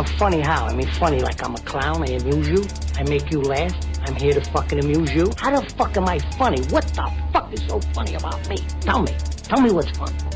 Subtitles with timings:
[0.00, 0.64] I'm funny how?
[0.64, 2.02] I mean, funny like I'm a clown.
[2.02, 2.64] I amuse you.
[2.96, 3.74] I make you laugh.
[4.06, 5.30] I'm here to fucking amuse you.
[5.36, 6.62] How the fuck am I funny?
[6.72, 8.56] What the fuck is so funny about me?
[8.80, 9.14] Tell me.
[9.42, 10.29] Tell me what's fun.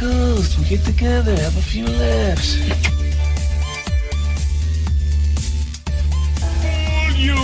[0.00, 0.58] Coast.
[0.58, 2.56] We'll get together, have a few laughs.
[7.14, 7.36] You.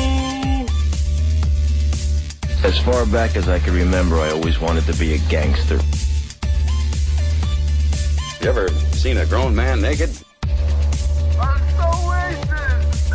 [2.65, 5.79] As far back as I can remember, I always wanted to be a gangster.
[8.41, 10.09] You ever seen a grown man naked?
[11.39, 13.13] I'm so racist.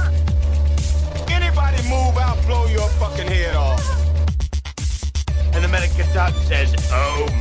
[1.31, 3.81] Anybody move, I'll blow your fucking head off.
[5.55, 7.40] And the medic gets out and says, Oh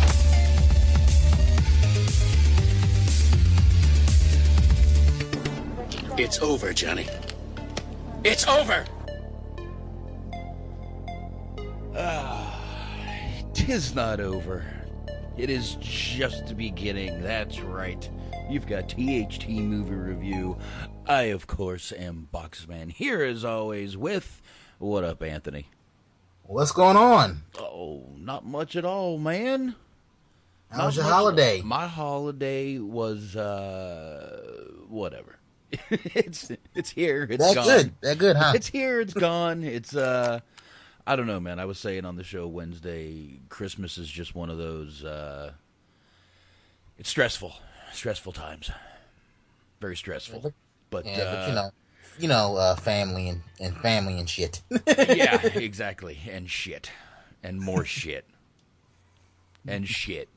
[6.17, 7.07] It's over, Johnny.
[8.23, 8.85] It's over!
[13.53, 14.65] Tis not over.
[15.37, 17.21] It is just the beginning.
[17.21, 18.09] That's right.
[18.49, 20.57] You've got THT Movie Review.
[21.07, 22.91] I, of course, am Boxman.
[22.91, 24.41] Here, as always, with
[24.79, 25.67] what up, Anthony?
[26.43, 27.43] What's going on?
[27.57, 29.75] Oh, not much at all, man.
[30.69, 31.61] How was your holiday?
[31.61, 35.37] My holiday was uh whatever.
[35.89, 37.27] it's it's here.
[37.29, 37.65] It's That gone.
[37.65, 37.93] good.
[38.01, 38.53] That good, huh?
[38.55, 38.99] It's here.
[39.01, 39.63] It's gone.
[39.63, 40.39] It's uh,
[41.07, 41.59] I don't know, man.
[41.59, 45.03] I was saying on the show Wednesday, Christmas is just one of those.
[45.03, 45.53] uh
[46.97, 47.53] It's stressful,
[47.93, 48.69] stressful times.
[49.79, 50.53] Very stressful.
[50.89, 51.69] But yeah, uh, but you know,
[52.19, 54.61] you know, uh, family and, and family and shit.
[54.87, 56.19] yeah, exactly.
[56.29, 56.91] And shit.
[57.43, 58.25] And more shit.
[59.67, 60.27] And shit.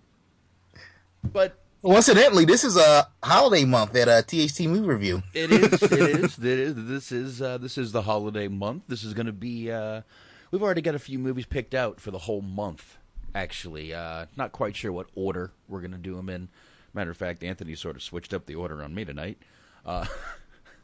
[1.22, 5.22] But Well, incidentally, this is a holiday month at uh, THT Movie Review.
[5.34, 8.84] it is it is it is this is uh, this is the holiday month.
[8.88, 10.00] This is going to be uh,
[10.50, 12.96] we've already got a few movies picked out for the whole month
[13.34, 13.92] actually.
[13.92, 16.48] Uh, not quite sure what order we're going to do them in.
[16.94, 19.36] Matter of fact, Anthony sort of switched up the order on me tonight.
[19.84, 20.06] Uh,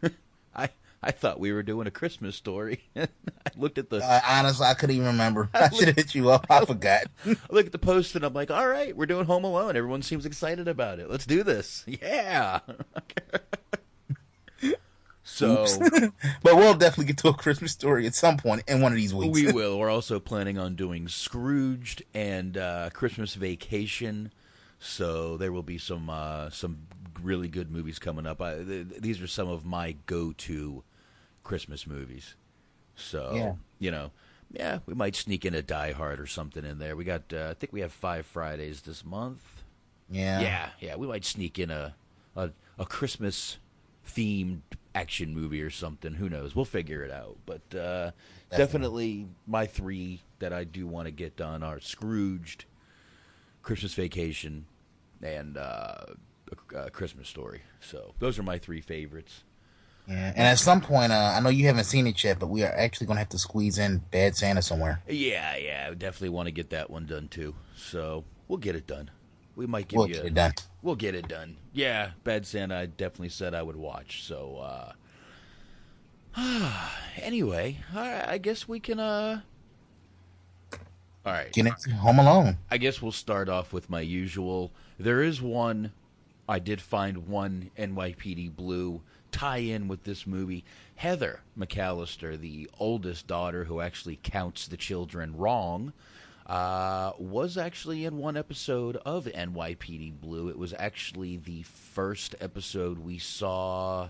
[0.54, 0.68] I
[1.02, 2.82] I thought we were doing a Christmas story.
[2.96, 3.08] I
[3.56, 5.48] looked at the Uh, honestly, I couldn't even remember.
[5.54, 6.46] I should have hit you up.
[6.50, 7.04] I forgot.
[7.26, 9.76] I look at the post and I'm like, all right, we're doing Home Alone.
[9.76, 11.10] Everyone seems excited about it.
[11.10, 11.84] Let's do this.
[11.86, 12.60] Yeah.
[15.22, 15.66] so
[16.42, 19.14] but we'll definitely get to a Christmas story at some point in one of these
[19.14, 19.32] weeks.
[19.32, 19.78] we will.
[19.78, 24.32] We're also planning on doing Scrooged and uh, Christmas Vacation.
[24.78, 26.86] So there will be some uh, some
[27.22, 28.40] really good movies coming up.
[28.40, 30.82] I, th- these are some of my go-to
[31.42, 32.34] Christmas movies.
[32.94, 33.54] So Yeah.
[33.78, 34.10] you know,
[34.52, 36.96] yeah, we might sneak in a Die Hard or something in there.
[36.96, 39.62] We got, uh, I think we have five Fridays this month.
[40.10, 40.40] yeah.
[40.40, 41.94] Yeah, yeah, we might sneak in a
[42.36, 43.58] a, a Christmas
[44.08, 44.60] themed
[44.94, 46.14] action movie or something.
[46.14, 46.54] Who knows?
[46.56, 47.36] We'll figure it out.
[47.46, 48.10] But uh,
[48.50, 49.26] definitely.
[49.46, 52.64] my three that I do want to get done are Scrooged,
[53.62, 54.66] Christmas Vacation,
[55.22, 56.06] and uh,
[56.74, 57.62] a, a Christmas Story.
[57.80, 59.44] So those are my three favorites.
[60.10, 60.32] Yeah.
[60.34, 62.72] And at some point, uh, I know you haven't seen it yet, but we are
[62.76, 65.00] actually going to have to squeeze in Bad Santa somewhere.
[65.08, 67.54] Yeah, yeah, I definitely want to get that one done too.
[67.76, 69.10] So we'll get it done.
[69.54, 70.14] We might give We'll you.
[70.14, 70.52] get it done.
[70.82, 71.58] We'll get it done.
[71.72, 72.76] Yeah, Bad Santa.
[72.76, 74.24] I definitely said I would watch.
[74.24, 74.92] So uh,
[77.16, 78.98] anyway, right, I guess we can.
[78.98, 79.40] uh
[81.24, 81.52] All right.
[81.52, 82.58] Get into Home Alone.
[82.70, 84.72] I guess we'll start off with my usual.
[84.98, 85.92] There is one.
[86.48, 90.64] I did find one NYPD Blue tie in with this movie.
[90.96, 95.92] Heather McAllister, the oldest daughter who actually counts the children wrong,
[96.46, 100.48] uh, was actually in one episode of NYPD Blue.
[100.48, 104.08] It was actually the first episode we saw.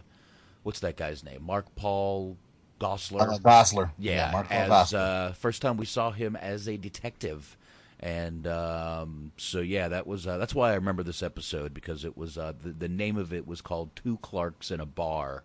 [0.63, 1.43] What's that guy's name?
[1.45, 2.37] Mark Paul
[2.81, 3.35] Gosselaar.
[3.35, 3.91] Uh, Gosler.
[3.99, 4.99] Yeah, Mark Paul as Gosler.
[5.29, 7.57] uh, first time we saw him as a detective,
[8.03, 12.17] and um, so yeah, that was uh, that's why I remember this episode because it
[12.17, 15.45] was uh, the the name of it was called Two Clarks in a Bar,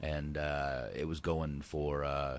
[0.00, 2.38] and uh, it was going for uh,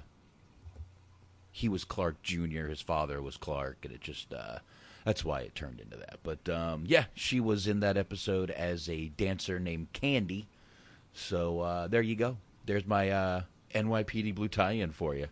[1.51, 4.59] he was Clark Jr., his father was Clark, and it just uh,
[5.03, 6.19] that's why it turned into that.
[6.23, 10.47] But um, yeah, she was in that episode as a dancer named Candy.
[11.11, 12.37] So uh, there you go.
[12.65, 13.43] There's my
[13.73, 15.27] NYPD Blue tie-in for you.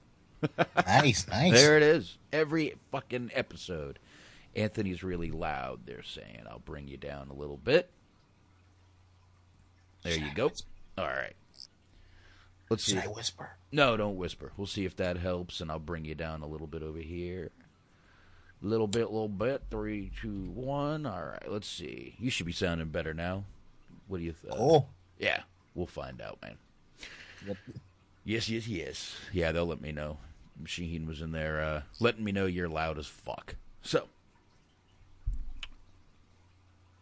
[0.75, 1.51] Nice, nice.
[1.53, 2.17] There it is.
[2.31, 3.99] Every fucking episode.
[4.55, 5.81] Anthony's really loud.
[5.85, 7.89] They're saying, "I'll bring you down a little bit."
[10.03, 10.51] There you go.
[10.97, 11.35] All right.
[12.69, 12.97] Let's see.
[12.97, 13.51] I whisper?
[13.71, 14.51] No, don't whisper.
[14.57, 17.51] We'll see if that helps, and I'll bring you down a little bit over here.
[18.61, 19.63] Little bit, little bit.
[19.69, 21.05] Three, two, one.
[21.05, 21.51] All right.
[21.51, 22.15] Let's see.
[22.19, 23.43] You should be sounding better now.
[24.07, 24.53] What do you think?
[24.57, 24.85] Oh,
[25.19, 25.41] Yeah,
[25.75, 26.57] we'll find out, man.
[28.25, 29.15] Yes, yes, yes.
[29.31, 30.17] Yeah, they'll let me know.
[30.63, 33.55] Shaheen was in there uh, letting me know you're loud as fuck.
[33.81, 34.07] So,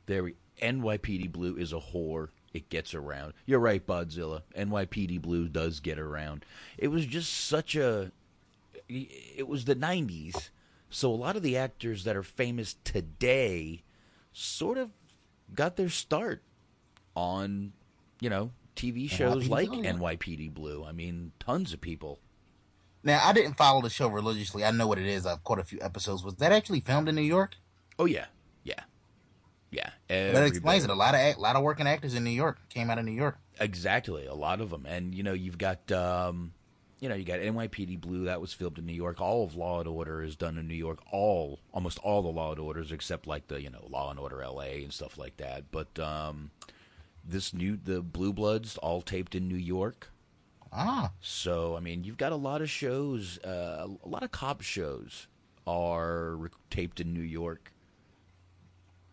[0.05, 0.35] there we.
[0.61, 2.29] NYPD Blue is a whore.
[2.53, 3.33] It gets around.
[3.45, 4.41] You're right, Bodzilla.
[4.57, 6.45] NYPD Blue does get around.
[6.77, 8.11] It was just such a.
[8.89, 10.49] It was the 90s.
[10.89, 13.83] So a lot of the actors that are famous today
[14.33, 14.91] sort of
[15.55, 16.43] got their start
[17.15, 17.71] on,
[18.19, 19.83] you know, TV shows like Blue.
[19.83, 20.83] NYPD Blue.
[20.83, 22.19] I mean, tons of people.
[23.03, 24.63] Now I didn't follow the show religiously.
[24.63, 25.25] I know what it is.
[25.25, 26.23] I've caught a few episodes.
[26.23, 27.55] Was that actually filmed in New York?
[27.97, 28.25] Oh yeah,
[28.63, 28.81] yeah,
[29.71, 29.89] yeah.
[30.07, 30.91] That explains bit.
[30.91, 30.93] it.
[30.93, 33.11] A lot of act, lot of working actors in New York came out of New
[33.11, 33.37] York.
[33.59, 36.53] Exactly, a lot of them, and you know you've got, um,
[36.99, 39.19] you know, you got NYPD Blue that was filmed in New York.
[39.19, 40.99] All of Law and Order is done in New York.
[41.11, 44.41] All, almost all the Law and Orders except like the you know Law and Order
[44.41, 44.83] L.A.
[44.83, 45.71] and stuff like that.
[45.71, 46.51] But um,
[47.25, 50.10] this new the Blue Bloods all taped in New York.
[50.71, 54.61] Ah, So I mean, you've got a lot of shows, uh, a lot of cop
[54.61, 55.27] shows
[55.67, 57.71] are re- taped in New York,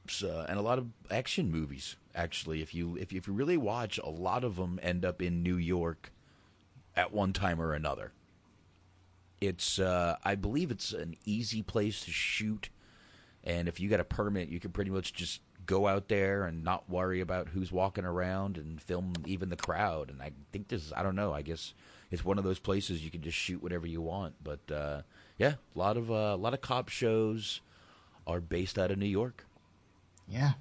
[0.09, 1.97] so, and a lot of action movies.
[2.15, 5.21] Actually, if you if you, if you really watch, a lot of them end up
[5.23, 6.13] in New York
[6.97, 8.13] at one time or another.
[9.41, 12.71] It's uh, I believe it's an easy place to shoot,
[13.45, 16.65] and if you got a permit, you can pretty much just go out there and
[16.65, 20.11] not worry about who's walking around and film even the crowd.
[20.11, 21.33] And I think this is I don't know.
[21.33, 21.75] I guess
[22.11, 24.35] it's one of those places you can just shoot whatever you want.
[24.43, 25.03] But uh,
[25.37, 27.61] yeah, a lot of uh, a lot of cop shows
[28.27, 29.47] are based out of New York.
[30.29, 30.53] yeah.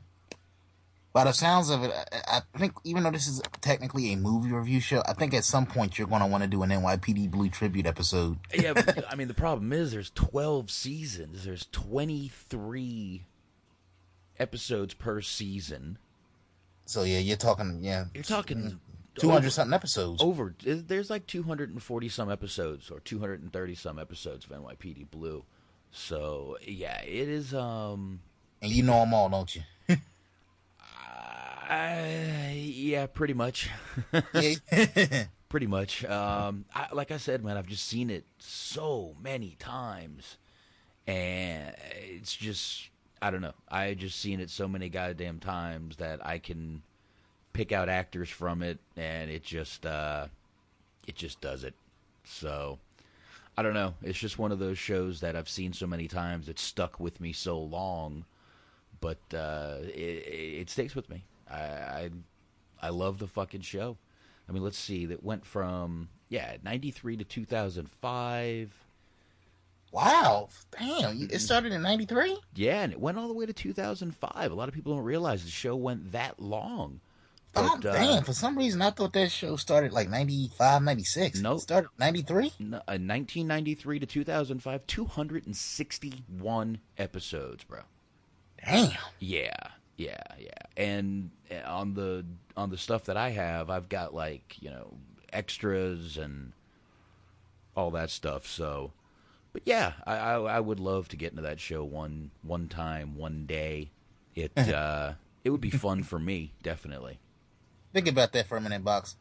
[1.13, 4.51] By the sounds of it, I, I think even though this is technically a movie
[4.51, 7.31] review show, I think at some point you're going to want to do an NYPD
[7.31, 8.38] Blue tribute episode.
[8.53, 11.45] yeah, but, I mean the problem is there's 12 seasons.
[11.45, 13.25] There's 23
[14.39, 15.98] episodes per season.
[16.86, 18.80] So yeah, you're talking yeah, You're talking
[19.16, 20.22] two hundred something episodes.
[20.22, 25.44] over there's like 240 some episodes or 230 some episodes of NYPD Blue.
[25.92, 28.22] So, yeah, it is um
[28.62, 29.62] and you know them all, don't you?
[31.69, 33.69] uh, yeah, pretty much.
[35.50, 36.06] pretty much.
[36.06, 40.38] Um I, like I said, man, I've just seen it so many times
[41.06, 42.89] and it's just
[43.21, 43.53] I don't know.
[43.69, 46.83] I just seen it so many goddamn times that I can
[47.53, 50.27] pick out actors from it and it just uh
[51.07, 51.74] it just does it.
[52.24, 52.79] So
[53.57, 53.95] I don't know.
[54.03, 56.47] It's just one of those shows that I've seen so many times.
[56.47, 58.25] It's stuck with me so long,
[59.01, 61.24] but uh, it, it stays with me.
[61.50, 62.09] I, I
[62.79, 63.97] I love the fucking show.
[64.47, 65.07] I mean, let's see.
[65.07, 68.71] That went from yeah, ninety three to two thousand five.
[69.91, 71.29] Wow, damn!
[71.32, 72.38] It started in '93.
[72.56, 74.51] Yeah, and it went all the way to two thousand five.
[74.51, 77.00] A lot of people don't realize the show went that long.
[77.56, 78.24] Oh, But, uh, damn!
[78.24, 81.39] For some reason, I thought that show started like 95, 96.
[81.39, 81.58] Nope.
[81.58, 82.53] It started '93.
[82.60, 87.79] n- uh, 1993 to 2005, 261 episodes, bro.
[88.63, 88.91] Damn.
[89.20, 89.56] Yeah,
[89.96, 90.50] yeah, yeah.
[90.75, 92.25] And uh, on the
[92.56, 94.94] on the stuff that I have, I've got like you know
[95.32, 96.51] extras and
[97.75, 98.46] all that stuff.
[98.46, 98.91] So,
[99.57, 103.17] but yeah, I I, I would love to get into that show one one time,
[103.17, 103.89] one day.
[104.35, 107.17] It uh, it would be fun for me, definitely.
[107.91, 109.15] Think about that for a minute, box.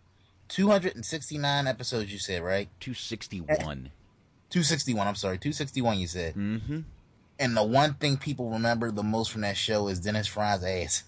[0.48, 2.68] 269 episodes, you said, right?
[2.80, 3.92] Two sixty one.
[4.50, 5.08] 261.
[5.08, 5.98] I'm sorry, 261.
[6.00, 6.34] You said.
[6.34, 6.80] Mm-hmm.
[7.38, 11.04] And the one thing people remember the most from that show is Dennis Franz's ass.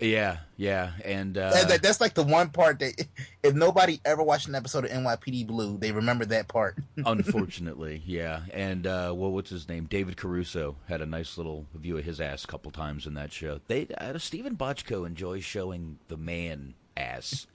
[0.00, 3.06] Yeah, yeah, and uh, That- that- that's like the one part that
[3.42, 6.76] if nobody ever watched an episode of NYPD Blue, they remember that part.
[6.96, 9.86] unfortunately, yeah, and uh, well, what's his name?
[9.86, 13.32] David Caruso had a nice little view of his ass a couple times in that
[13.32, 13.60] show.
[13.66, 17.46] They uh, Steven Bochco enjoys showing the man ass.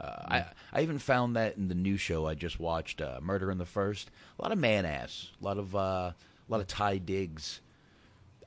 [0.00, 3.50] Uh, I I even found that in the new show I just watched, uh, Murder
[3.50, 4.10] in the First.
[4.38, 6.14] A lot of man ass, a lot of uh, a
[6.48, 7.60] lot of Taye Diggs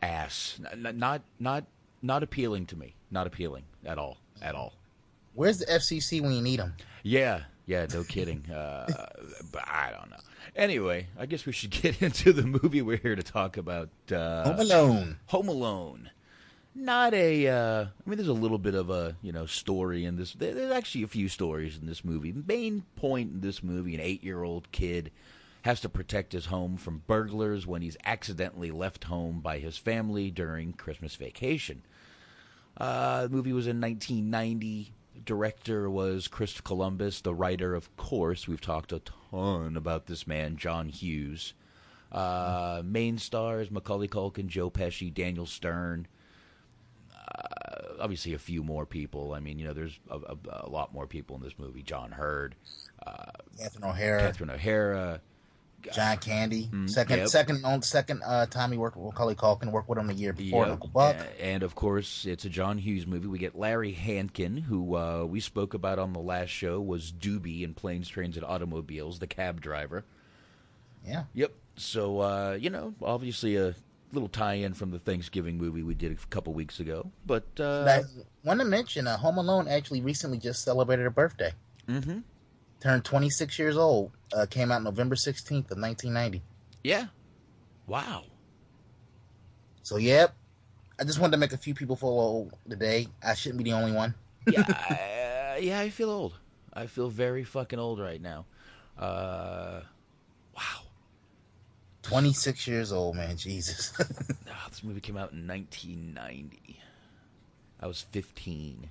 [0.01, 0.59] ass.
[0.71, 1.65] N- n- not not
[2.01, 2.95] not appealing to me.
[3.11, 4.17] Not appealing at all.
[4.41, 4.73] At all.
[5.33, 6.75] Where's the FCC when you need them?
[7.03, 8.45] Yeah, yeah, no kidding.
[8.53, 8.85] Uh,
[9.51, 10.17] but I don't know.
[10.55, 13.89] Anyway, I guess we should get into the movie we're here to talk about.
[14.11, 15.19] Uh, Home Alone.
[15.27, 16.09] Home Alone.
[16.75, 17.47] Not a.
[17.47, 20.33] Uh, I mean, there's a little bit of a you know story in this.
[20.33, 22.31] There's actually a few stories in this movie.
[22.31, 25.11] The main point in this movie: an eight-year-old kid
[25.63, 30.31] has to protect his home from burglars when he's accidentally left home by his family
[30.31, 31.81] during Christmas vacation.
[32.77, 34.93] Uh, the movie was in 1990.
[35.25, 37.21] Director was Chris Columbus.
[37.21, 39.01] The writer, of course, we've talked a
[39.31, 41.53] ton about this man, John Hughes.
[42.11, 46.07] Uh, main stars Macaulay Culkin, Joe Pesci, Daniel Stern.
[47.13, 49.33] Uh, obviously, a few more people.
[49.33, 51.83] I mean, you know, there's a, a, a lot more people in this movie.
[51.83, 52.55] John Heard,
[53.57, 55.21] Catherine O'Hara, Catherine O'Hara.
[55.93, 56.69] John Candy.
[56.87, 57.27] second, yep.
[57.27, 59.71] second, on second uh, time he worked with Macaulay Culkin.
[59.71, 60.63] Worked with him the year before.
[60.63, 60.71] Yep.
[60.73, 61.15] Uncle Buck.
[61.39, 63.27] And of course, it's a John Hughes movie.
[63.27, 67.63] We get Larry Hankin, who uh, we spoke about on the last show, was Doobie
[67.63, 70.05] in Planes, Trains, and Automobiles, the cab driver.
[71.05, 71.23] Yeah.
[71.33, 71.53] Yep.
[71.77, 73.73] So, uh, you know, obviously a
[74.11, 77.11] little tie-in from the Thanksgiving movie we did a couple weeks ago.
[77.25, 78.01] But uh, I
[78.43, 81.53] want to mention, uh, Home Alone actually recently just celebrated a birthday.
[81.87, 82.23] Mhm.
[82.81, 84.11] Turned 26 years old.
[84.33, 86.41] Uh, came out November 16th of 1990.
[86.83, 87.07] yeah,
[87.87, 88.23] wow.
[89.81, 90.35] So, yep.
[90.99, 93.07] I just wanted to make a few people feel old today.
[93.23, 94.13] I shouldn't be the only one.
[94.47, 96.33] yeah, I, uh, yeah, I feel old.
[96.73, 98.45] I feel very fucking old right now.
[98.97, 99.81] Uh,
[100.55, 100.81] wow.
[102.03, 103.35] 26 years old, man.
[103.37, 103.93] Jesus.
[104.51, 106.79] Ah, this movie came out in 1990.
[107.79, 108.89] I was 15.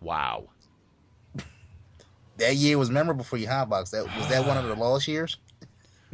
[0.00, 0.48] Wow.
[2.38, 3.90] That year was memorable for you, Hotbox.
[3.90, 5.38] That was that one of the lost years.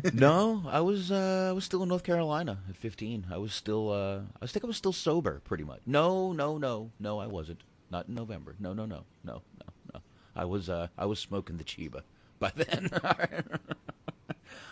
[0.12, 3.26] no, I was uh, I was still in North Carolina at 15.
[3.30, 5.80] I was still uh, I think I was still sober pretty much.
[5.86, 7.62] No, no, no, no, I wasn't.
[7.90, 8.54] Not in November.
[8.60, 10.00] No, no, no, no, no, no.
[10.36, 12.02] I was uh, I was smoking the Chiba
[12.38, 12.90] by then.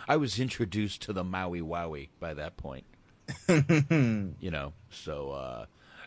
[0.07, 2.85] I was introduced to the Maui Wowie by that point.
[3.49, 5.65] you know, so uh,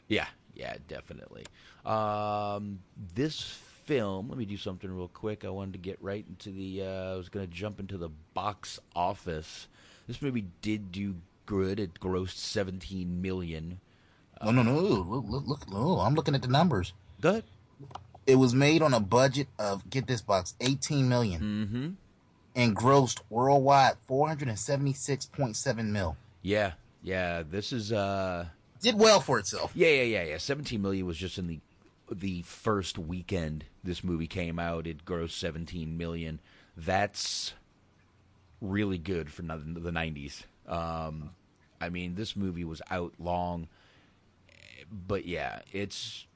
[0.09, 1.45] yeah, yeah, definitely.
[1.85, 2.81] Um,
[3.15, 4.29] this film.
[4.29, 5.45] Let me do something real quick.
[5.45, 6.83] I wanted to get right into the.
[6.83, 9.67] Uh, I was going to jump into the box office.
[10.07, 11.79] This movie did do good.
[11.81, 13.81] It grossed 17 million.
[14.43, 14.75] No, no, no.
[14.79, 15.61] Look, look, look.
[15.73, 16.93] Oh, I'm looking at the numbers.
[17.21, 17.45] Good.
[18.27, 21.89] It was made on a budget of get this box, 18 million, Mm-hmm.
[22.55, 26.17] and grossed worldwide 476.7 mil.
[26.43, 26.73] Yeah,
[27.03, 27.43] yeah.
[27.49, 27.93] This is.
[27.93, 28.47] uh
[28.81, 29.73] Did well for itself.
[29.75, 30.39] Yeah, yeah, yeah, yeah.
[30.39, 31.61] 17 million was just in the
[32.11, 34.87] the first weekend this movie came out.
[34.87, 36.41] It grossed 17 million.
[36.77, 37.55] That's
[38.61, 40.45] really good for the 90s.
[40.67, 41.31] Um,
[41.81, 43.69] I mean, this movie was out long,
[44.91, 46.27] but yeah, it's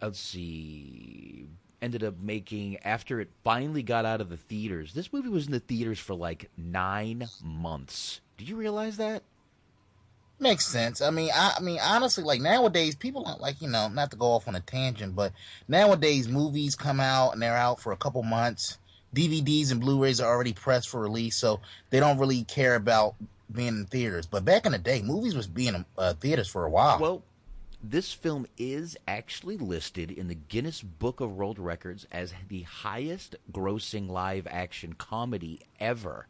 [0.00, 1.46] let's see.
[1.80, 4.94] Ended up making after it finally got out of the theaters.
[4.94, 8.20] This movie was in the theaters for like nine months.
[8.36, 9.24] Did you realize that?
[10.42, 11.00] Makes sense.
[11.00, 14.16] I mean, I, I mean, honestly, like nowadays, people don't like you know, not to
[14.16, 15.32] go off on a tangent, but
[15.68, 18.78] nowadays movies come out and they're out for a couple months.
[19.14, 23.14] DVDs and Blu-rays are already pressed for release, so they don't really care about
[23.52, 24.26] being in theaters.
[24.26, 26.98] But back in the day, movies was being in uh, theaters for a while.
[26.98, 27.22] Well,
[27.80, 33.36] this film is actually listed in the Guinness Book of World Records as the highest
[33.52, 36.26] grossing live action comedy ever.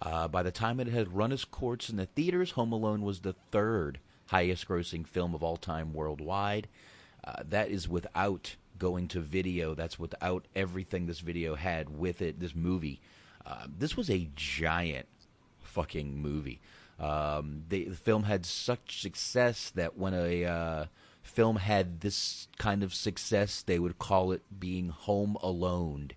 [0.00, 3.20] Uh, by the time it had run its course in the theaters, Home Alone was
[3.20, 6.68] the third highest grossing film of all time worldwide.
[7.24, 9.74] Uh, that is without going to video.
[9.74, 13.00] That's without everything this video had with it, this movie.
[13.44, 15.06] Uh, this was a giant
[15.60, 16.60] fucking movie.
[16.98, 20.84] Um, they, the film had such success that when a uh,
[21.22, 26.12] film had this kind of success, they would call it being home alone.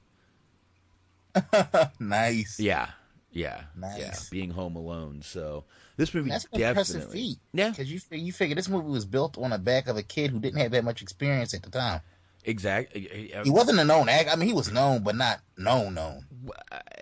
[2.00, 2.60] nice.
[2.60, 2.90] Yeah,
[3.32, 4.00] yeah, Nice.
[4.00, 5.22] yeah, being home alone.
[5.24, 5.66] So
[5.98, 7.38] this movie That's an definitely, impressive feat.
[7.54, 7.70] Yeah.
[7.70, 10.40] because you you figure this movie was built on the back of a kid who
[10.40, 12.02] didn't have that much experience at the time.
[12.44, 13.10] exactly.
[13.34, 14.32] Uh, uh, uh, he wasn't a known actor.
[14.32, 16.26] I mean, he was known, but not known known.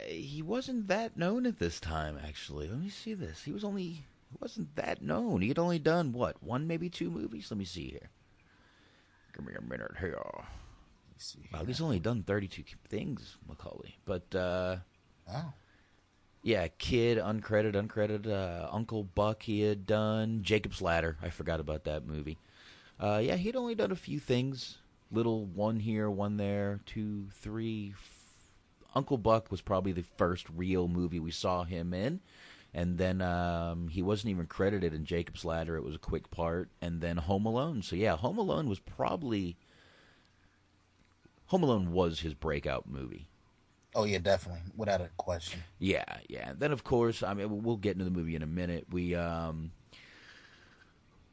[0.08, 2.18] He wasn't that known at this time.
[2.26, 3.44] Actually, let me see this.
[3.44, 3.84] He was only
[4.30, 5.42] He wasn't that known.
[5.42, 7.48] He had only done what one, maybe two movies.
[7.52, 8.10] Let me see here.
[9.36, 10.20] Give me a minute here.
[11.54, 13.96] Wow, he's only done thirty-two things, Macaulay.
[14.06, 14.78] But uh,
[15.34, 15.54] Oh.
[16.48, 18.26] Yeah, Kid, uncredited, uncredited.
[18.26, 20.44] Uh, Uncle Buck, he had done.
[20.44, 22.38] Jacob's Ladder, I forgot about that movie.
[22.98, 24.78] Uh, yeah, he'd only done a few things.
[25.12, 27.96] Little one here, one there, two, three.
[28.96, 32.22] Uncle Buck was probably the first real movie we saw him in.
[32.74, 35.76] And then um, he wasn't even credited in Jacob's Ladder.
[35.76, 36.70] It was a quick part.
[36.82, 37.82] And then Home Alone.
[37.82, 39.58] So, yeah, Home Alone was probably.
[41.48, 43.28] Home Alone was his breakout movie.
[43.98, 45.64] Oh yeah, definitely, without a question.
[45.80, 46.54] Yeah, yeah.
[46.56, 48.86] Then of course, I mean, we'll get into the movie in a minute.
[48.92, 49.72] We um,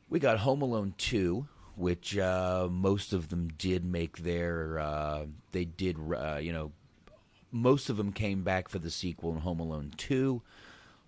[0.08, 4.78] we got Home Alone two, which uh, most of them did make their.
[4.78, 6.72] Uh, they did, uh, you know,
[7.52, 10.40] most of them came back for the sequel in Home Alone two.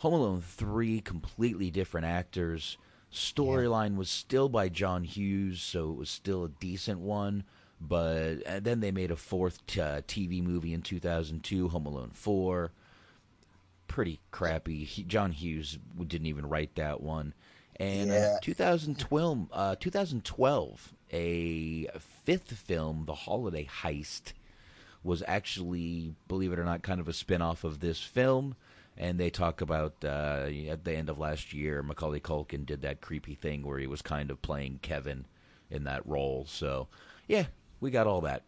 [0.00, 2.76] Home Alone three, completely different actors.
[3.10, 7.44] Storyline was still by John Hughes, so it was still a decent one.
[7.80, 12.73] But then they made a fourth t- uh, TV movie in 2002, Home Alone 4.
[13.88, 14.85] Pretty crappy.
[14.85, 17.35] He, John Hughes didn't even write that one.
[17.78, 18.37] And Yeah.
[18.37, 21.87] uh, 2012, uh, 2012, a
[22.25, 24.33] fifth film, The Holiday Heist,
[25.04, 28.56] was actually, believe it or not, kind of a spin-off of this film.
[28.97, 33.02] And they talk about uh, at the end of last year, Macaulay Culkin did that
[33.02, 35.26] creepy thing where he was kind of playing Kevin
[35.71, 36.47] in that role.
[36.49, 36.88] So,
[37.28, 37.45] yeah,
[37.80, 38.42] we got all that.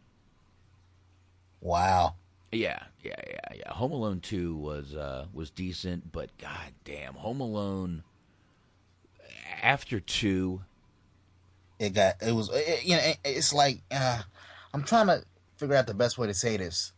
[1.61, 2.15] Wow.
[2.51, 3.73] Yeah, yeah, yeah, yeah.
[3.75, 8.05] Home Alone Two was uh, was decent, but god damn, Home Alone
[9.63, 10.63] after two.
[11.79, 14.23] It got it was it, you know it- it's like uh,
[14.73, 15.25] I'm trying to
[15.57, 16.93] figure out the best way to say this.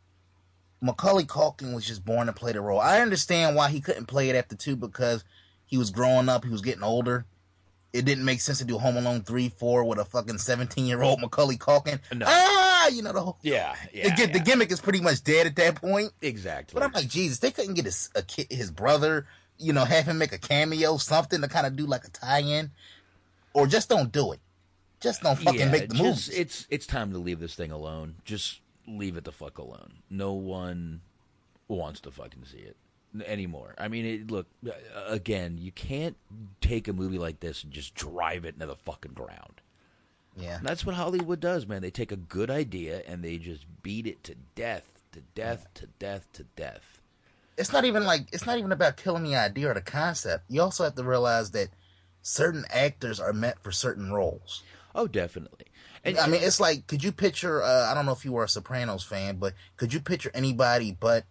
[0.81, 2.81] Macaulay Culkin was just born to play the role.
[2.81, 5.25] I understand why he couldn't play it after two because
[5.67, 7.27] he was growing up, he was getting older.
[7.93, 11.03] It didn't make sense to do Home Alone three, four with a fucking seventeen year
[11.03, 11.99] old Macaulay Culkin.
[12.15, 12.25] No.
[12.29, 15.47] Ah, you know the whole Yeah, yeah, the, gi- the gimmick is pretty much dead
[15.49, 16.13] at that point.
[16.23, 16.75] exactly.
[16.75, 19.27] But I'm like, Jesus, they couldn't get his a kid, his brother,
[19.59, 22.71] you know, have him make a cameo, something to kind of do like a tie-in,
[23.55, 24.41] or just don't do it.
[25.01, 26.29] Just don't fucking yeah, make the just, movies.
[26.29, 28.17] It's it's time to leave this thing alone.
[28.25, 29.95] Just leave it the fuck alone.
[30.09, 31.01] No one
[31.67, 32.77] wants to fucking see it
[33.25, 33.75] anymore.
[33.79, 34.71] I mean, it, look uh,
[35.09, 35.59] again.
[35.59, 36.17] You can't
[36.61, 39.61] take a movie like this and just drive it into the fucking ground.
[40.37, 41.83] Yeah, And that's what Hollywood does, man.
[41.83, 45.87] They take a good idea and they just beat it to death, to death, to
[45.99, 47.01] death, to death.
[47.59, 50.45] it's not even like it's not even about killing the idea or the concept.
[50.49, 51.69] You also have to realize that
[52.23, 54.63] certain actors are meant for certain roles.
[54.95, 55.67] Oh, definitely.
[56.05, 57.63] And I mean, it's like, could you picture?
[57.63, 60.97] Uh, I don't know if you were a Sopranos fan, but could you picture anybody
[60.99, 61.25] but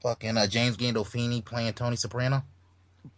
[0.00, 2.44] fucking uh, James Gandolfini playing Tony Soprano?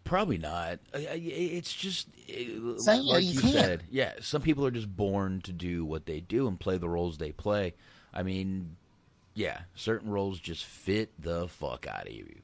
[0.04, 0.78] Probably not.
[0.94, 3.84] It's just uh, Saying, yeah, like you said.
[3.90, 7.18] Yeah, some people are just born to do what they do and play the roles
[7.18, 7.74] they play.
[8.12, 8.76] I mean,
[9.34, 12.40] yeah, certain roles just fit the fuck out of you,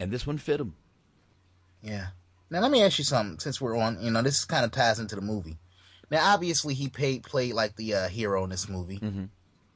[0.00, 0.74] and this one fit him.
[1.82, 2.08] Yeah.
[2.50, 3.38] Now let me ask you something.
[3.38, 5.58] Since we're on, you know, this kind of ties into the movie.
[6.10, 8.98] Now, obviously, he paid, played like the uh, hero in this movie.
[8.98, 9.24] Mm-hmm.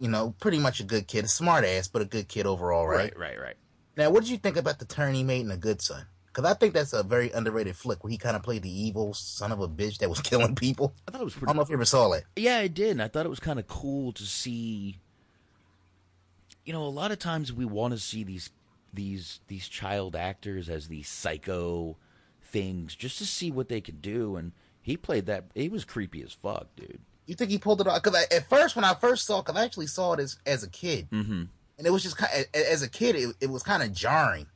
[0.02, 2.88] You know, pretty much a good kid, a smart ass, but a good kid overall,
[2.88, 3.16] right?
[3.16, 3.40] right, right.
[3.40, 3.56] right.
[3.96, 6.06] Now, what did you think about the turn he made in A Good Son?
[6.26, 9.14] Because I think that's a very underrated flick where he kind of played the evil
[9.14, 10.92] son of a bitch that was killing people.
[11.06, 11.46] I thought it was pretty.
[11.46, 12.24] I don't know if you ever saw it.
[12.34, 12.90] Yeah, I did.
[12.90, 14.98] And I thought it was kind of cool to see.
[16.64, 18.50] You know, a lot of times we want to see these
[18.92, 21.96] these these child actors as these psycho
[22.40, 25.44] things just to see what they can do, and he played that.
[25.54, 27.02] He was creepy as fuck, dude.
[27.26, 28.02] You think he pulled it off?
[28.02, 30.68] Because at first, when I first saw, because I actually saw it as, as a
[30.68, 31.42] kid, Mm-hmm.
[31.78, 34.46] and it was just kind as a kid, it, it was kind of jarring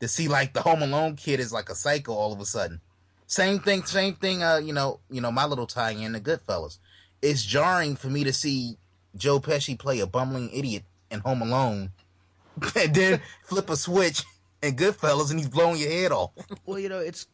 [0.00, 2.80] to see like the Home Alone kid is like a psycho all of a sudden.
[3.26, 4.42] Same thing, same thing.
[4.42, 6.78] Uh, you know, you know, my little tie-in, the Goodfellas.
[7.22, 8.76] It's jarring for me to see
[9.16, 11.92] Joe Pesci play a bumbling idiot in Home Alone,
[12.76, 14.22] and then flip a switch
[14.62, 16.32] in Goodfellas, and he's blowing your head off.
[16.66, 17.26] Well, you know, it's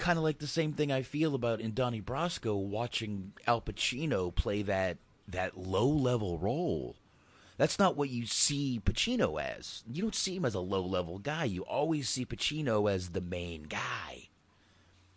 [0.00, 4.34] kind of like the same thing I feel about in Donnie Brasco watching Al Pacino
[4.34, 4.96] play that
[5.28, 6.96] that low level role.
[7.56, 9.84] That's not what you see Pacino as.
[9.92, 11.44] You don't see him as a low level guy.
[11.44, 14.30] You always see Pacino as the main guy.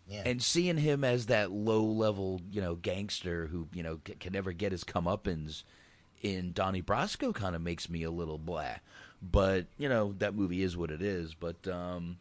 [0.06, 0.22] Yeah.
[0.26, 4.34] And seeing him as that low level, you know, gangster who, you know, c- can
[4.34, 5.62] never get his comeuppance
[6.20, 8.74] in Donnie Brasco kind of makes me a little blah.
[9.22, 11.32] But, you know, that movie is what it is.
[11.32, 12.18] But, um,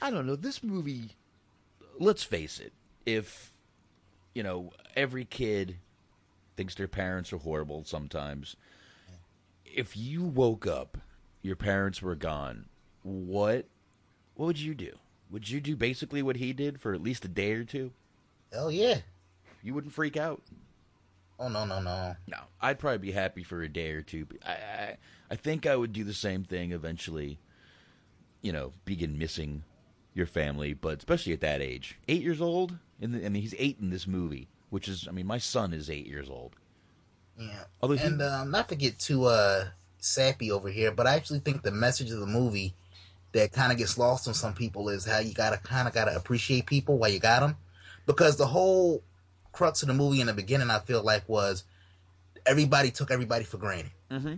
[0.00, 0.36] I don't know.
[0.36, 1.10] This movie,
[1.98, 2.72] let's face it,
[3.04, 3.52] if,
[4.34, 5.76] you know, every kid
[6.56, 8.56] thinks their parents are horrible sometimes,
[9.64, 10.98] if you woke up,
[11.42, 12.66] your parents were gone,
[13.02, 13.66] what
[14.34, 14.96] what would you do?
[15.30, 17.92] Would you do basically what he did for at least a day or two?
[18.52, 18.98] Hell yeah.
[19.62, 20.42] You wouldn't freak out.
[21.38, 22.16] Oh no no no.
[22.26, 24.26] No, I'd probably be happy for a day or two.
[24.26, 24.96] But I, I,
[25.32, 27.38] I think I would do the same thing eventually.
[28.42, 29.64] You know, begin missing
[30.18, 32.76] your family, but especially at that age, eight years old.
[33.00, 35.72] In the, I mean, he's eight in this movie, which is, I mean, my son
[35.72, 36.56] is eight years old.
[37.38, 37.64] Yeah.
[37.80, 41.38] Although he- and um, not to get too uh, sappy over here, but I actually
[41.38, 42.74] think the message of the movie
[43.32, 46.16] that kind of gets lost on some people is how you gotta kind of gotta
[46.16, 47.56] appreciate people while you got them,
[48.06, 49.02] because the whole
[49.52, 51.64] crux of the movie in the beginning, I feel like, was
[52.46, 53.92] everybody took everybody for granted.
[54.10, 54.34] Mm-hmm.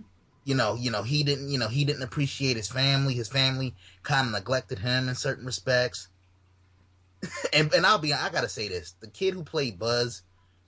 [0.50, 3.14] You know, you know, he didn't, you know, he didn't appreciate his family.
[3.14, 6.08] His family kind of neglected him in certain respects.
[7.52, 10.22] and and I'll be, I gotta say this: the kid who played Buzz,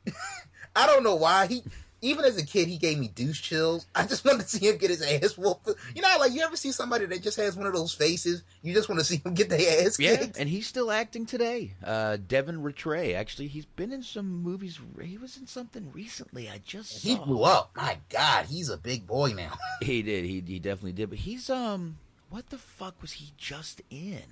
[0.76, 1.64] I don't know why he.
[2.04, 3.86] Even as a kid, he gave me douche chills.
[3.94, 5.70] I just wanted to see him get his ass whooped.
[5.94, 8.74] You know, like you ever see somebody that just has one of those faces, you
[8.74, 10.36] just want to see him get their ass Yeah, kicked.
[10.36, 11.74] and he's still acting today.
[11.82, 14.80] Uh, Devin Ratray, actually, he's been in some movies.
[15.00, 16.48] He was in something recently.
[16.50, 17.24] I just He saw.
[17.24, 17.70] blew up.
[17.76, 19.52] My God, he's a big boy now.
[19.82, 20.24] He did.
[20.24, 21.08] He he definitely did.
[21.08, 21.98] But he's um,
[22.30, 24.22] what the fuck was he just in?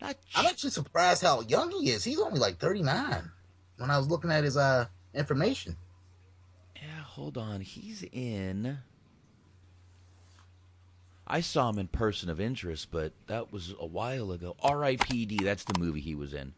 [0.00, 2.04] Not I'm actually surprised how young he is.
[2.04, 3.30] He's only like 39.
[3.78, 5.76] When I was looking at his uh information.
[7.18, 7.62] Hold on.
[7.62, 8.78] He's in.
[11.26, 14.54] I saw him in Person of Interest, but that was a while ago.
[14.62, 15.38] R.I.P.D.
[15.42, 16.54] That's the movie he was in.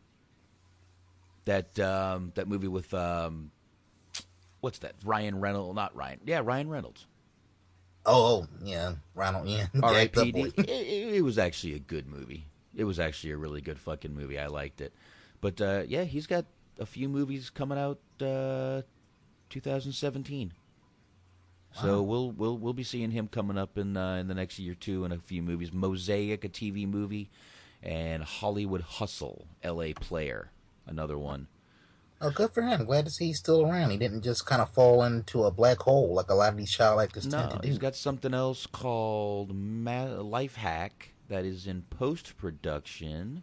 [1.46, 3.52] That um, that movie with um,
[4.60, 4.96] what's that?
[5.02, 5.74] Ryan Reynolds?
[5.74, 6.20] Not Ryan.
[6.26, 7.06] Yeah, Ryan Reynolds.
[8.04, 9.48] Oh, oh yeah, Ronald.
[9.48, 10.52] Yeah, R.I.P.D.
[10.58, 12.44] It, it, it was actually a good movie.
[12.76, 14.38] It was actually a really good fucking movie.
[14.38, 14.92] I liked it.
[15.40, 16.44] But uh, yeah, he's got
[16.78, 18.82] a few movies coming out uh,
[19.50, 20.52] 2017.
[21.72, 24.72] So we'll we'll we'll be seeing him coming up in uh, in the next year
[24.72, 25.72] or two in a few movies.
[25.72, 27.30] Mosaic, a TV movie,
[27.82, 29.92] and Hollywood Hustle, L.A.
[29.92, 30.50] Player,
[30.86, 31.46] another one.
[32.20, 32.84] Oh, good for him.
[32.86, 33.90] Glad to see he's still around.
[33.92, 36.72] He didn't just kind of fall into a black hole like a lot of these
[36.72, 37.68] child actors No, tend to do.
[37.68, 43.42] he's got something else called Ma- Life Hack that is in post production.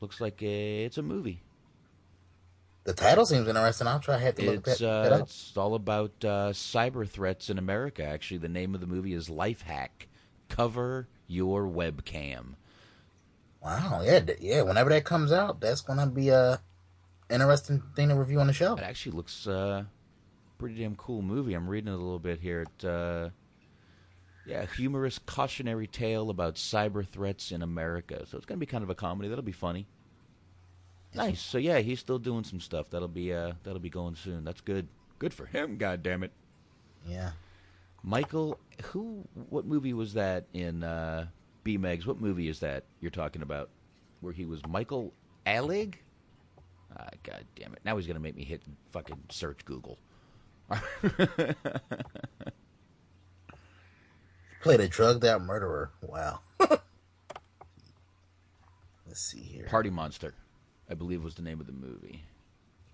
[0.00, 1.40] Looks like a, it's a movie.
[2.84, 3.86] The title seems interesting.
[3.86, 5.20] I'll try to have to look It's that, that uh, up.
[5.22, 8.04] it's all about uh, cyber threats in America.
[8.04, 10.08] Actually, the name of the movie is Life Hack.
[10.48, 12.54] Cover your webcam.
[13.62, 14.62] Wow, yeah, yeah.
[14.62, 16.60] Whenever that comes out, that's gonna be a
[17.28, 18.74] interesting thing to review on the show.
[18.74, 19.84] It actually looks uh,
[20.58, 21.54] pretty damn cool movie.
[21.54, 22.62] I'm reading it a little bit here.
[22.62, 23.30] It, uh,
[24.46, 28.26] yeah, humorous cautionary tale about cyber threats in America.
[28.26, 29.28] So it's gonna be kind of a comedy.
[29.28, 29.86] That'll be funny.
[31.14, 31.40] Nice.
[31.40, 32.90] So yeah, he's still doing some stuff.
[32.90, 34.44] That'll be uh, that'll be going soon.
[34.44, 34.88] That's good.
[35.18, 35.76] Good for him.
[35.76, 36.32] God damn it.
[37.06, 37.30] Yeah.
[38.02, 39.24] Michael, who?
[39.50, 40.82] What movie was that in?
[40.82, 41.26] Uh,
[41.64, 42.06] B Megs.
[42.06, 43.70] What movie is that you're talking about?
[44.20, 45.12] Where he was Michael
[45.46, 45.96] Alig?
[46.96, 47.80] Ah, God damn it!
[47.84, 49.98] Now he's gonna make me hit fucking search Google.
[54.62, 55.90] Played a drugged out murderer.
[56.02, 56.40] Wow.
[59.06, 59.66] Let's see here.
[59.66, 60.34] Party Monster,
[60.90, 62.22] I believe was the name of the movie.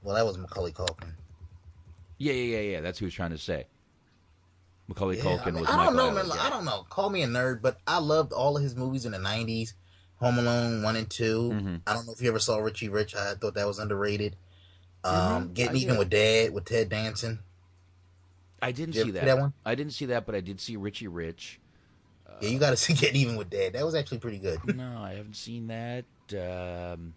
[0.03, 1.13] Well, that was Macaulay Culkin.
[2.19, 2.81] Yeah, yeah, yeah, yeah.
[2.81, 3.67] That's who he was trying to say.
[4.89, 6.27] Macaulay Yeah, Culkin I, mean, was I don't know, man.
[6.29, 6.35] yeah.
[6.43, 6.87] I don't know.
[6.91, 9.73] Call me a nerd, but I loved all of his movies in the '90s.
[10.19, 11.77] Home Alone one and 2 Mm-hmm.
[11.87, 13.15] I don't know if you ever saw Richie Rich.
[13.15, 14.35] I thought that was underrated.
[15.05, 15.55] Um, Mhm.
[15.55, 17.41] Getting I even with Dad with Ted Danson.
[18.63, 19.25] I didn't Did see that.
[19.27, 19.53] that one?
[19.67, 21.61] I didn't see that, but I did see Richie Rich.
[22.41, 23.75] yeah, you got to see Getting Even with Dad.
[23.75, 24.59] That was actually pretty good.
[24.75, 26.05] No, I haven't seen that.
[26.33, 27.13] Um,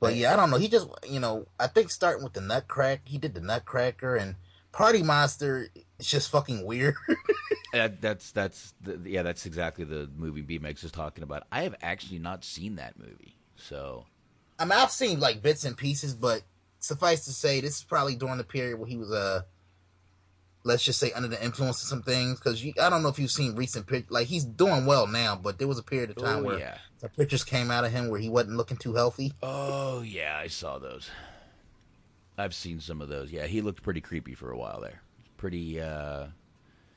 [0.00, 0.58] But yeah, I don't know.
[0.58, 4.36] He just, you know, I think starting with the Nutcracker, he did the Nutcracker and
[4.72, 5.68] Party Monster.
[5.98, 6.96] It's just fucking weird.
[7.72, 11.44] that, that's that's the, yeah, that's exactly the movie B Megs is talking about.
[11.50, 14.04] I have actually not seen that movie, so
[14.58, 16.42] I mean, I've seen like bits and pieces, but
[16.78, 19.42] suffice to say, this is probably during the period where he was uh
[20.66, 22.38] let's just say under the influence of some things.
[22.38, 24.10] Because I don't know if you've seen recent pictures.
[24.10, 26.78] Like he's doing well now, but there was a period of time Oh, where yeah.
[26.98, 29.32] some pictures came out of him where he wasn't looking too healthy.
[29.42, 31.08] Oh yeah, I saw those.
[32.38, 33.32] I've seen some of those.
[33.32, 35.00] Yeah, he looked pretty creepy for a while there.
[35.38, 36.26] Pretty uh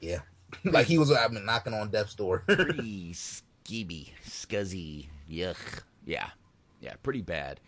[0.01, 0.19] Yeah,
[0.65, 1.11] like he was.
[1.11, 2.39] I've been knocking on death's door.
[2.47, 5.07] pretty skeeby, scuzzy.
[5.31, 5.57] Yuck.
[6.05, 6.29] Yeah.
[6.81, 7.59] Yeah, pretty bad.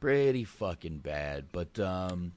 [0.00, 1.46] Pretty fucking bad.
[1.52, 2.32] But um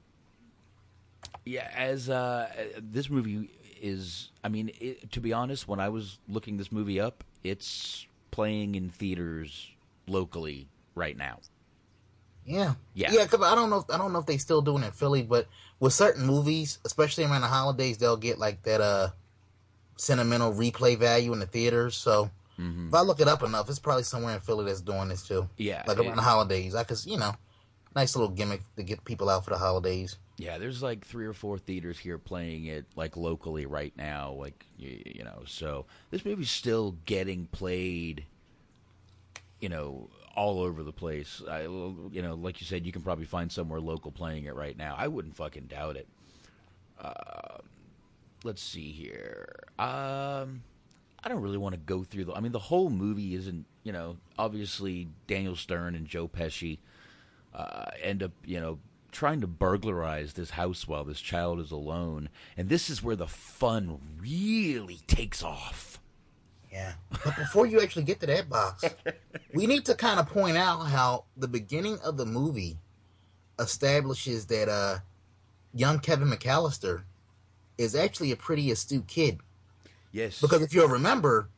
[1.46, 3.48] yeah, as uh this movie
[3.80, 8.06] is I mean, it, to be honest, when I was looking this movie up, it's
[8.30, 9.70] playing in theaters
[10.06, 11.38] locally right now.
[12.44, 13.10] Yeah, Yeah.
[13.12, 13.22] yeah.
[13.24, 13.78] Because I don't know.
[13.78, 15.46] If, I don't know if they still doing it in Philly, but
[15.80, 19.08] with certain movies, especially around the holidays, they'll get like that uh
[19.96, 21.96] sentimental replay value in the theaters.
[21.96, 22.30] So
[22.88, 25.48] If I look it up enough, it's probably somewhere in Philly that's doing this too.
[25.58, 26.74] Yeah, like around the holidays.
[26.74, 27.34] I could, you know,
[27.94, 30.16] nice little gimmick to get people out for the holidays.
[30.38, 34.32] Yeah, there's like three or four theaters here playing it like locally right now.
[34.32, 38.26] Like you, you know, so this movie's still getting played.
[39.60, 41.42] You know, all over the place.
[41.50, 44.76] I, you know, like you said, you can probably find somewhere local playing it right
[44.76, 44.94] now.
[44.96, 46.06] I wouldn't fucking doubt it.
[47.00, 47.58] Uh,
[48.44, 49.48] let's see here.
[49.78, 50.62] Um,
[51.24, 52.34] I don't really want to go through the.
[52.34, 53.64] I mean, the whole movie isn't.
[53.82, 56.78] You know, obviously Daniel Stern and Joe Pesci
[57.54, 58.78] uh, end up, you know,
[59.16, 63.26] trying to burglarize this house while this child is alone, and this is where the
[63.26, 65.98] fun really takes off.
[66.70, 66.92] Yeah.
[67.24, 68.84] But before you actually get to that box,
[69.54, 72.76] we need to kind of point out how the beginning of the movie
[73.58, 74.98] establishes that uh,
[75.72, 77.04] young Kevin McAllister
[77.78, 79.40] is actually a pretty astute kid.
[80.12, 81.48] Yes, Because if you'll remember,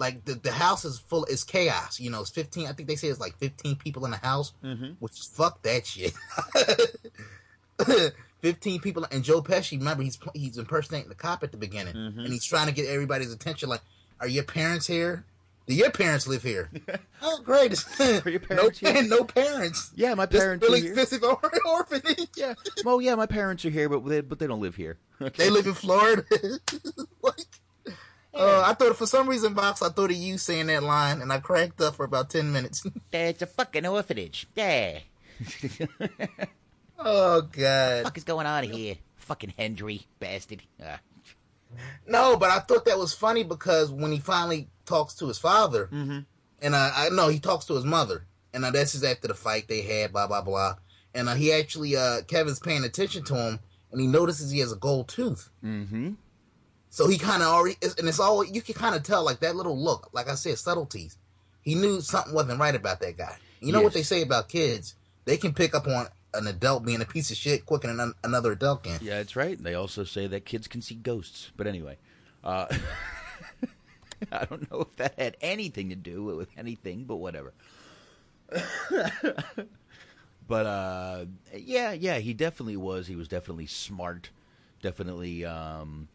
[0.00, 2.00] like the, the house is full, it's chaos.
[2.00, 4.52] You know, it's 15, I think they say it's like 15 people in the house,
[4.64, 4.94] Mm-hmm.
[4.98, 6.14] which is fuck that shit.
[8.42, 12.20] 15 people, and Joe Pesci, remember, he's he's impersonating the cop at the beginning, Mm-hmm.
[12.20, 13.68] and he's trying to get everybody's attention.
[13.68, 13.82] Like,
[14.20, 15.24] are your parents here?
[15.66, 16.70] Do your parents live here?
[17.22, 17.72] oh, great!
[18.00, 19.02] Are your parents no, here?
[19.04, 19.90] no parents.
[19.94, 20.92] Yeah, my This parents really are here.
[20.92, 22.28] expensive or- orphanage.
[22.34, 22.54] Yeah.
[22.84, 24.96] Well, yeah, my parents are here, but they, but they don't live here.
[25.22, 25.44] Okay.
[25.44, 26.24] They live in Florida.
[28.32, 28.42] What?
[28.42, 31.32] Uh, I thought for some reason, box, I thought of you saying that line, and
[31.32, 32.84] I cracked up for about ten minutes.
[33.12, 34.46] It's a fucking orphanage.
[34.54, 35.00] Yeah.
[36.98, 38.96] oh god, fuck is going on here?
[39.16, 40.62] Fucking Hendry, bastard.
[40.82, 40.96] Uh,
[42.06, 45.88] no, but I thought that was funny because when he finally talks to his father,
[45.90, 49.34] and uh, I know he talks to his mother, and uh, this is after the
[49.34, 50.76] fight they had, blah blah blah,
[51.14, 53.60] and uh, he actually uh, Kevin's paying attention to him,
[53.92, 55.50] and he notices he has a gold tooth.
[55.64, 56.12] Mm-hmm.
[56.90, 59.54] So he kind of already, and it's all you can kind of tell, like that
[59.54, 61.16] little look, like I said, subtleties.
[61.62, 63.36] He knew something wasn't right about that guy.
[63.60, 64.94] You know what they say about kids?
[65.24, 68.14] They can pick up on an adult being a piece of shit quicker than an-
[68.24, 68.98] another adult can.
[69.02, 69.62] Yeah, that's right.
[69.62, 71.50] They also say that kids can see ghosts.
[71.56, 71.98] But anyway,
[72.42, 72.66] uh,
[74.32, 77.52] I don't know if that had anything to do with anything, but whatever.
[80.48, 83.06] but uh, yeah, yeah, he definitely was.
[83.06, 84.30] He was definitely smart.
[84.82, 86.08] Definitely, um,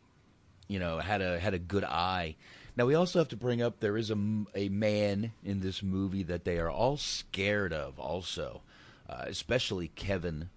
[0.68, 2.36] you know, had a had a good eye.
[2.78, 4.18] Now we also have to bring up there is a,
[4.54, 8.00] a man in this movie that they are all scared of.
[8.00, 8.62] Also,
[9.10, 10.50] uh, especially Kevin,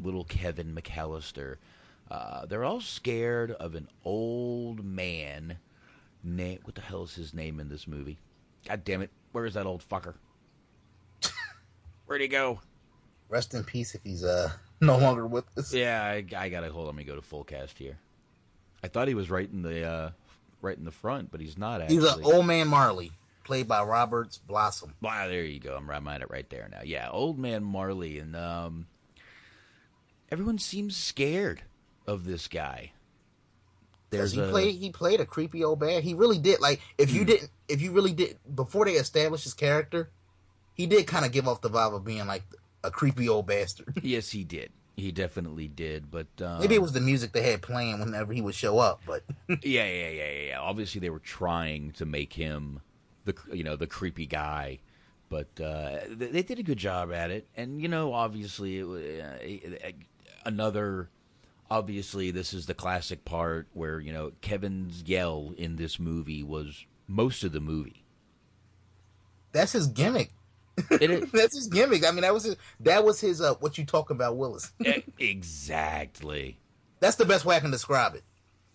[0.00, 1.56] little Kevin McAllister.
[2.10, 5.58] Uh, they're all scared of an old man.
[6.24, 8.18] Na- what the hell is his name in this movie?
[8.68, 9.10] God damn it!
[9.32, 10.14] Where is that old fucker?
[12.06, 12.60] Where'd he go?
[13.28, 15.72] Rest in peace if he's uh no longer with us.
[15.72, 16.94] Yeah, I, I gotta hold on.
[16.94, 17.98] Let me go to full cast here.
[18.82, 20.10] I thought he was right in the uh,
[20.60, 21.80] right in the front, but he's not.
[21.80, 23.12] Actually, He's an old man Marley,
[23.44, 24.94] played by Roberts Blossom.
[25.00, 25.76] Wow, there you go.
[25.76, 25.88] I'm
[26.22, 26.80] it right there now.
[26.84, 28.86] Yeah, old man Marley, and um,
[30.30, 31.62] everyone seems scared
[32.06, 32.92] of this guy.
[34.10, 36.04] There's he a played he played a creepy old bad.
[36.04, 36.60] He really did.
[36.60, 40.10] Like if you didn't if you really did before they established his character,
[40.74, 42.42] he did kind of give off the vibe of being like
[42.84, 44.00] a creepy old bastard.
[44.02, 44.70] yes, he did.
[44.96, 46.10] He definitely did.
[46.10, 49.00] But um, Maybe it was the music they had playing whenever he would show up,
[49.06, 50.60] but yeah, yeah, yeah, yeah, yeah.
[50.60, 52.80] Obviously, they were trying to make him
[53.24, 54.80] the you know the creepy guy,
[55.28, 57.46] but uh, they, they did a good job at it.
[57.56, 59.88] And you know, obviously, it, uh,
[60.44, 61.08] another.
[61.70, 66.84] Obviously, this is the classic part where you know Kevin's yell in this movie was
[67.08, 68.04] most of the movie.
[69.52, 70.32] that's his gimmick.
[70.90, 72.06] It is That's his gimmick.
[72.06, 72.56] I mean, that was his.
[72.80, 73.40] That was his.
[73.40, 74.72] Uh, what you talking about, Willis?
[75.18, 76.58] Exactly.
[77.00, 78.22] That's the best way I can describe it.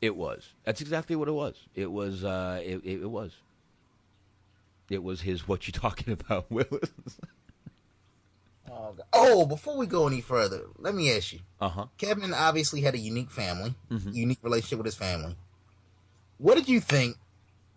[0.01, 0.47] It was.
[0.63, 1.55] That's exactly what it was.
[1.73, 2.23] It was.
[2.23, 3.31] Uh, it, it, it was.
[4.89, 5.47] It was his.
[5.47, 6.91] What you talking about, Willis?
[8.69, 9.05] Oh, God.
[9.13, 11.39] oh, before we go any further, let me ask you.
[11.59, 11.85] Uh huh.
[11.97, 14.11] Kevin obviously had a unique family, Mm-hmm.
[14.11, 15.35] unique relationship with his family.
[16.37, 17.17] What did you think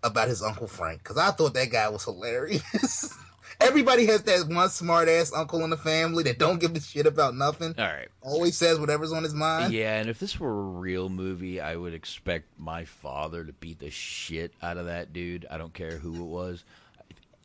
[0.03, 1.03] about his uncle Frank?
[1.03, 3.15] Because I thought that guy was hilarious.
[3.61, 7.07] Everybody has that one smart ass uncle in the family that don't give a shit
[7.07, 7.75] about nothing.
[7.79, 8.09] All right.
[8.23, 9.73] Always says whatever's on his mind.
[9.73, 13.79] Yeah, and if this were a real movie, I would expect my father to beat
[13.79, 15.47] the shit out of that dude.
[15.51, 16.65] I don't care who it was.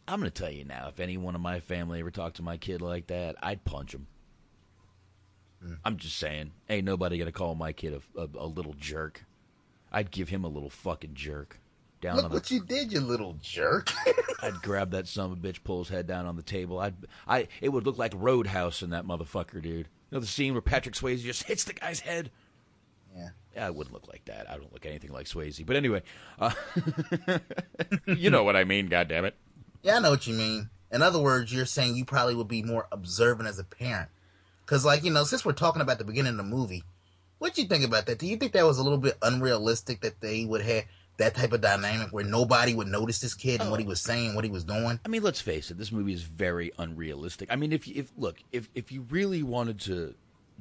[0.08, 2.44] I'm going to tell you now, if any one of my family ever talked to
[2.44, 4.08] my kid like that, I'd punch him.
[5.62, 5.74] Hmm.
[5.84, 9.26] I'm just saying, ain't nobody going to call my kid a, a, a little jerk.
[9.92, 11.60] I'd give him a little fucking jerk.
[12.06, 13.92] Down Look on what the, you did, you little jerk.
[14.44, 16.80] I'd grab that son of a bitch, pull his head down on the table.
[16.80, 16.94] I'd,
[17.28, 19.66] I, it would look like Roadhouse in that motherfucker, dude.
[19.66, 22.30] You know the scene where Patrick Swayze just hits the guy's head.
[23.16, 23.30] yeah.
[23.56, 24.50] Yeah, I wouldn't look like that.
[24.50, 25.66] I don't look anything like Swayze.
[25.66, 26.04] But anyway,
[26.38, 26.52] uh,
[28.06, 28.88] you know what I mean.
[28.88, 29.36] God damn it.
[29.82, 30.70] Yeah, I know what you mean.
[30.92, 34.10] In other words, you're saying you probably would be more observant as a parent.
[34.66, 36.84] Because, like, you know, since we're talking about the beginning of the movie,
[37.38, 38.20] what do you think about that?
[38.20, 40.84] Do you think that was a little bit unrealistic that they would have
[41.18, 43.90] that type of dynamic where nobody would notice this kid and what he oh.
[43.90, 45.00] was saying, what he was doing?
[45.06, 45.78] I mean, let's face it.
[45.78, 47.50] This movie is very unrealistic.
[47.52, 50.16] I mean, if if look, if if you really wanted to,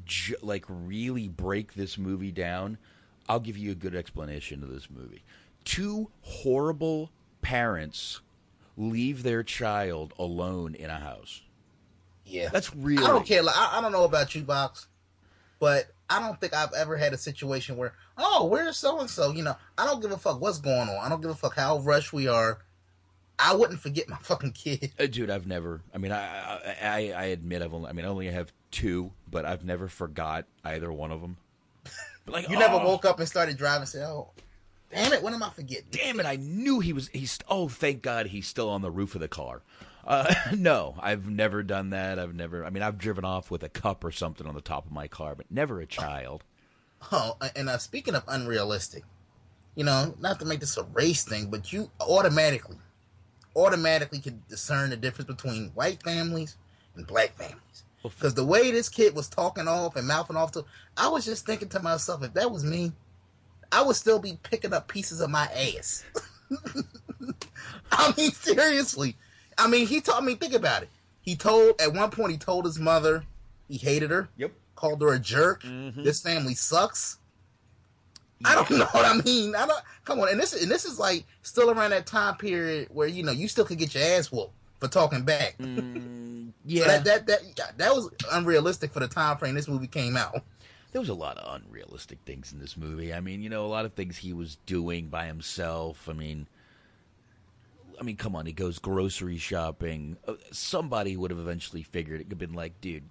[0.04, 2.78] ju- like, really break this movie down,
[3.28, 5.24] I'll give you a good explanation of this movie.
[5.64, 7.10] Two horrible
[7.42, 8.20] parents
[8.76, 11.42] leave their child alone in a house.
[12.26, 13.04] Yeah, That's really.
[13.04, 13.42] I don't care.
[13.42, 14.88] Like, I, I don't know about you, Box,
[15.58, 19.33] but I don't think I've ever had a situation where, oh, where's so and so?
[19.33, 20.98] You know, I don't give a fuck what's going on.
[21.05, 22.59] I don't give a fuck how rushed we are.
[23.37, 24.92] I wouldn't forget my fucking kid.
[24.98, 25.81] Uh, dude, I've never.
[25.92, 27.90] I mean, I, I I admit I've only.
[27.90, 31.37] I mean, I only have two, but I've never forgot either one of them.
[32.24, 34.31] But like, You never oh, woke up and started driving and said, oh,
[34.92, 35.87] damn it, when am I forgetting?
[35.90, 36.27] Damn it!
[36.27, 37.09] I knew he was.
[37.09, 37.38] He's.
[37.48, 39.62] Oh, thank God, he's still on the roof of the car.
[40.06, 42.18] Uh, no, I've never done that.
[42.18, 42.64] I've never.
[42.64, 45.08] I mean, I've driven off with a cup or something on the top of my
[45.08, 46.44] car, but never a child.
[47.12, 49.04] Oh, and uh, speaking of unrealistic,
[49.74, 52.78] you know, not to make this a race thing, but you automatically,
[53.54, 56.56] automatically can discern the difference between white families
[56.96, 57.84] and black families.
[58.02, 60.64] Because the way this kid was talking off and mouthing off to,
[60.96, 62.92] I was just thinking to myself, if that was me,
[63.72, 66.04] I would still be picking up pieces of my ass.
[67.90, 69.16] I mean, seriously.
[69.58, 70.88] I mean, he told me, think about it.
[71.20, 73.24] He told, at one point, he told his mother
[73.68, 74.28] he hated her.
[74.36, 74.52] Yep.
[74.76, 75.62] Called her a jerk.
[75.62, 76.02] Mm-hmm.
[76.02, 77.18] This family sucks.
[78.44, 79.54] I don't know what I mean.
[79.54, 79.82] I don't.
[80.04, 83.22] Come on, and this and this is like still around that time period where you
[83.22, 85.56] know you still could get your ass whooped for talking back.
[85.58, 89.86] Mm, yeah, So that, that that that was unrealistic for the time frame this movie
[89.86, 90.42] came out.
[90.92, 93.14] there was a lot of unrealistic things in this movie.
[93.14, 96.06] I mean, you know, a lot of things he was doing by himself.
[96.08, 96.46] I mean,
[97.98, 100.16] I mean, come on, he goes grocery shopping.
[100.26, 102.24] Uh, Somebody would have eventually figured it.
[102.24, 103.04] Could have been like, dude,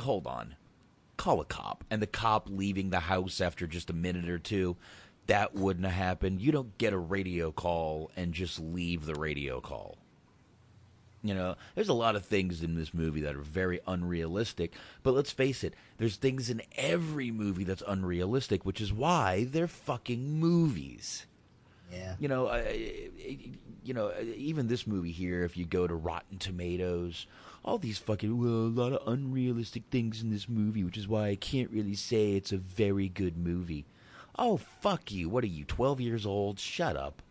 [0.00, 0.56] hold on,
[1.16, 1.84] call a cop.
[1.90, 4.76] And the cop leaving the house after just a minute or two,
[5.26, 6.40] that wouldn't have happened.
[6.40, 9.98] You don't get a radio call and just leave the radio call.
[11.22, 15.12] You know, there's a lot of things in this movie that are very unrealistic, but
[15.12, 20.40] let's face it, there's things in every movie that's unrealistic, which is why they're fucking
[20.40, 21.26] movies.
[21.90, 22.14] Yeah.
[22.18, 22.62] You know, uh,
[23.82, 27.26] you know, even this movie here, if you go to Rotten Tomatoes,
[27.64, 31.28] all these fucking well, a lot of unrealistic things in this movie, which is why
[31.28, 33.86] I can't really say it's a very good movie.
[34.38, 35.28] Oh, fuck you.
[35.28, 36.58] What are you, 12 years old?
[36.58, 37.22] Shut up.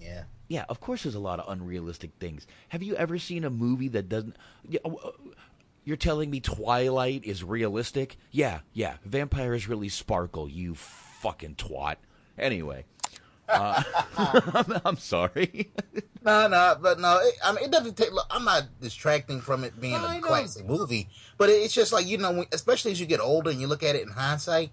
[0.00, 0.24] Yeah.
[0.48, 2.46] Yeah, of course there's a lot of unrealistic things.
[2.70, 4.36] Have you ever seen a movie that doesn't
[4.84, 4.90] uh,
[5.84, 8.16] You're telling me Twilight is realistic?
[8.30, 8.96] Yeah, yeah.
[9.04, 11.96] Vampires really sparkle, you fucking twat.
[12.38, 12.84] Anyway,
[13.48, 13.82] uh,
[14.84, 15.70] I'm, sorry.
[16.22, 17.18] No, no, but no.
[17.22, 18.12] It, I mean, it doesn't take.
[18.12, 20.26] Look, I'm not distracting from it being I a know.
[20.26, 23.60] classic movie, but it's just like you know, when, especially as you get older and
[23.60, 24.70] you look at it in hindsight,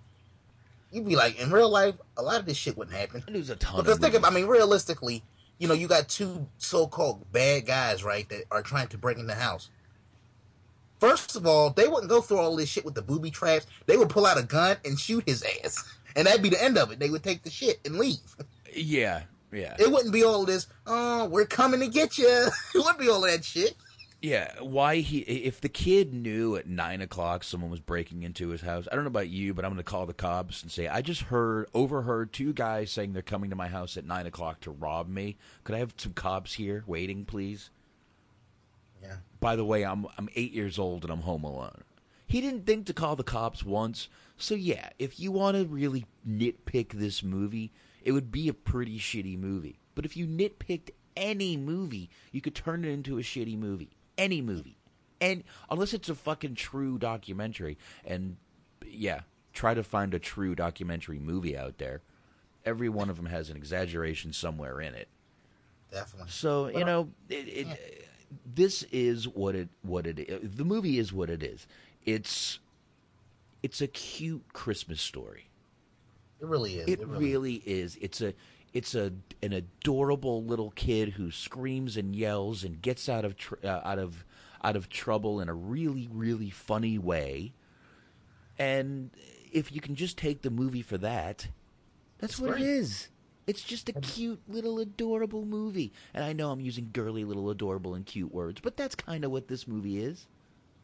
[0.92, 3.24] you'd be like, in real life, a lot of this shit wouldn't happen.
[3.28, 5.24] There's a ton Because think of, I mean, realistically,
[5.58, 9.28] you know, you got two so-called bad guys, right, that are trying to break in
[9.28, 9.70] the house.
[11.00, 13.68] First of all, they wouldn't go through all this shit with the booby traps.
[13.86, 15.84] They would pull out a gun and shoot his ass,
[16.16, 17.00] and that'd be the end of it.
[17.00, 18.18] They would take the shit and leave.
[18.76, 19.76] Yeah, yeah.
[19.80, 20.68] It wouldn't be all this.
[20.86, 22.28] Oh, we're coming to get you.
[22.76, 23.76] It wouldn't be all that shit.
[24.22, 25.20] Yeah, why he?
[25.20, 29.04] If the kid knew at nine o'clock someone was breaking into his house, I don't
[29.04, 31.68] know about you, but I'm going to call the cops and say I just heard,
[31.76, 35.38] overheard two guys saying they're coming to my house at nine o'clock to rob me.
[35.64, 37.70] Could I have some cops here waiting, please?
[39.04, 39.18] Yeah.
[39.40, 41.84] By the way, I'm I'm eight years old and I'm home alone.
[42.26, 44.90] He didn't think to call the cops once, so yeah.
[44.98, 47.72] If you want to really nitpick this movie,
[48.06, 49.80] it would be a pretty shitty movie.
[49.96, 53.90] But if you nitpicked any movie, you could turn it into a shitty movie.
[54.18, 54.78] Any movie,
[55.20, 58.38] and unless it's a fucking true documentary, and
[58.86, 62.02] yeah, try to find a true documentary movie out there.
[62.64, 65.10] Every one of them has an exaggeration somewhere in it.
[65.92, 66.32] Definitely.
[66.32, 68.08] So you uh, know, it, it,
[68.46, 70.56] this is what it what it is.
[70.56, 71.68] The movie is what it is.
[72.06, 72.60] It's
[73.64, 75.45] it's a cute Christmas story.
[76.40, 76.88] It really is.
[76.88, 77.98] It really is.
[78.02, 78.34] It's a
[78.74, 83.56] it's a an adorable little kid who screams and yells and gets out of tr-
[83.64, 84.26] uh, out of
[84.64, 87.54] out of trouble in a really really funny way.
[88.58, 89.12] And
[89.52, 91.48] if you can just take the movie for that,
[92.20, 92.64] that's It's what great.
[92.64, 93.10] it is.
[93.48, 95.94] It's just a cute little adorable movie.
[96.14, 99.30] And I know I'm using girly little adorable and cute words, but that's kind of
[99.32, 100.26] what this movie is.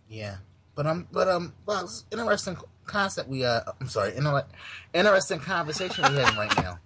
[0.07, 0.37] Yeah,
[0.75, 4.45] but um, but um, well, it's interesting concept we uh I'm sorry, inter-
[4.93, 6.79] interesting conversation we're having right now.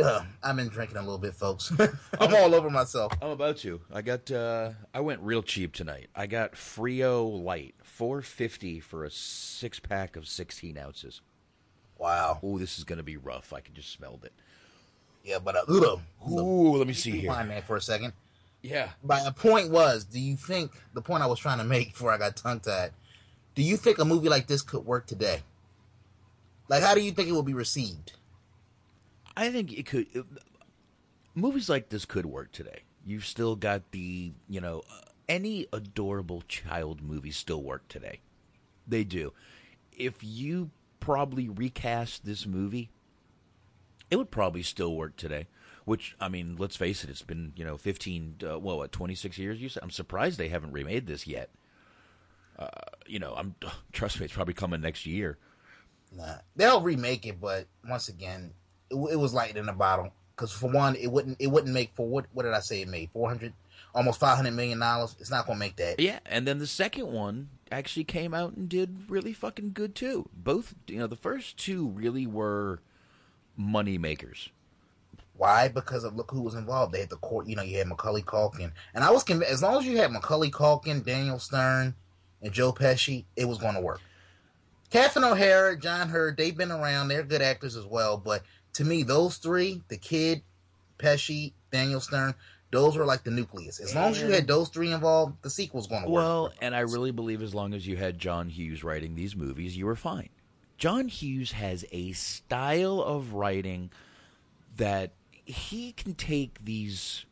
[0.00, 1.72] Ugh, I've been drinking a little bit, folks.
[2.20, 3.12] I'm all over myself.
[3.20, 3.80] I'm about to.
[3.92, 4.30] I got.
[4.30, 6.08] uh I went real cheap tonight.
[6.14, 11.20] I got Frio Light, four fifty for a six pack of sixteen ounces.
[11.98, 12.38] Wow.
[12.42, 13.52] Oh, this is gonna be rough.
[13.52, 14.32] I can just smell it.
[15.24, 16.00] Yeah, but uh, Udo,
[16.30, 17.30] Udo, Ooh, let me see here.
[17.30, 18.14] Man, for a second.
[18.62, 18.90] Yeah.
[19.02, 22.18] My point was, do you think the point I was trying to make before I
[22.18, 22.92] got tongue tied?
[23.60, 25.42] Do you think a movie like this could work today?
[26.68, 28.12] Like, how do you think it will be received?
[29.36, 30.06] I think it could.
[30.14, 30.24] It,
[31.34, 32.84] movies like this could work today.
[33.04, 34.80] You've still got the, you know,
[35.28, 38.20] any adorable child movies still work today.
[38.88, 39.34] They do.
[39.92, 42.88] If you probably recast this movie,
[44.10, 45.48] it would probably still work today.
[45.84, 49.14] Which I mean, let's face it, it's been you know fifteen, uh, well, what twenty
[49.14, 49.60] six years.
[49.60, 51.50] You said I'm surprised they haven't remade this yet.
[52.60, 52.68] Uh,
[53.06, 53.54] you know, I'm
[53.92, 55.38] trust me, it's probably coming next year.
[56.12, 58.52] Nah, they'll remake it, but once again,
[58.90, 60.12] it, it was lightning in the bottle.
[60.36, 62.88] Because for one, it wouldn't it wouldn't make for what what did I say it
[62.88, 63.52] made four hundred,
[63.94, 65.16] almost five hundred million dollars.
[65.20, 66.00] It's not gonna make that.
[66.00, 70.28] Yeah, and then the second one actually came out and did really fucking good too.
[70.32, 72.80] Both, you know, the first two really were
[73.56, 74.48] money makers.
[75.36, 75.68] Why?
[75.68, 76.92] Because of look who was involved.
[76.92, 77.46] They had the court.
[77.46, 80.10] You know, you had Macaulay Culkin, and I was convinced as long as you had
[80.10, 81.94] Macaulay Culkin, Daniel Stern,
[82.42, 84.00] and Joe Pesci, it was going to work.
[84.90, 87.08] Catherine O'Hara, John Heard, they've been around.
[87.08, 88.16] They're good actors as well.
[88.16, 88.42] But
[88.74, 90.42] to me, those three, the kid,
[90.98, 92.34] Pesci, Daniel Stern,
[92.72, 93.80] those were like the nucleus.
[93.80, 96.22] As long as you had those three involved, the sequel's going to work.
[96.22, 99.76] Well, and I really believe as long as you had John Hughes writing these movies,
[99.76, 100.28] you were fine.
[100.78, 103.90] John Hughes has a style of writing
[104.76, 105.10] that
[105.44, 107.26] he can take these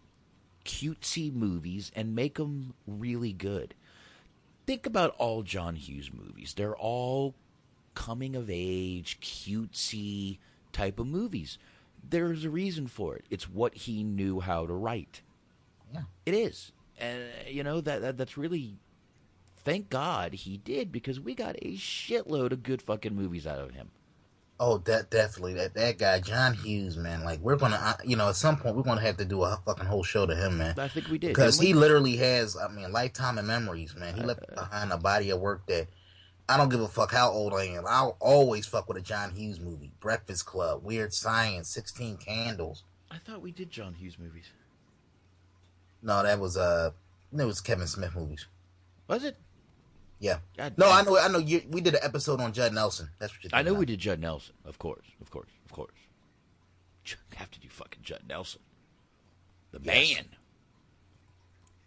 [0.64, 3.74] cutesy movies and make them really good.
[4.68, 6.52] Think about all John Hughes movies.
[6.52, 7.34] They're all
[7.94, 10.36] coming of age, cutesy
[10.72, 11.56] type of movies.
[12.06, 13.24] There's a reason for it.
[13.30, 15.22] It's what he knew how to write.
[15.94, 16.02] Yeah.
[16.26, 16.72] It is.
[17.00, 18.76] And uh, you know that, that that's really
[19.64, 23.70] thank God he did because we got a shitload of good fucking movies out of
[23.70, 23.88] him.
[24.60, 27.22] Oh, that definitely that that guy John Hughes, man.
[27.22, 29.60] Like we're gonna, uh, you know, at some point we're gonna have to do a
[29.64, 30.74] fucking whole show to him, man.
[30.78, 34.16] I think we did because he literally has, I mean, lifetime of memories, man.
[34.16, 35.86] He left behind a body of work that
[36.48, 37.84] I don't give a fuck how old I am.
[37.86, 42.82] I'll always fuck with a John Hughes movie, Breakfast Club, Weird Science, Sixteen Candles.
[43.10, 44.46] I thought we did John Hughes movies.
[46.02, 46.90] No, that was uh,
[47.36, 48.46] it was Kevin Smith movies.
[49.06, 49.36] Was it?
[50.20, 50.38] Yeah.
[50.56, 51.38] God no, I know, I know.
[51.38, 53.08] You, we did an episode on Judd Nelson.
[53.18, 53.50] That's what you're.
[53.52, 55.92] I know thinking we did Judd Nelson, of course, of course, of course.
[57.36, 58.60] Have to do fucking Judd Nelson,
[59.70, 60.16] the Yes.
[60.16, 60.24] man,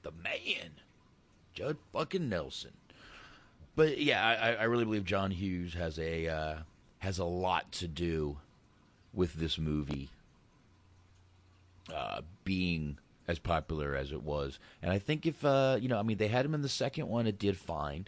[0.04, 0.72] the man,
[1.54, 2.72] Judd fucking Nelson.
[3.76, 6.56] But yeah, I, I- I really believe John Hughes has a uh,
[7.00, 8.38] has a lot to do
[9.14, 10.10] with this movie
[11.94, 14.58] uh, being as popular as it was.
[14.82, 17.08] And I think if uh, you know, I mean, they had him in the second
[17.10, 18.08] one, it did fine,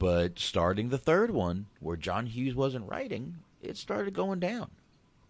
[0.00, 4.70] but starting the third one, where John Hughes wasn't writing, it started going down.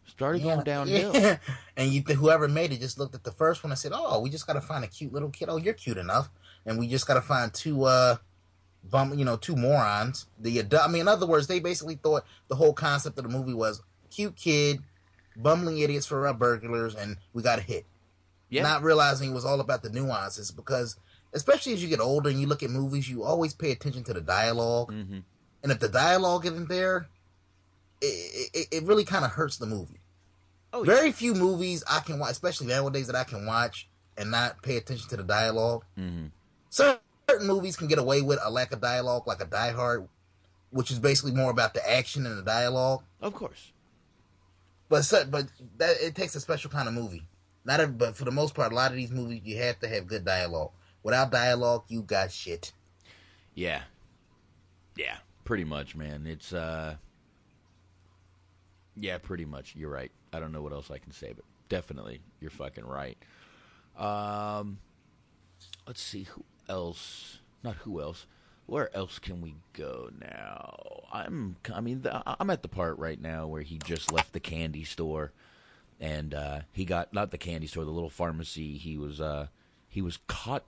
[0.07, 1.13] Started going downhill.
[1.15, 1.39] Yeah.
[1.77, 4.31] And you, whoever made it just looked at the first one and said, "Oh, we
[4.31, 5.49] just got to find a cute little kid.
[5.49, 6.29] Oh, you're cute enough."
[6.65, 8.17] And we just got to find two, uh,
[8.85, 10.27] bum, you know, two morons.
[10.39, 13.31] The adu- I mean, in other words, they basically thought the whole concept of the
[13.31, 14.81] movie was cute kid,
[15.37, 17.87] bumbling idiots for our burglars, and we got a hit.
[18.51, 18.63] Yeah.
[18.63, 20.97] Not realizing it was all about the nuances because,
[21.33, 24.13] especially as you get older and you look at movies, you always pay attention to
[24.13, 25.23] the dialog Mhm.
[25.63, 27.07] And if the dialogue isn't there,
[28.01, 30.01] it, it, it really kind of hurts the movie.
[30.73, 30.95] Oh, yeah.
[30.95, 34.77] Very few movies I can watch, especially nowadays, that I can watch and not pay
[34.77, 36.27] attention to the dialog hmm
[36.71, 40.09] Certain movies can get away with a lack of dialogue, like a Die Hard,
[40.71, 43.03] which is basically more about the action and the dialogue.
[43.21, 43.73] Of course.
[44.89, 45.47] But but
[45.79, 47.27] that it takes a special kind of movie.
[47.65, 49.89] Not every, but for the most part, a lot of these movies you have to
[49.89, 50.73] have good dialogue.
[51.03, 52.73] Without dialogue, you got shit.
[53.55, 53.83] Yeah.
[54.97, 56.27] Yeah, pretty much, man.
[56.27, 56.97] It's uh
[58.97, 59.75] Yeah, pretty much.
[59.77, 60.11] You're right.
[60.33, 63.17] I don't know what else I can say, but definitely you're fucking right.
[63.99, 64.79] Um
[65.87, 67.39] let's see who else.
[67.63, 68.27] Not who else.
[68.67, 71.05] Where else can we go now?
[71.13, 74.85] I'm I mean I'm at the part right now where he just left the candy
[74.85, 75.33] store
[75.99, 78.77] and uh he got not the candy store, the little pharmacy.
[78.77, 79.47] He was uh
[79.89, 80.65] he was caught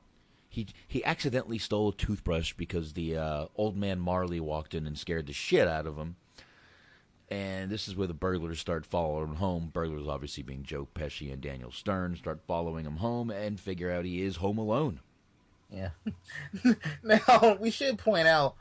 [0.52, 4.98] he he accidentally stole a toothbrush because the uh, old man Marley walked in and
[4.98, 6.16] scared the shit out of him.
[7.30, 9.70] And this is where the burglars start following him home.
[9.72, 14.04] Burglars, obviously being Joe Pesci and Daniel Stern, start following him home and figure out
[14.04, 15.00] he is home alone.
[15.70, 15.90] Yeah.
[17.02, 18.56] now we should point out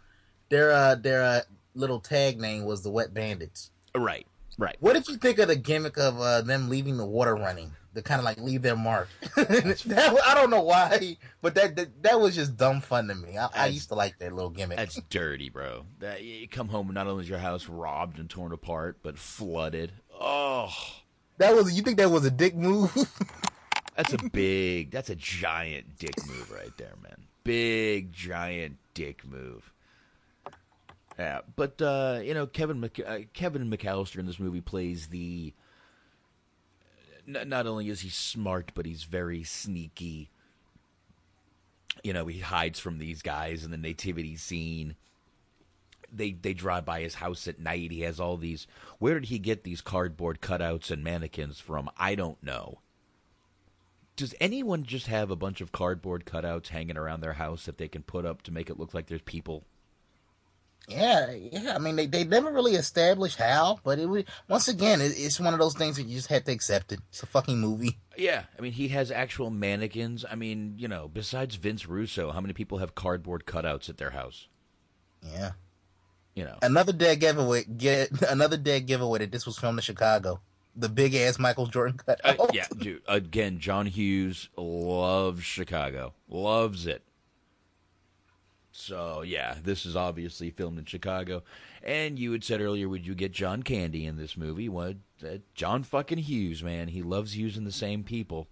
[0.48, 1.42] their uh their uh
[1.76, 3.72] little tag name was the Wet Bandits.
[3.94, 4.28] Right,
[4.58, 4.78] right.
[4.80, 7.74] What did you think of the gimmick of uh, them leaving the water running?
[7.94, 9.10] To kind of like leave their mark.
[9.36, 13.38] that, I don't know why, but that, that that was just dumb fun to me.
[13.38, 14.78] I, I used to like that little gimmick.
[14.78, 15.86] That's dirty, bro.
[16.00, 19.18] That you come home and not only is your house robbed and torn apart, but
[19.18, 19.92] flooded.
[20.18, 20.74] Oh,
[21.38, 21.74] that was.
[21.74, 22.94] You think that was a dick move?
[23.96, 24.92] that's a big.
[24.92, 27.26] That's a giant dick move right there, man.
[27.44, 29.72] Big giant dick move.
[31.20, 35.54] Yeah, but uh, you know Kevin Mc, uh, Kevin McAllister in this movie plays the.
[37.28, 40.30] N- not only is he smart, but he's very sneaky.
[42.04, 44.96] You know, he hides from these guys in the nativity scene.
[46.12, 47.92] They they drive by his house at night.
[47.92, 48.68] He has all these.
[49.00, 51.90] Where did he get these cardboard cutouts and mannequins from?
[51.98, 52.80] I don't know.
[54.16, 57.88] Does anyone just have a bunch of cardboard cutouts hanging around their house that they
[57.88, 59.64] can put up to make it look like there's people?
[60.92, 61.76] Yeah, yeah.
[61.76, 65.40] I mean, they, they never really established how, but it was once again, it, it's
[65.40, 67.00] one of those things that you just had to accept it.
[67.10, 67.98] It's a fucking movie.
[68.18, 70.26] Yeah, I mean, he has actual mannequins.
[70.30, 74.12] I mean, you know, besides Vince Russo, how many people have cardboard cutouts at their
[74.12, 74.48] house?
[75.22, 75.52] Yeah,
[76.36, 77.64] you know, another dead giveaway.
[77.64, 80.42] Get another dead giveaway that this was filmed in Chicago.
[80.76, 82.40] The big ass Michael Jordan cutout.
[82.40, 83.02] Uh, yeah, dude.
[83.08, 87.04] Again, John Hughes loves Chicago, loves it.
[88.72, 91.44] So yeah, this is obviously filmed in Chicago.
[91.84, 94.70] And you had said earlier, would you get John Candy in this movie?
[94.70, 98.48] What uh, John fucking Hughes, man, he loves using the same people.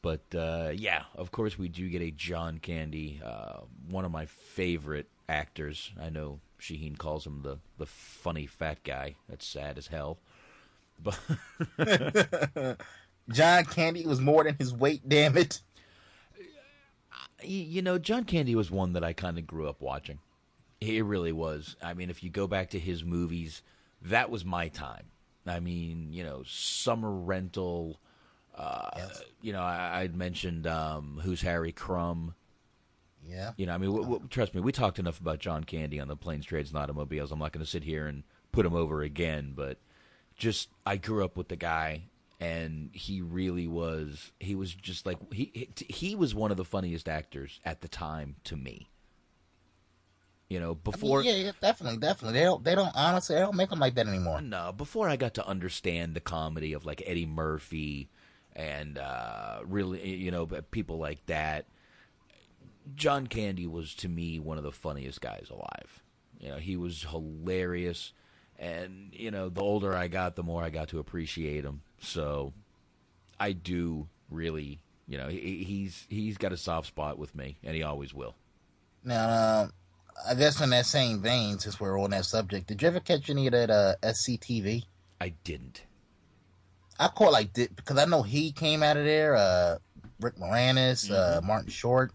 [0.00, 4.26] But uh, yeah, of course we do get a John Candy, uh, one of my
[4.26, 5.92] favorite actors.
[6.00, 9.16] I know Shaheen calls him the the funny fat guy.
[9.28, 10.18] That's sad as hell.
[11.02, 11.18] But
[13.30, 15.08] John Candy was more than his weight.
[15.08, 15.62] Damn it
[17.42, 20.18] you know, John Candy was one that I kind of grew up watching.
[20.80, 21.76] He really was.
[21.82, 23.62] I mean, if you go back to his movies,
[24.02, 25.06] that was my time.
[25.46, 28.00] I mean, you know, Summer Rental.
[28.54, 29.22] Uh, yes.
[29.40, 32.34] You know, I, would mentioned um, Who's Harry Crumb.
[33.26, 33.52] Yeah.
[33.56, 36.08] You know, I mean, w- w- trust me, we talked enough about John Candy on
[36.08, 37.30] the Planes, Trains, and Automobiles.
[37.30, 39.78] I'm not going to sit here and put him over again, but
[40.36, 42.04] just I grew up with the guy
[42.40, 47.08] and he really was he was just like he he was one of the funniest
[47.08, 48.88] actors at the time to me.
[50.48, 52.38] You know before I mean, yeah, yeah, definitely definitely.
[52.38, 54.40] They don't they don't honestly they don't make them like that anymore.
[54.40, 58.08] No before i got to understand the comedy of like eddie murphy
[58.54, 61.66] and uh really you know people like that
[62.94, 66.02] john candy was to me one of the funniest guys alive.
[66.38, 68.12] You know he was hilarious.
[68.60, 72.52] And you know the older i got the more i got to appreciate him so
[73.38, 77.74] I do really, you know, he, he's he's got a soft spot with me, and
[77.74, 78.34] he always will.
[79.04, 79.68] Now, uh,
[80.28, 83.30] I guess in that same vein, since we're on that subject, did you ever catch
[83.30, 84.84] any of that uh, SCTV?
[85.20, 85.82] I didn't.
[86.98, 89.36] I caught like because I know he came out of there.
[89.36, 89.78] Uh,
[90.20, 91.46] Rick Moranis, uh, mm-hmm.
[91.46, 92.12] Martin Short.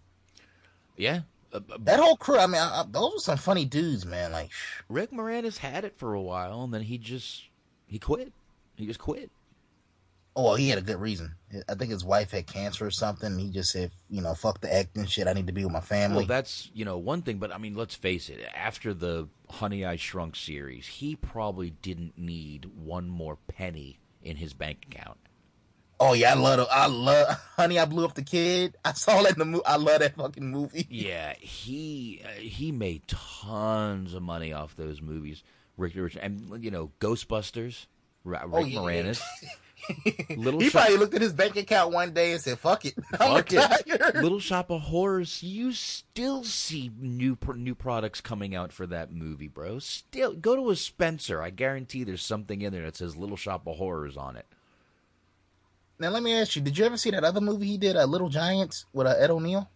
[0.96, 1.20] Yeah,
[1.52, 2.38] uh, uh, that whole crew.
[2.38, 4.32] I mean, I, I, those were some funny dudes, man.
[4.32, 4.50] Like
[4.88, 7.44] Rick Moranis had it for a while, and then he just
[7.86, 8.32] he quit.
[8.76, 9.30] He just quit.
[10.36, 11.36] Oh, well, he had a good reason.
[11.68, 13.38] I think his wife had cancer or something.
[13.38, 15.28] He just said, you know, fuck the acting shit.
[15.28, 16.18] I need to be with my family.
[16.18, 18.40] Well, that's, you know, one thing, but I mean, let's face it.
[18.52, 24.54] After the Honey I Shrunk series, he probably didn't need one more penny in his
[24.54, 25.18] bank account.
[26.00, 26.66] Oh yeah, I love it.
[26.70, 27.78] I love Honey.
[27.78, 28.76] I blew up the kid.
[28.84, 29.64] I saw that in the movie.
[29.64, 30.86] I love that fucking movie.
[30.90, 35.42] Yeah, he uh, he made tons of money off those movies.
[35.76, 37.86] Rick, Rich, and you know Ghostbusters.
[38.24, 38.78] Rick oh, yeah.
[38.78, 39.22] Moranis.
[40.36, 42.94] Little he shop- probably looked at his bank account one day and said, "Fuck it,
[43.16, 45.42] fuck it." Little Shop of Horrors.
[45.42, 49.78] You still see new new products coming out for that movie, bro.
[49.78, 51.42] Still, go to a Spencer.
[51.42, 54.46] I guarantee there's something in there that says Little Shop of Horrors on it.
[55.98, 58.04] Now let me ask you: Did you ever see that other movie he did, uh,
[58.04, 59.68] Little Giants, with uh, Ed O'Neill?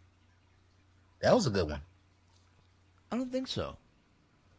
[1.20, 1.80] That was a good one.
[3.10, 3.76] I don't think so.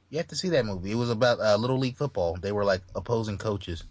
[0.10, 0.91] You have to see that movie.
[0.91, 2.36] It was about uh, little league football.
[2.36, 3.84] They were like opposing coaches.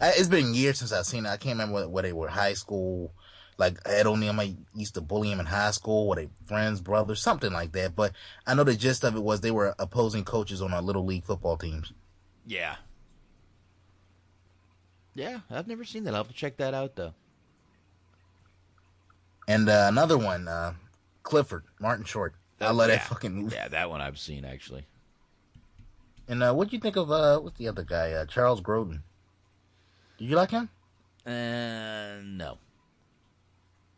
[0.00, 1.30] I, it's been years since I've seen it.
[1.30, 3.12] I can't remember what, what they were high school.
[3.58, 7.20] Like Ed O'Neill I used to bully him in high school, or they friends, brothers,
[7.20, 7.96] something like that.
[7.96, 8.12] But
[8.46, 11.24] I know the gist of it was they were opposing coaches on our little league
[11.24, 11.92] football teams.
[12.46, 12.76] Yeah.
[15.14, 16.14] Yeah, I've never seen that.
[16.14, 17.14] I'll have to check that out though.
[19.48, 20.74] And uh, another one, uh,
[21.24, 22.34] Clifford, Martin Short.
[22.60, 22.96] I love yeah.
[22.96, 23.56] that fucking movie.
[23.56, 24.86] Yeah, that one I've seen actually.
[26.28, 29.00] And uh, what do you think of uh, what's the other guy, uh, Charles Grodin?
[30.18, 30.68] Do you like him?
[31.24, 32.58] Uh, no.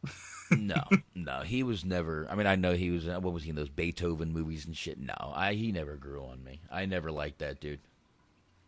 [0.51, 0.83] no,
[1.15, 2.27] no, he was never.
[2.31, 3.07] I mean, I know he was.
[3.07, 4.99] What was he in those Beethoven movies and shit?
[4.99, 6.61] No, I he never grew on me.
[6.71, 7.81] I never liked that dude.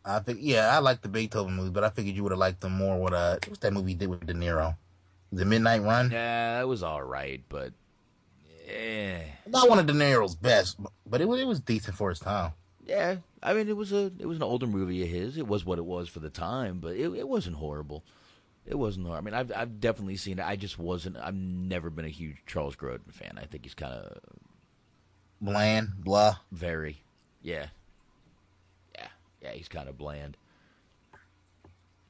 [0.04, 2.60] I think yeah, I like the Beethoven movie, but I figured you would have liked
[2.60, 2.98] them more.
[2.98, 4.76] What uh, what's that movie did with De Niro?
[5.32, 6.10] The Midnight Run.
[6.10, 7.72] Yeah, that was all right, but
[8.68, 9.20] eh.
[9.46, 12.52] Not one of De Niro's best, but it was it was decent for its time.
[12.84, 15.36] Yeah, I mean, it was a it was an older movie of his.
[15.38, 18.04] It was what it was for the time, but it it wasn't horrible.
[18.66, 19.06] It wasn't.
[19.06, 19.28] horrible.
[19.28, 20.44] I mean, I've I've definitely seen it.
[20.46, 21.16] I just wasn't.
[21.16, 23.38] I've never been a huge Charles Grodin fan.
[23.40, 24.18] I think he's kind of
[25.40, 26.36] Bland, blah.
[26.52, 27.02] very,
[27.42, 27.66] yeah,
[28.94, 29.08] yeah,
[29.40, 29.50] yeah.
[29.52, 30.36] He's kind of bland.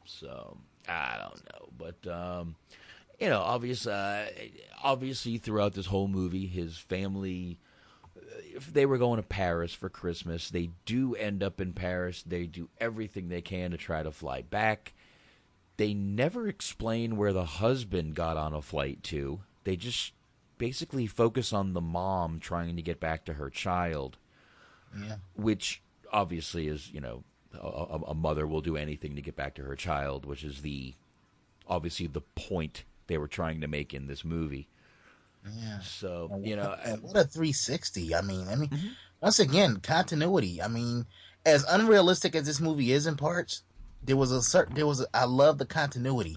[0.04, 0.58] So
[0.88, 2.56] I don't know, but um,
[3.20, 4.28] you know, obvious, uh,
[4.82, 7.58] obviously throughout this whole movie, his family
[8.54, 12.22] if they were going to Paris for Christmas, they do end up in Paris.
[12.22, 14.92] They do everything they can to try to fly back.
[15.76, 19.40] They never explain where the husband got on a flight to.
[19.64, 20.12] They just
[20.58, 24.18] basically focus on the mom trying to get back to her child,
[25.00, 25.16] Yeah.
[25.34, 25.80] which
[26.12, 27.24] obviously is, you know,
[27.54, 30.62] a, a- a mother will do anything to get back to her child, which is
[30.62, 30.94] the
[31.66, 34.68] obviously the point they were trying to make in this movie.
[35.44, 35.80] Yeah.
[35.80, 38.14] So, you know, And what a 360.
[38.14, 38.88] I mean, I mean, Mm-hmm.
[39.20, 40.62] once again, continuity.
[40.62, 41.06] I mean,
[41.44, 43.62] as unrealistic as this movie is in parts,
[44.02, 46.36] there was a certain, there was, a, I love the continuity.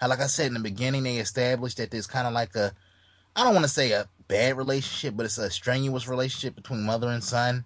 [0.00, 2.72] How, like I said in the beginning, they established that there's kind of like a,
[3.36, 7.08] I don't want to say a bad relationship, but it's a strenuous relationship between mother
[7.08, 7.64] and son.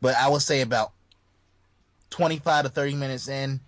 [0.00, 0.92] But I would say about
[2.10, 3.60] 25 to 30 minutes in,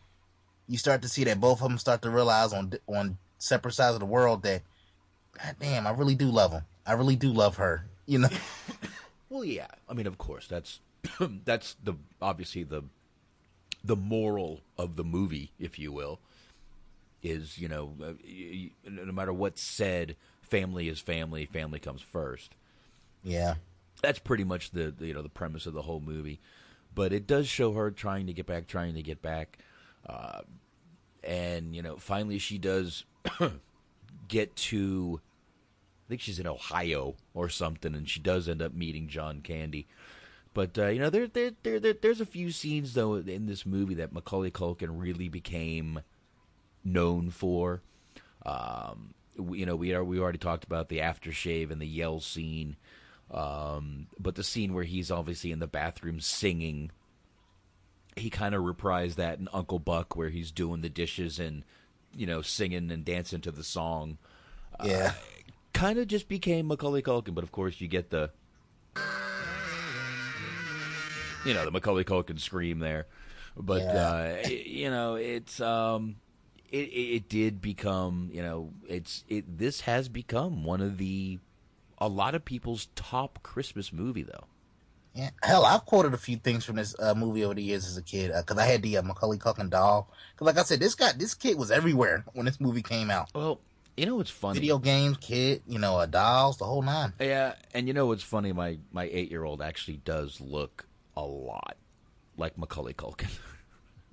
[0.68, 3.94] you start to see that both of them start to realize on on separate sides
[3.94, 4.62] of the world that,
[5.42, 6.62] God damn, I really do love him.
[6.86, 7.86] I really do love her.
[8.06, 8.28] You know,
[9.28, 9.66] Well, yeah.
[9.88, 10.80] I mean, of course, that's
[11.44, 12.84] that's the obviously the
[13.84, 16.18] the moral of the movie, if you will,
[17.22, 18.12] is you know, uh,
[18.88, 21.44] no matter what's said, family is family.
[21.46, 22.54] Family comes first.
[23.22, 23.54] yeah,
[24.02, 26.40] That's pretty much the, the you know the premise of the whole movie.
[26.94, 29.58] But it does show her trying to get back, trying to get back,
[30.08, 30.40] uh,
[31.22, 33.04] and you know, finally she does
[34.28, 35.20] get to.
[36.08, 39.86] I think she's in Ohio or something, and she does end up meeting John Candy.
[40.54, 43.66] But uh, you know, there, there, there, there, there's a few scenes though in this
[43.66, 46.00] movie that Macaulay Culkin really became
[46.82, 47.82] known for.
[48.46, 52.20] Um, we, you know, we are we already talked about the aftershave and the yell
[52.20, 52.76] scene,
[53.30, 56.90] um, but the scene where he's obviously in the bathroom singing,
[58.16, 61.64] he kind of reprised that in Uncle Buck, where he's doing the dishes and
[62.14, 64.16] you know singing and dancing to the song
[64.84, 65.12] yeah.
[65.78, 68.30] Kind of just became Macaulay Culkin, but of course you get the,
[71.44, 73.06] you know, the Macaulay Culkin scream there.
[73.56, 74.08] But Yeah.
[74.08, 76.16] uh, it- you know, it's um,
[76.70, 79.58] it, it did become, you know, it's it.
[79.58, 81.38] This has become one of the
[81.98, 84.44] a lot of people's top Christmas movie though.
[85.14, 87.96] Yeah, hell, I've quoted a few things from this uh, movie over the years as
[87.96, 90.12] a kid because I had the uh, Macaulay Culkin doll.
[90.34, 93.28] Because, like I said, this guy, this kid was everywhere when this movie came out.
[93.34, 93.60] Well,
[93.98, 94.60] you know what's funny?
[94.60, 97.12] Video games, kid, you know, dolls, the whole nine.
[97.20, 98.52] Yeah, and you know what's funny?
[98.52, 100.86] My my eight year old actually does look
[101.16, 101.76] a lot
[102.36, 103.30] like Macaulay Culkin.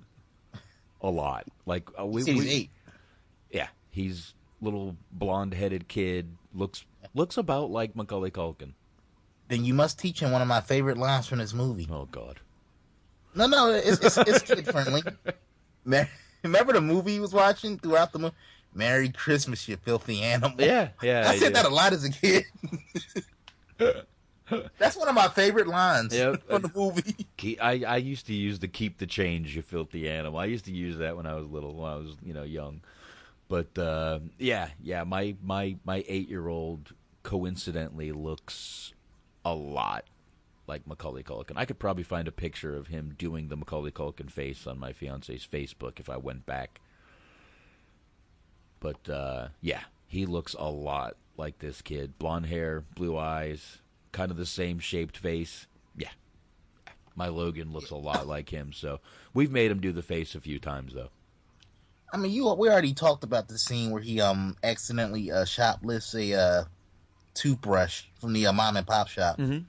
[1.00, 1.46] a lot.
[1.64, 2.70] Like uh, we, he's we- eight.
[3.50, 6.36] Yeah, he's little blonde headed kid.
[6.54, 6.84] Looks
[7.14, 8.72] looks about like Macaulay Culkin.
[9.48, 11.88] Then you must teach him one of my favorite lines from this movie.
[11.90, 12.40] Oh God.
[13.34, 15.02] No, no, it's it's, it's kid friendly.
[16.42, 18.34] Remember the movie he was watching throughout the movie?
[18.76, 20.60] Merry Christmas, you filthy animal.
[20.60, 21.28] Yeah, yeah.
[21.28, 21.62] I said yeah.
[21.62, 22.44] that a lot as a kid.
[24.78, 26.46] That's one of my favorite lines Yep.
[26.46, 27.26] from the movie.
[27.60, 30.72] I I used to use the "keep the change, you filthy animal." I used to
[30.72, 32.80] use that when I was little, when I was you know young.
[33.48, 38.92] But uh, yeah, yeah, my my my eight year old coincidentally looks
[39.44, 40.04] a lot
[40.68, 41.52] like Macaulay Culkin.
[41.56, 44.92] I could probably find a picture of him doing the Macaulay Culkin face on my
[44.92, 46.80] fiance's Facebook if I went back.
[48.86, 52.16] But uh, yeah, he looks a lot like this kid.
[52.20, 53.78] Blonde hair, blue eyes,
[54.12, 55.66] kind of the same shaped face.
[55.96, 56.10] Yeah,
[57.16, 58.72] my Logan looks a lot like him.
[58.72, 59.00] So
[59.34, 61.10] we've made him do the face a few times though.
[62.12, 66.14] I mean, you we already talked about the scene where he um accidentally uh, shoplifts
[66.14, 66.64] a uh,
[67.34, 69.38] toothbrush from the uh, mom and pop shop.
[69.38, 69.64] Mhm.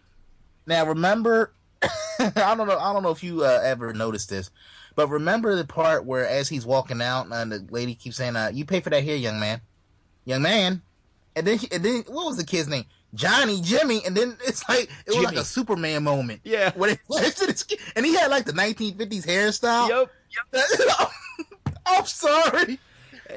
[0.67, 4.51] Now, remember, I don't know, I don't know if you uh, ever noticed this,
[4.97, 8.49] but remember the part where as he's walking out and the lady keeps saying, uh,
[8.51, 9.61] "You pay for that here, young man,
[10.25, 10.81] young man,"
[11.35, 12.85] and then and then what was the kid's name?
[13.13, 16.41] Johnny, Jimmy, and then it's like it was like a Superman moment.
[16.43, 16.71] Yeah.
[16.75, 19.87] when it flashed to this kid, and he had like the 1950s hairstyle.
[19.87, 20.11] Yep.
[21.85, 22.79] I'm sorry.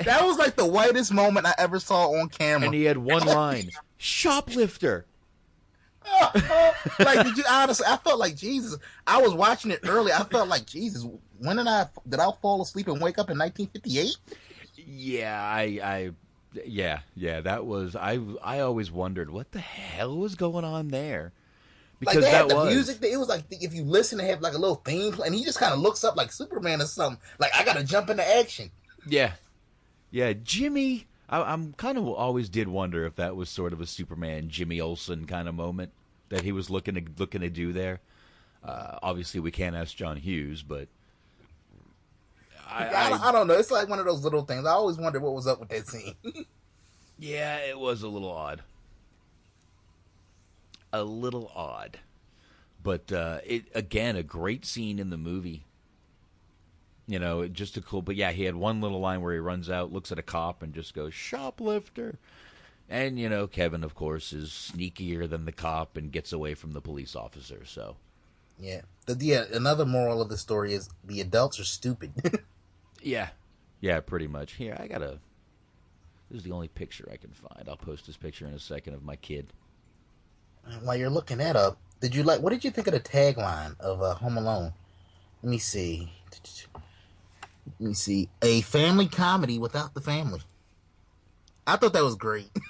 [0.05, 2.67] that was like the whitest moment I ever saw on camera.
[2.69, 5.05] And he had one line: "Shoplifter."
[6.99, 8.79] Like did you honestly I felt like Jesus.
[9.07, 10.13] I was watching it early.
[10.13, 11.07] I felt like Jesus.
[11.39, 14.17] When did I did I fall asleep and wake up in 1958?
[14.87, 16.11] Yeah, I, I,
[16.67, 17.41] yeah, yeah.
[17.41, 18.19] That was I.
[18.43, 21.33] I always wondered what the hell was going on there
[21.99, 22.75] because like they had the was.
[22.75, 22.99] music.
[23.03, 25.59] It was like if you listen, they have like a little theme, and he just
[25.59, 27.21] kind of looks up like Superman or something.
[27.39, 28.71] Like I gotta jump into action.
[29.07, 29.33] Yeah,
[30.11, 30.33] yeah.
[30.33, 34.49] Jimmy, I, am kind of always did wonder if that was sort of a Superman
[34.49, 35.93] Jimmy Olsen kind of moment
[36.31, 38.01] that he was looking to looking to do there.
[38.65, 40.89] Uh, obviously, we can't ask John Hughes, but
[42.69, 43.55] I, I, I, don't know.
[43.55, 44.67] It's like one of those little things.
[44.67, 46.15] I always wondered what was up with that scene.
[47.19, 48.63] yeah, it was a little odd
[50.93, 51.99] a little odd.
[52.83, 55.65] But uh, it again, a great scene in the movie.
[57.07, 58.03] You know, just a cool.
[58.03, 60.63] But yeah, he had one little line where he runs out, looks at a cop,
[60.63, 62.19] and just goes shoplifter.
[62.91, 66.73] And you know, Kevin, of course, is sneakier than the cop and gets away from
[66.73, 67.65] the police officer.
[67.65, 67.97] So,
[68.59, 68.83] yeah.
[69.07, 72.43] The, the uh, another moral of the story is the adults are stupid.
[73.03, 73.29] yeah,
[73.81, 74.55] yeah, pretty much.
[74.55, 75.21] Here, I gotta.
[76.31, 77.69] This is the only picture I can find.
[77.69, 79.53] I'll post this picture in a second of my kid
[80.83, 82.41] while you're looking that up, did you like?
[82.41, 84.73] What did you think of the tagline of uh, Home Alone?
[85.43, 86.13] Let me see.
[87.79, 88.29] Let me see.
[88.43, 90.41] A family comedy without the family.
[91.67, 92.51] I thought that was great.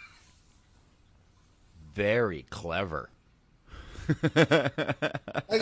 [1.95, 3.11] Very clever.
[4.09, 4.72] like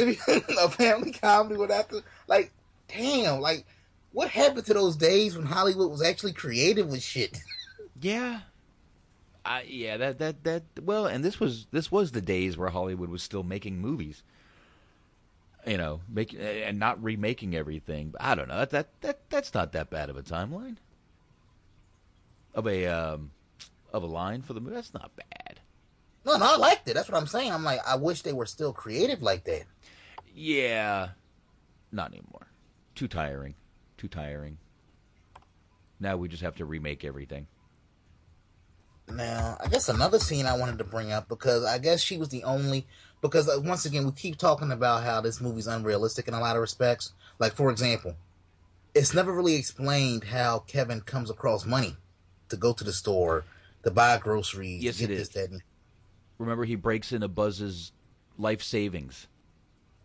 [0.00, 2.52] if a family comedy would have to like.
[2.88, 3.66] Damn, like
[4.12, 7.38] what happened to those days when Hollywood was actually creative with shit?
[8.00, 8.42] Yeah,
[9.44, 13.08] I, yeah, that that that well, and this was this was the days where Hollywood
[13.08, 14.22] was still making movies.
[15.66, 18.14] You know, making and not remaking everything.
[18.20, 18.58] I don't know.
[18.58, 20.76] That that, that that's not that bad of a timeline
[22.54, 23.30] of a um,
[23.92, 24.74] of a line for the movie.
[24.74, 25.47] That's not bad.
[26.28, 26.94] No, no, I liked it.
[26.94, 27.50] That's what I'm saying.
[27.52, 29.62] I'm like, I wish they were still creative like that.
[30.34, 31.08] Yeah,
[31.90, 32.48] not anymore.
[32.94, 33.54] Too tiring.
[33.96, 34.58] Too tiring.
[35.98, 37.46] Now we just have to remake everything.
[39.10, 42.28] Now, I guess another scene I wanted to bring up because I guess she was
[42.28, 42.86] the only
[43.22, 46.56] because uh, once again we keep talking about how this movie's unrealistic in a lot
[46.56, 47.14] of respects.
[47.38, 48.16] Like for example,
[48.94, 51.96] it's never really explained how Kevin comes across money
[52.50, 53.44] to go to the store
[53.82, 54.82] to buy groceries.
[54.82, 55.30] Yes, it is.
[55.30, 55.60] This,
[56.38, 57.92] Remember, he breaks into Buzz's
[58.38, 59.26] life savings.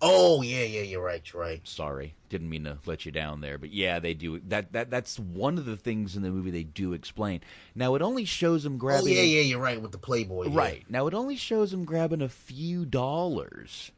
[0.05, 1.65] Oh yeah, yeah, you're right, you're right.
[1.65, 4.73] Sorry, didn't mean to let you down there, but yeah, they do that.
[4.73, 7.39] That that's one of the things in the movie they do explain.
[7.73, 9.13] Now it only shows him grabbing.
[9.13, 10.49] Oh yeah, yeah, you're right with the Playboy.
[10.49, 10.85] Right yeah.
[10.89, 13.91] now it only shows him grabbing a few dollars,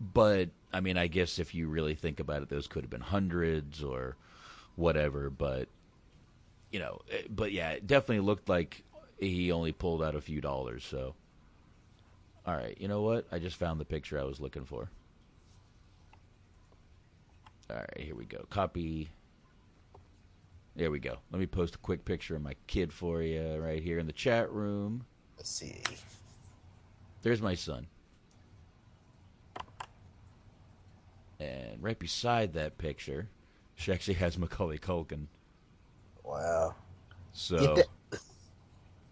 [0.00, 3.00] but I mean, I guess if you really think about it, those could have been
[3.00, 4.16] hundreds or
[4.74, 5.30] whatever.
[5.30, 5.68] But
[6.72, 8.82] you know, eh, but yeah, it definitely looked like
[9.20, 10.84] he only pulled out a few dollars.
[10.84, 11.14] So,
[12.48, 13.26] all right, you know what?
[13.30, 14.88] I just found the picture I was looking for.
[17.68, 18.46] All right, here we go.
[18.48, 19.10] Copy.
[20.74, 21.18] There we go.
[21.30, 24.14] Let me post a quick picture of my kid for you right here in the
[24.14, 25.04] chat room.
[25.36, 25.82] Let's see.
[27.20, 27.86] There's my son.
[31.38, 33.28] And right beside that picture,
[33.74, 35.26] she actually has Macaulay Culkin.
[36.24, 36.74] Wow.
[37.32, 37.76] So,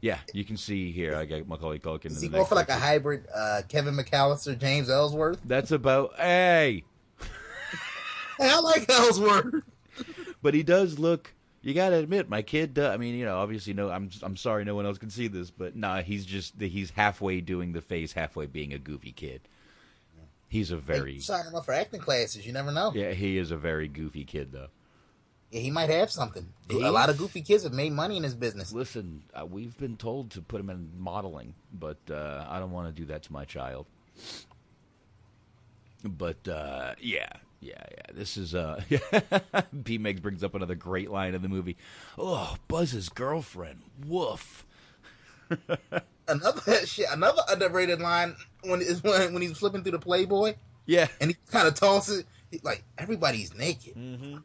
[0.01, 1.17] yeah, you can see here.
[1.17, 2.07] I got Macaulay Culkin.
[2.07, 5.41] Is he going for like a hybrid uh, Kevin McAllister, James Ellsworth?
[5.45, 6.15] That's about.
[8.39, 9.63] Hey, I like Ellsworth.
[10.43, 11.33] but he does look.
[11.63, 12.79] You gotta admit, my kid.
[12.79, 13.89] I mean, you know, obviously, no.
[13.89, 14.11] I'm.
[14.23, 16.61] I'm sorry, no one else can see this, but nah, he's just.
[16.61, 19.41] He's halfway doing the face, halfway being a goofy kid.
[20.49, 21.15] He's a very.
[21.15, 22.47] Hey, sign him up for acting classes.
[22.47, 22.93] You never know.
[22.95, 24.69] Yeah, he is a very goofy kid, though.
[25.51, 26.49] Yeah, he might have something.
[26.69, 28.73] He, a lot of goofy kids have made money in his business.
[28.73, 32.95] Listen, uh, we've been told to put him in modeling, but uh, I don't want
[32.95, 33.87] to do that to my child.
[36.03, 37.29] But uh, yeah,
[37.61, 38.13] yeah, yeah.
[38.13, 38.81] This is uh
[39.83, 41.77] B Megs brings up another great line in the movie.
[42.19, 43.83] Oh, Buzz's girlfriend.
[44.07, 44.67] Woof.
[46.29, 50.55] another shit, another underrated line when is when when he's flipping through the Playboy.
[50.87, 53.95] Yeah, and he kind of tosses it like everybody's naked.
[53.97, 54.37] Mm-hmm.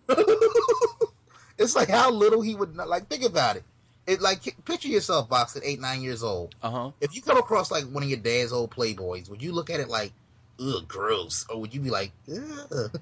[1.62, 3.08] It's like how little he would like.
[3.08, 3.64] Think about it.
[4.08, 6.56] It like picture yourself, box at eight nine years old.
[6.62, 6.92] Uh huh.
[7.00, 9.80] If you come across like one of your dad's old Playboys, would you look at
[9.80, 10.12] it like,
[10.60, 13.00] ugh, gross, or would you be like, ugh?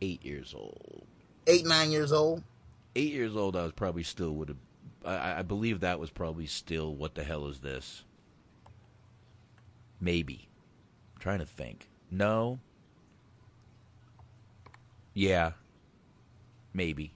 [0.00, 1.04] eight years old.
[1.46, 2.42] Eight, nine years old?
[2.94, 4.58] Eight years old, I was probably still would have.
[5.04, 6.94] I, I believe that was probably still.
[6.94, 8.04] What the hell is this?
[10.00, 10.48] Maybe.
[11.14, 11.88] I'm trying to think.
[12.10, 12.58] No.
[15.14, 15.52] Yeah.
[16.74, 17.12] Maybe.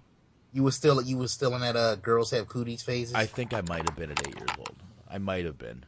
[0.52, 3.14] You were still you were still in that uh girls have cooties phase.
[3.14, 4.76] I think I might have been at eight years old.
[5.08, 5.84] I might have been.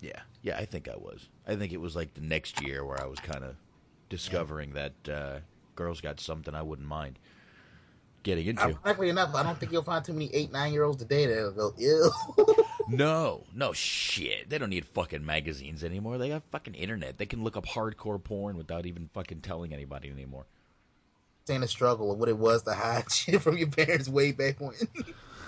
[0.00, 1.28] Yeah, yeah, I think I was.
[1.46, 3.56] I think it was like the next year where I was kind of
[4.08, 5.38] discovering that uh,
[5.74, 7.18] girls got something I wouldn't mind
[8.26, 8.62] getting into.
[8.62, 11.52] Ironically enough, I don't think you'll find too many eight nine year olds today that'll
[11.52, 12.10] go ew.
[12.88, 14.50] no, no shit.
[14.50, 16.18] They don't need fucking magazines anymore.
[16.18, 17.18] They got fucking internet.
[17.18, 20.46] They can look up hardcore porn without even fucking telling anybody anymore.
[21.46, 24.60] Saying the struggle of what it was to hide shit from your parents way back
[24.60, 24.74] when.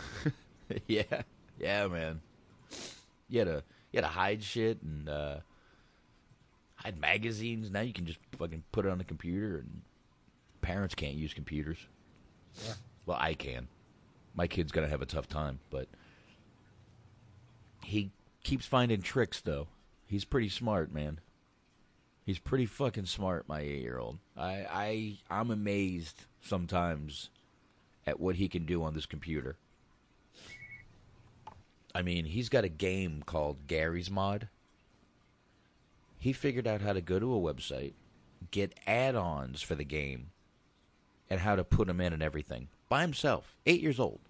[0.86, 1.22] yeah,
[1.59, 2.20] yeah, man.
[3.28, 5.36] You had to you had to hide shit and uh,
[6.76, 7.70] hide magazines.
[7.70, 9.82] Now you can just fucking put it on the computer, and
[10.61, 11.78] parents can't use computers.
[12.64, 12.74] Yeah.
[13.07, 13.68] Well, I can.
[14.34, 15.88] My kid's gonna have a tough time, but
[17.82, 18.12] he
[18.44, 19.66] keeps finding tricks though.
[20.07, 21.20] He's pretty smart, man.
[22.29, 24.18] He's pretty fucking smart, my eight year old.
[24.37, 27.31] I, I I'm amazed sometimes
[28.07, 29.57] at what he can do on this computer.
[31.95, 34.49] I mean, he's got a game called Garry's Mod.
[36.18, 37.95] He figured out how to go to a website,
[38.51, 40.29] get add-ons for the game,
[41.31, 43.57] and how to put them in and everything by himself.
[43.64, 44.20] Eight years old.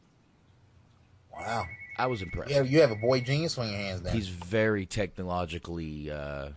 [1.32, 1.66] Wow.
[1.96, 2.52] I was impressed.
[2.52, 4.02] Yeah, you have a boy genius on your hands.
[4.02, 6.50] Then He's very technologically uh,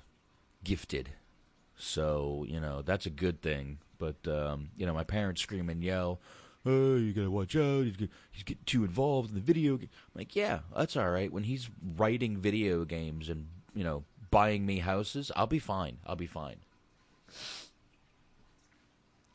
[0.63, 1.09] gifted,
[1.81, 3.79] so you know that's a good thing.
[3.97, 6.19] But um, you know, my parents scream and yell,
[6.65, 7.85] "Oh, you gotta watch out!
[7.85, 9.89] He's, get, he's too involved in the video." game.
[10.13, 11.31] I'm like, yeah, that's all right.
[11.31, 15.97] When he's writing video games and you know buying me houses, I'll be fine.
[16.05, 16.57] I'll be fine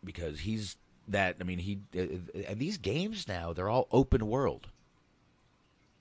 [0.04, 0.76] because he's
[1.08, 1.36] that.
[1.40, 4.68] I mean, he uh, and these games now they're all open world.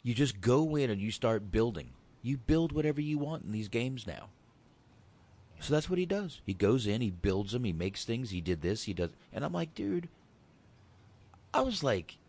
[0.03, 1.89] You just go in and you start building.
[2.21, 4.29] You build whatever you want in these games now.
[5.65, 6.41] So that's what he does.
[6.45, 8.29] He goes in, he builds them, he makes things.
[8.29, 10.09] He did this, he does, and I'm like, dude,
[11.55, 12.19] I was like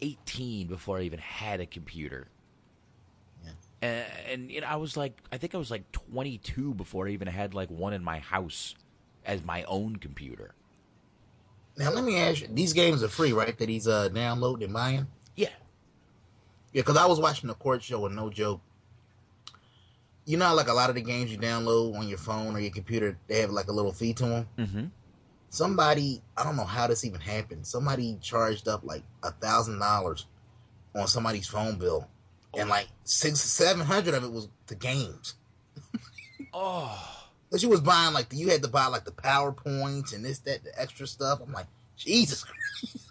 [0.00, 2.28] 18 before I even had a computer.
[3.44, 3.50] Yeah.
[3.82, 7.10] And, and you know, I was like, I think I was like 22 before I
[7.10, 8.74] even had like one in my house
[9.26, 10.54] as my own computer.
[11.76, 13.58] now let me ask you: these games are free, right?
[13.58, 15.06] That he's uh downloading and buying.
[15.36, 15.48] Yeah.
[16.72, 18.62] Yeah, because I was watching the court show and no joke.
[20.28, 22.60] You know, how, like a lot of the games you download on your phone or
[22.60, 24.48] your computer, they have like a little fee to them.
[24.58, 24.84] Mm-hmm.
[25.48, 27.66] Somebody, I don't know how this even happened.
[27.66, 30.26] Somebody charged up like a thousand dollars
[30.94, 32.06] on somebody's phone bill,
[32.54, 35.34] and like six, seven hundred of it was the games.
[36.52, 37.14] Oh.
[37.50, 40.64] But you was buying like you had to buy like the powerpoints and this, that,
[40.64, 41.40] the extra stuff.
[41.42, 41.64] I'm like,
[41.96, 43.07] Jesus Christ.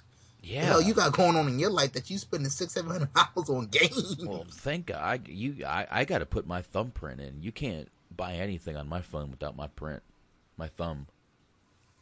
[0.48, 0.62] Yeah.
[0.62, 3.14] The hell you got going on in your life that you spending six, seven hundred
[3.14, 4.16] dollars on games?
[4.26, 5.02] Well, thank God.
[5.02, 7.44] I, you, I, I got to put my thumbprint in.
[7.44, 10.04] You can't buy anything on my phone without my print,
[10.56, 11.08] my thumb.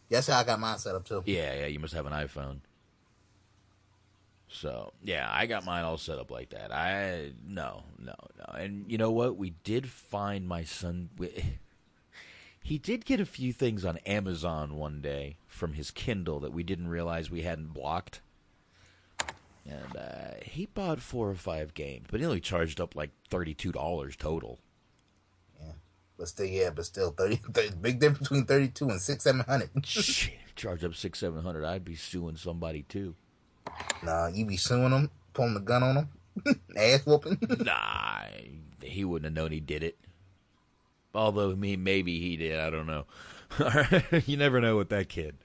[0.10, 1.24] That's how I got mine set up too.
[1.26, 1.66] Yeah, yeah.
[1.66, 2.58] You must have an iPhone.
[4.48, 6.72] So yeah, I got mine all set up like that.
[6.72, 8.46] I no, no, no.
[8.54, 9.38] And you know what?
[9.38, 11.10] We did find my son.
[11.18, 11.58] We,
[12.64, 16.62] he did get a few things on Amazon one day from his Kindle that we
[16.62, 18.22] didn't realize we hadn't blocked.
[19.68, 23.72] And uh, he bought four or five games, but he only charged up like thirty-two
[23.72, 24.60] dollars total.
[25.60, 25.72] Yeah.
[26.20, 29.70] But still, yeah, but still, 30, 30 big difference between thirty-two and six, seven hundred.
[29.86, 31.66] Shit, charge up six, seven hundred.
[31.66, 33.16] I'd be suing somebody too.
[34.04, 36.10] nah, you be suing them, pulling the gun on them,
[36.78, 37.40] ass whooping.
[37.62, 38.22] Nah,
[38.84, 39.98] he wouldn't have known he did it.
[41.16, 42.60] Although me, maybe he did.
[42.60, 43.06] I don't know.
[44.28, 45.38] you never know with that kid.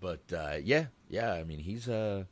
[0.00, 1.32] But uh, yeah, yeah.
[1.32, 1.88] I mean, he's.
[1.88, 2.24] Uh,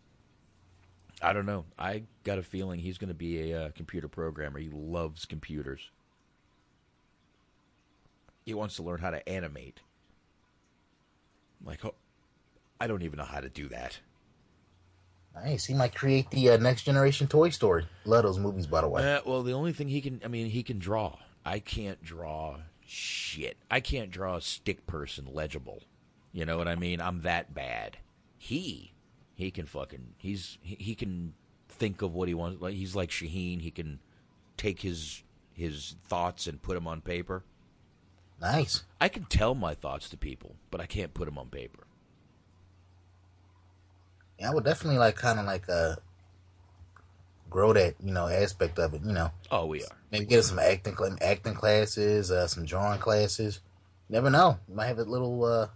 [1.21, 1.65] I don't know.
[1.79, 4.59] I got a feeling he's going to be a uh, computer programmer.
[4.59, 5.91] He loves computers.
[8.45, 9.81] He wants to learn how to animate.
[11.65, 11.95] Like, oh,
[12.81, 14.01] I don't even know how to do that.
[15.33, 15.65] nice.
[15.67, 17.87] He might create the uh, next generation Toy Story.
[18.05, 19.15] Love those movies, by the way.
[19.15, 21.19] Uh, well, the only thing he can, I mean, he can draw.
[21.45, 23.57] I can't draw shit.
[23.71, 25.83] I can't draw a stick person legible.
[26.33, 27.01] You know what I mean?
[27.01, 27.99] I'm that bad.
[28.45, 28.93] He,
[29.35, 31.35] he can fucking, he's, he, he can
[31.69, 32.61] think of what he wants.
[32.61, 33.61] Like he's like Shaheen.
[33.61, 34.01] He can
[34.57, 35.23] take his
[35.55, 37.45] his thoughts and put them on paper.
[38.41, 38.83] Nice.
[39.01, 41.85] I can tell my thoughts to people, but I can't put them on paper.
[44.41, 45.95] Yeah, I would definitely like kind of like uh
[47.49, 49.03] grow that you know aspect of it.
[49.05, 49.97] You know, Oh, we are.
[50.11, 53.61] maybe get some acting acting classes, uh, some drawing classes.
[54.09, 54.59] Never know.
[54.69, 55.69] You might have a little uh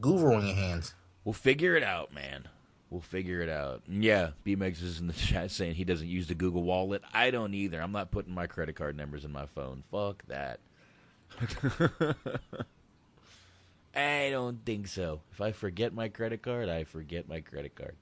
[0.00, 0.94] guru in your hands.
[1.24, 2.48] We'll figure it out, man.
[2.90, 3.82] We'll figure it out.
[3.86, 7.02] And Yeah, BMX is in the chat saying he doesn't use the Google Wallet.
[7.12, 7.80] I don't either.
[7.80, 9.82] I'm not putting my credit card numbers in my phone.
[9.90, 10.60] Fuck that.
[13.94, 15.20] I don't think so.
[15.32, 17.96] If I forget my credit card, I forget my credit card.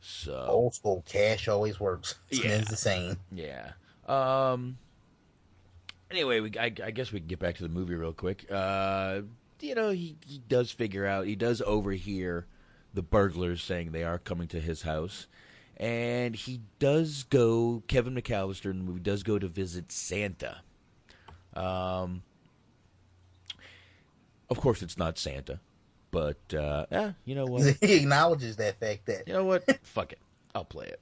[0.00, 2.16] So Old school cash always works.
[2.30, 2.58] Yeah.
[2.58, 3.18] It's the same.
[3.30, 3.72] Yeah.
[4.06, 4.78] Um.
[6.10, 8.46] Anyway, we I, I guess we can get back to the movie real quick.
[8.50, 9.20] Uh,
[9.62, 12.46] you know, he he does figure out he does overhear
[12.92, 15.26] the burglars saying they are coming to his house,
[15.76, 17.82] and he does go.
[17.86, 20.60] Kevin McAllister in the movie does go to visit Santa.
[21.54, 22.22] Um.
[24.50, 25.60] Of course, it's not Santa,
[26.10, 27.62] but uh, eh, you know what?
[27.80, 29.64] he acknowledges that fact that You know what?
[29.82, 30.18] Fuck it.
[30.54, 31.00] I'll play it.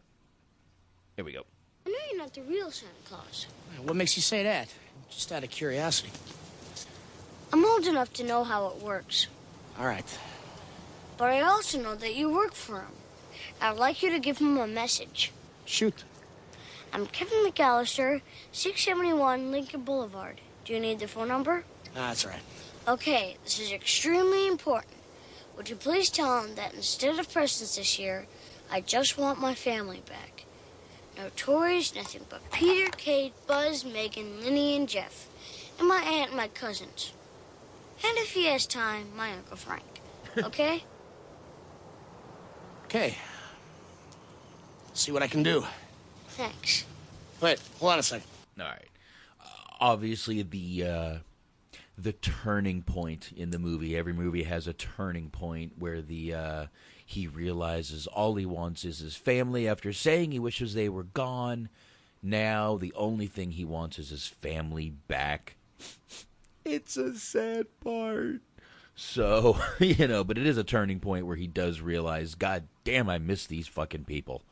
[1.16, 1.42] Here we go.
[1.84, 3.46] I know you're not the real Santa Claus.
[3.82, 4.68] What makes you say that?
[5.11, 6.12] Just out of curiosity.
[7.53, 9.26] I'm old enough to know how it works,
[9.78, 10.07] All right.
[11.16, 12.92] but I also know that you work for him.
[13.61, 15.32] I'd like you to give him a message.
[15.64, 16.05] Shoot.
[16.92, 18.20] I'm Kevin McAllister,
[18.53, 20.40] 671 Lincoln Boulevard.
[20.64, 21.64] Do you need the phone number?
[21.96, 22.40] Ah, that's all right.
[22.88, 24.92] Okay, this is extremely important.
[25.57, 28.26] Would you please tell him that instead of presents this year,
[28.70, 30.44] I just want my family back?
[31.16, 35.28] No toys, nothing but Peter, Kate, Buzz, Megan, Linny, and Jeff.
[35.78, 37.12] And my aunt and my cousins.
[38.05, 39.84] And if he has time, my Uncle Frank.
[40.44, 40.84] Okay?
[42.84, 43.16] Okay.
[44.94, 45.64] See what I can do.
[46.28, 46.84] Thanks.
[47.40, 48.28] Wait, hold on a second.
[48.59, 48.88] All right.
[49.40, 49.44] Uh,
[49.80, 51.14] obviously, the uh,
[51.96, 53.96] the turning point in the movie.
[53.96, 56.66] Every movie has a turning point where the uh,
[57.05, 59.68] he realizes all he wants is his family.
[59.68, 61.68] After saying he wishes they were gone,
[62.22, 65.57] now the only thing he wants is his family back.
[66.64, 68.40] It's a sad part.
[68.94, 73.08] So you know, but it is a turning point where he does realize, God damn,
[73.08, 74.42] I miss these fucking people.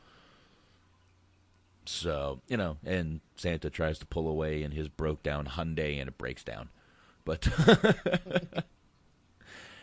[1.85, 6.07] So, you know, and Santa tries to pull away in his broke down Hyundai and
[6.07, 6.69] it breaks down.
[7.25, 7.47] But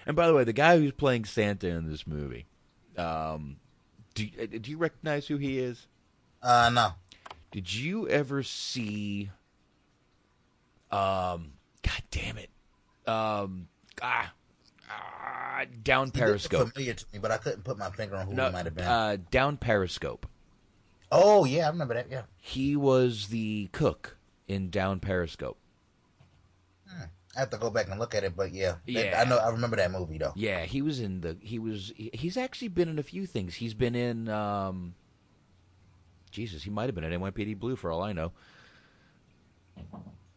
[0.06, 2.46] And by the way, the guy who's playing Santa in this movie,
[2.96, 3.56] um
[4.14, 5.86] do uh, do you recognize who he is?
[6.42, 6.92] Uh, no.
[7.50, 9.30] Did you ever see
[10.90, 11.52] um
[11.86, 12.50] god damn it.
[13.06, 13.68] Um
[14.02, 14.32] ah,
[14.90, 16.70] ah down Periscope.
[16.72, 18.74] familiar to me, but I couldn't put my finger on who No, it might have
[18.74, 18.84] been.
[18.84, 20.26] uh down Periscope.
[21.12, 22.10] oh yeah, I remember that.
[22.10, 22.22] Yeah.
[22.38, 24.16] He was the cook
[24.48, 25.58] in Down Periscope.
[26.88, 29.20] I have to go back and look at it, but yeah, that- Yeah.
[29.20, 29.36] I know.
[29.36, 30.32] I remember that movie though.
[30.36, 31.36] Yeah, he was in the.
[31.40, 31.92] He was.
[31.94, 33.54] he- He's actually been in a few things.
[33.56, 34.28] He's been in.
[34.30, 34.94] um
[36.30, 38.32] Jesus, he might have been in NYPD Blue for all I know.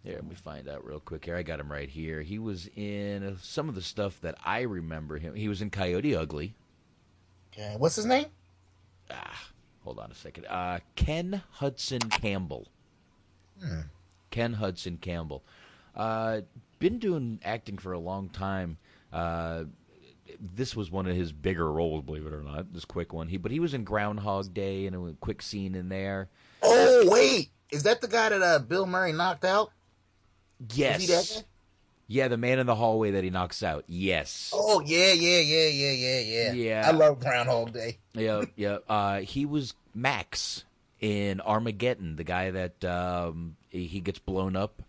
[0.03, 1.25] Here, let me find out real quick.
[1.25, 2.21] Here, I got him right here.
[2.21, 5.35] He was in some of the stuff that I remember him.
[5.35, 6.55] He was in Coyote Ugly.
[7.53, 8.27] Okay, what's his name?
[9.11, 9.49] Ah,
[9.83, 10.45] Hold on a second.
[10.45, 12.67] Uh, Ken Hudson Campbell.
[13.61, 13.81] Hmm.
[14.29, 15.43] Ken Hudson Campbell.
[15.95, 16.41] Uh,
[16.79, 18.77] been doing acting for a long time.
[19.11, 19.63] Uh,
[20.55, 22.71] this was one of his bigger roles, believe it or not.
[22.73, 23.27] This quick one.
[23.27, 26.29] He, but he was in Groundhog Day and a quick scene in there.
[26.61, 29.71] Oh wait, is that the guy that uh, Bill Murray knocked out?
[30.73, 31.01] Yes.
[31.01, 31.45] Is he that guy?
[32.11, 33.83] Yeah, the man in the hallway that he knocks out.
[33.87, 34.49] Yes.
[34.53, 36.51] Oh yeah, yeah, yeah, yeah, yeah, yeah.
[36.53, 36.83] Yeah.
[36.87, 37.97] I love Groundhog Day.
[38.13, 38.77] yeah, yeah.
[38.89, 40.65] Uh, he was Max
[40.99, 44.81] in Armageddon, the guy that um, he he gets blown up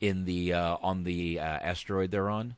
[0.00, 2.54] in the uh, on the uh, asteroid they're on.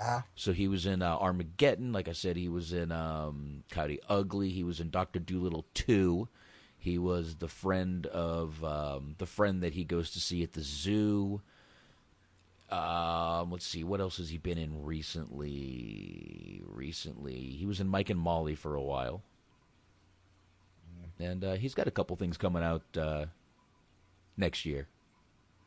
[0.00, 0.22] Uh-huh.
[0.34, 1.92] So he was in uh, Armageddon.
[1.92, 4.50] Like I said, he was in um, Coyote Ugly.
[4.50, 6.28] He was in Doctor Dolittle two.
[6.88, 10.62] He was the friend of um, the friend that he goes to see at the
[10.62, 11.42] zoo.
[12.70, 16.62] Um, let's see, what else has he been in recently?
[16.66, 19.22] Recently, he was in Mike and Molly for a while,
[21.18, 23.26] and uh, he's got a couple things coming out uh,
[24.38, 24.88] next year.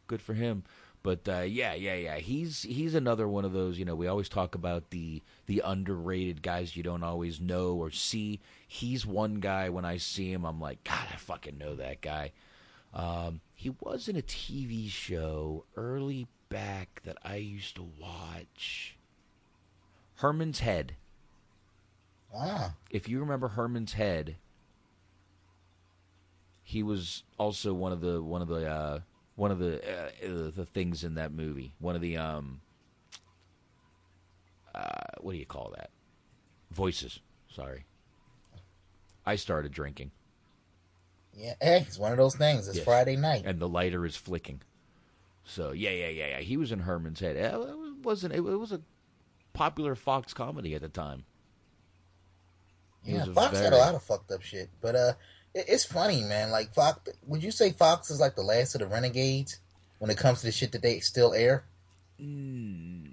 [0.08, 0.64] Good for him.
[1.04, 2.18] But uh, yeah, yeah, yeah.
[2.18, 3.80] He's he's another one of those.
[3.80, 7.90] You know, we always talk about the the underrated guys you don't always know or
[7.90, 8.40] see.
[8.68, 9.70] He's one guy.
[9.70, 12.32] When I see him, I'm like, God, I fucking know that guy.
[12.94, 18.96] Um, he was in a TV show early back that I used to watch.
[20.16, 20.94] Herman's Head.
[22.34, 24.36] Ah, If you remember Herman's Head,
[26.64, 29.00] he was also one of the one of the uh,
[29.36, 31.74] one of the uh, the things in that movie.
[31.80, 32.62] One of the um,
[34.74, 35.90] uh, what do you call that?
[36.72, 37.20] Voices.
[37.54, 37.86] Sorry.
[39.26, 40.12] I started drinking.
[41.36, 41.54] yeah.
[41.62, 42.68] Hey, it's one of those things.
[42.68, 42.86] It's Yes.
[42.86, 43.44] Friday night.
[43.46, 44.62] and the lighter is flicking.
[45.44, 46.40] So yeah, yeah, yeah, yeah.
[46.40, 47.36] He was in Herman's Head.
[47.36, 48.34] It wasn't.
[48.34, 48.82] It was a
[49.54, 51.26] popular Fox comedy at the time.
[53.04, 55.14] He Yeah, Fox had a lot of fucked up shit, but uh,
[55.54, 56.52] it's funny, man.
[56.52, 59.60] Like Fox, would you say Fox is like the last of the renegades
[60.00, 61.64] when it comes to the shit that they still air?
[62.20, 63.06] Hmm.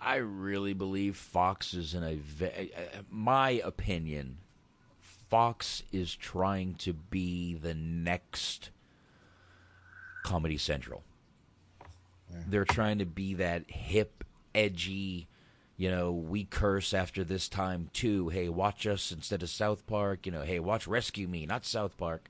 [0.00, 2.14] I really believe Fox is in a.
[2.16, 2.70] Ve-
[3.10, 4.38] my opinion,
[5.28, 8.70] Fox is trying to be the next
[10.22, 11.02] Comedy Central.
[12.46, 14.24] They're trying to be that hip,
[14.54, 15.28] edgy,
[15.78, 18.28] you know, we curse after this time too.
[18.28, 20.26] Hey, watch us instead of South Park.
[20.26, 22.28] You know, hey, watch Rescue Me, not South Park.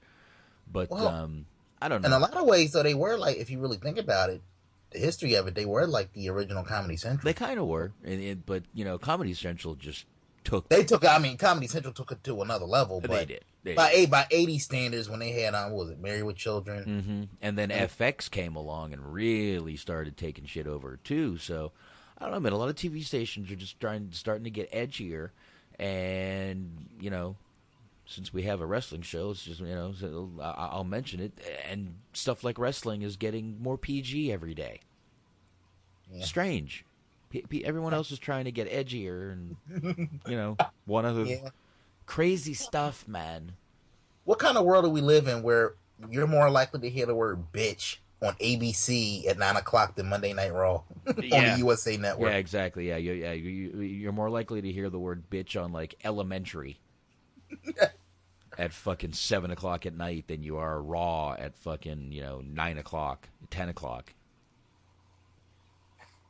[0.71, 1.47] But Well, um,
[1.81, 2.07] I don't know.
[2.09, 4.43] In a lot of ways, though, they were like, if you really think about it,
[4.91, 7.25] the history of it, they were like the original Comedy Central.
[7.25, 10.05] They kind of were, and it, but you know, Comedy Central just
[10.45, 10.69] took.
[10.69, 13.01] They took, I mean, Comedy Central took it to another level.
[13.01, 13.45] They But did.
[13.65, 13.99] They by did.
[13.99, 16.85] eight by eighty standards, when they had on, what was it Married with Children?
[16.85, 21.39] hmm And then FX came along and really started taking shit over too.
[21.39, 21.73] So
[22.19, 22.53] I don't know, man.
[22.53, 25.31] A lot of TV stations are just trying, starting to get edgier,
[25.79, 27.37] and you know,
[28.07, 31.33] since we have a wrestling show, it's just you know, so I'll mention it.
[31.71, 34.81] And stuff like wrestling is getting more PG every day.
[36.21, 36.85] Strange.
[37.31, 39.57] P- P- everyone else is trying to get edgier, and
[40.27, 40.57] you know,
[40.87, 41.49] one of the Yeah.
[42.07, 43.53] crazy stuff, man.
[44.25, 45.75] What kind of world do we live in where
[46.11, 50.33] you're more likely to hear the word "bitch" on ABC at nine o'clock than Monday
[50.33, 51.53] Night Raw on Yeah.
[51.55, 52.31] the USA Network?
[52.31, 52.89] Yeah, exactly.
[52.89, 53.33] Yeah, you, yeah.
[53.33, 56.81] You, you're more likely to hear the word bitch on like elementary
[58.59, 62.77] at fucking seven o'clock at night than you are raw at fucking you know nine
[62.79, 64.13] o'clock, ten o'clock.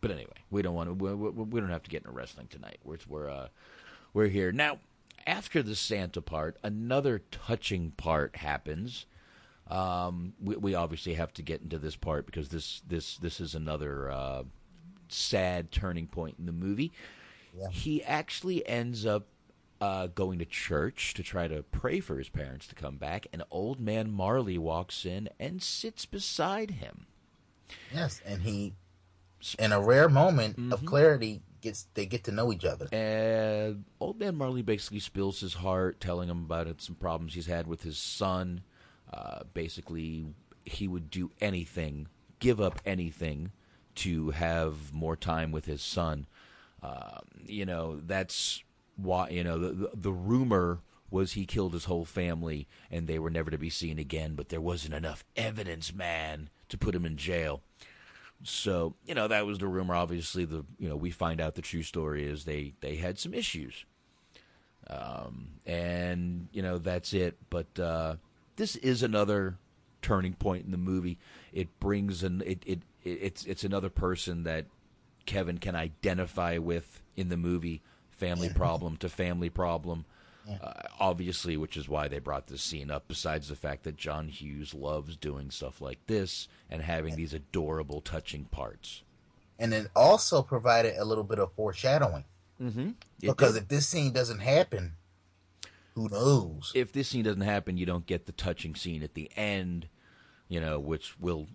[0.01, 0.95] But anyway, we don't want to.
[0.95, 2.79] We, we, we don't have to get into wrestling tonight.
[2.85, 3.49] We're we're uh,
[4.13, 4.79] we're here now.
[5.27, 9.05] After the Santa part, another touching part happens.
[9.69, 13.55] Um, we, we obviously have to get into this part because this this this is
[13.55, 14.43] another uh,
[15.09, 16.93] sad turning point in the movie.
[17.71, 19.27] He actually ends up
[19.81, 23.43] uh, going to church to try to pray for his parents to come back, and
[23.51, 27.07] old man Marley walks in and sits beside him.
[27.93, 28.75] Yes, and he,
[29.59, 30.73] in a rare moment Mm-hmm.
[30.73, 32.87] of clarity, gets they get to know each other.
[32.93, 37.47] And old man Marley basically spills his heart, telling him about it, some problems he's
[37.47, 38.63] had with his son.
[39.13, 40.27] Uh, basically,
[40.65, 43.53] he would do anything, give up anything,
[43.97, 46.27] to have more time with his son.
[46.83, 48.63] Um, you know, that's
[48.97, 49.31] why.
[49.31, 50.81] You know, the, the the rumor
[51.11, 54.35] was he killed his whole family and they were never to be seen again.
[54.35, 57.63] But there wasn't enough evidence, man, to put him in jail.
[58.45, 59.95] So you know that was the rumor.
[59.95, 63.35] Obviously, the you know we find out the true story is they they had some
[63.35, 63.85] issues,
[64.89, 67.37] um, and you know that's it.
[67.51, 68.17] But uh,
[68.59, 69.57] this is another
[70.03, 71.19] turning point in the movie.
[71.53, 74.67] It brings an it, it it it's it's another person that
[75.25, 77.81] Kevin can identify with in the movie.
[78.11, 80.05] Family problem to family problem.
[80.49, 83.05] Uh, obviously, which is why they brought this scene up.
[83.07, 88.01] Besides the fact that John Hughes loves doing stuff like this and having these adorable,
[88.01, 89.03] touching parts.
[89.59, 92.25] and it also provided a little bit of foreshadowing.
[92.63, 92.91] Mm-hmm.
[93.21, 94.95] Because if this scene doesn't happen,
[95.99, 96.73] who knows?
[96.75, 99.89] if this scene doesn't happen, you don't get the touching scene at the end,
[100.49, 101.49] you know, which we'll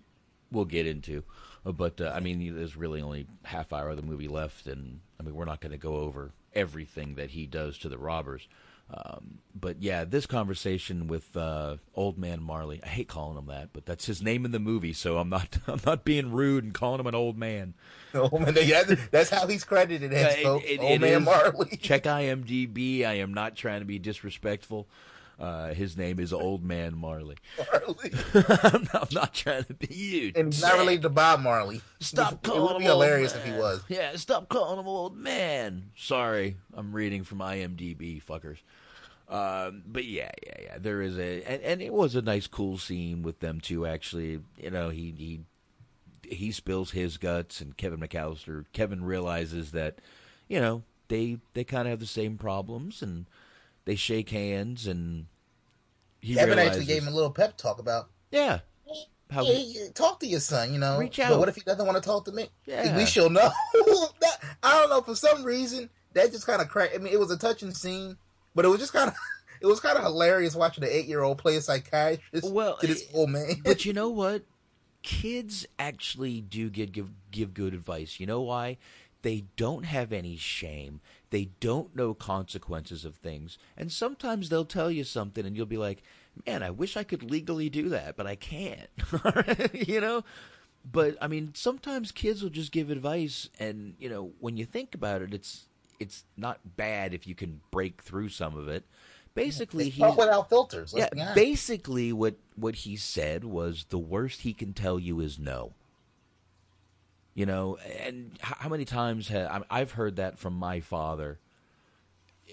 [0.50, 1.24] we'll get into.
[1.64, 5.22] But uh, I mean, there's really only half hour of the movie left, and I
[5.22, 8.46] mean, we're not going to go over everything that he does to the robbers.
[8.92, 13.70] Um, but yeah, this conversation with uh, Old Man Marley, I hate calling him that,
[13.72, 16.74] but that's his name in the movie, so I'm not I'm not being rude and
[16.74, 17.74] calling him an old man.
[18.14, 18.54] Old man,
[19.10, 20.64] that's, how he's credited as, folks.
[20.68, 21.76] it- Old it man is- Marley.
[21.82, 23.04] Check IMDb.
[23.04, 24.86] I am not trying to be disrespectful.
[25.36, 27.36] Uh, his name is Old Man Marley.
[27.58, 28.12] Marley.
[28.34, 30.32] I'm, not, I'm not trying to be you.
[30.36, 31.80] And he's not related to Bob Marley.
[31.98, 33.42] Stop It calling would him be hilarious man.
[33.48, 33.82] if he was.
[33.88, 35.90] Yeah, stop calling him old man.
[35.96, 38.58] Sorry, I'm reading from IMDb, fuckers.
[39.28, 40.78] Um, but yeah, yeah, yeah.
[40.78, 43.86] There is a, and, and it was a nice, cool scene with them too.
[43.86, 45.40] Actually, you know, he he
[46.34, 48.64] he spills his guts, and Kevin McAllister.
[48.72, 50.00] Kevin realizes that,
[50.48, 53.26] you know, they they kind of have the same problems, and
[53.84, 55.26] they shake hands, and
[56.20, 58.60] he Kevin realizes, actually gave him a little pep talk about, yeah,
[59.30, 60.98] how hey, hey, talk to your son, you know.
[60.98, 61.38] Reach But out.
[61.38, 62.48] what if he doesn't want to talk to me?
[62.66, 62.96] Yeah.
[62.96, 63.50] We shall know.
[64.20, 65.00] that, I don't know.
[65.00, 66.94] For some reason, that just kind of cracked.
[66.94, 68.16] I mean, it was a touching scene,
[68.54, 69.14] but it was just kind of.
[69.60, 73.16] It was kind of hilarious watching the eight-year-old play a psychiatrist Well, to this eh,
[73.16, 73.46] old man.
[73.64, 74.42] but you know what?
[75.02, 78.20] Kids actually do get give give good advice.
[78.20, 78.76] You know why?
[79.22, 81.00] They don't have any shame.
[81.30, 83.56] They don't know consequences of things.
[83.74, 86.02] And sometimes they'll tell you something and you'll be like,
[86.46, 88.90] "Man, I wish I could legally do that, but I can't."
[89.72, 90.24] you know?
[90.84, 94.94] But I mean, sometimes kids will just give advice and, you know, when you think
[94.94, 95.68] about it, it's
[95.98, 98.84] it's not bad if you can break through some of it.
[99.34, 100.94] Basically, he's without filters.
[100.94, 105.38] Let's yeah, basically what what he said was the worst he can tell you is
[105.38, 105.72] no.
[107.34, 111.40] You know, and how many times have I've heard that from my father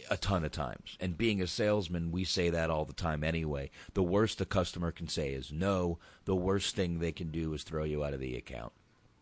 [0.09, 0.97] a ton of times.
[0.99, 3.69] And being a salesman, we say that all the time anyway.
[3.93, 5.99] The worst a customer can say is no.
[6.25, 8.73] The worst thing they can do is throw you out of the account.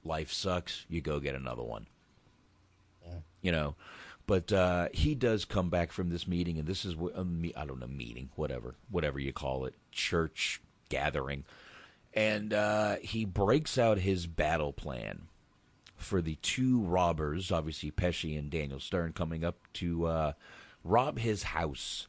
[0.03, 0.85] Life sucks.
[0.87, 1.87] You go get another one.
[3.41, 3.75] You know,
[4.29, 7.65] but uh, he does come back from this meeting, and this is a me- I
[7.65, 11.45] don't know meeting, whatever, whatever you call it, church gathering,
[12.13, 15.21] and uh, he breaks out his battle plan
[15.95, 20.33] for the two robbers, obviously Pesci and Daniel Stern, coming up to uh,
[20.83, 22.05] rob his house.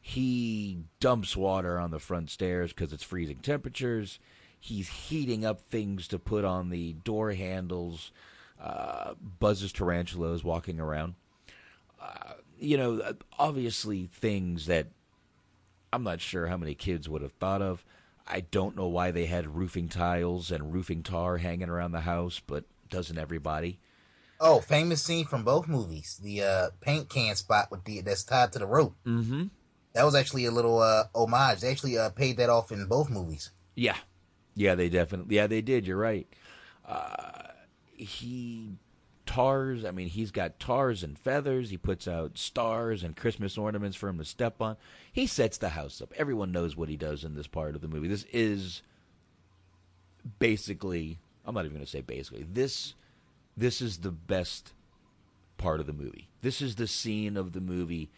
[0.00, 4.18] He dumps water on the front stairs because it's freezing temperatures.
[4.58, 8.12] He's heating up things to put on the door handles.
[8.58, 11.16] Uh, buzzes tarantulas walking around.
[12.00, 14.88] Uh, you know, obviously things that
[15.92, 17.84] I'm not sure how many kids would have thought of.
[18.26, 22.40] I don't know why they had roofing tiles and roofing tar hanging around the house,
[22.44, 23.78] but doesn't everybody?
[24.38, 26.18] Oh, famous scene from both movies.
[26.22, 28.94] The uh, paint can spot with the that's tied to the rope.
[29.04, 29.44] Mm-hmm.
[29.92, 31.60] That was actually a little uh, homage.
[31.60, 33.50] They actually uh, paid that off in both movies.
[33.74, 33.96] Yeah,
[34.54, 35.86] yeah, they definitely, yeah, they did.
[35.86, 36.26] You're right.
[36.86, 37.48] Uh,
[37.96, 38.76] he
[39.30, 39.84] tars.
[39.84, 41.70] I mean, he's got tars and feathers.
[41.70, 44.76] He puts out stars and Christmas ornaments for him to step on.
[45.12, 46.12] He sets the house up.
[46.16, 48.08] Everyone knows what he does in this part of the movie.
[48.08, 48.82] This is
[50.40, 51.20] basically.
[51.46, 52.44] I'm not even going to say basically.
[52.50, 52.94] This
[53.56, 54.72] this is the best
[55.58, 56.28] part of the movie.
[56.42, 58.10] This is the scene of the movie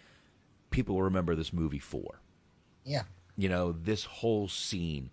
[0.70, 2.22] people will remember this movie for.
[2.84, 3.02] Yeah.
[3.36, 5.10] You know, this whole scene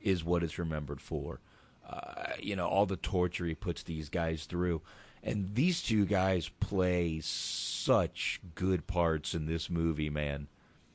[0.00, 1.40] is what it's remembered for.
[1.88, 4.80] Uh, you know, all the torture he puts these guys through.
[5.22, 10.48] And these two guys play such good parts in this movie, man.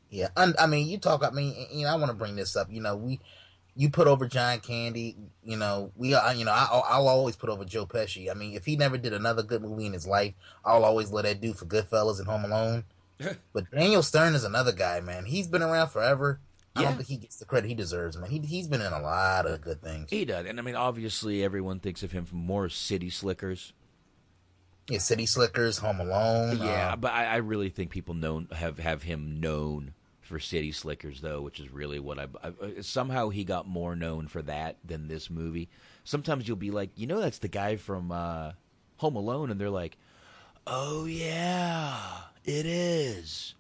[0.10, 1.23] Yeah, and I mean, you talk.
[1.23, 2.68] I mean, you know, I want to bring this up.
[2.72, 3.19] You know, we,
[3.76, 5.15] you put over John Candy.
[5.43, 6.34] You know, we, are.
[6.34, 8.31] you know, I, I'll always put over Joe Pesci.
[8.31, 10.34] I mean, if he never did another good movie in his life,
[10.64, 12.85] I'll always let that do for Goodfellas and Home Alone.
[13.53, 15.26] but Daniel Stern is another guy, man.
[15.26, 16.39] He's been around forever.
[16.76, 18.30] I don't think he gets the credit he deserves, man.
[18.30, 20.10] He he's been in a lot of good things.
[20.10, 20.45] He does.
[20.45, 23.72] And I mean, obviously, everyone thinks of him from more City Slickers.
[24.90, 26.57] Yeah, City Slickers, Home Alone.
[26.57, 30.72] Yeah, uh, but I, I really think people known have have him known for City
[30.72, 34.78] Slickers, though, which is really what I, I somehow he got more known for that
[34.86, 35.70] than this movie.
[36.03, 38.52] Sometimes you'll be like, you know, that's the guy from uh,
[38.98, 39.98] Home Alone, and they're like,
[40.68, 41.98] oh yeah,
[42.44, 43.56] it is,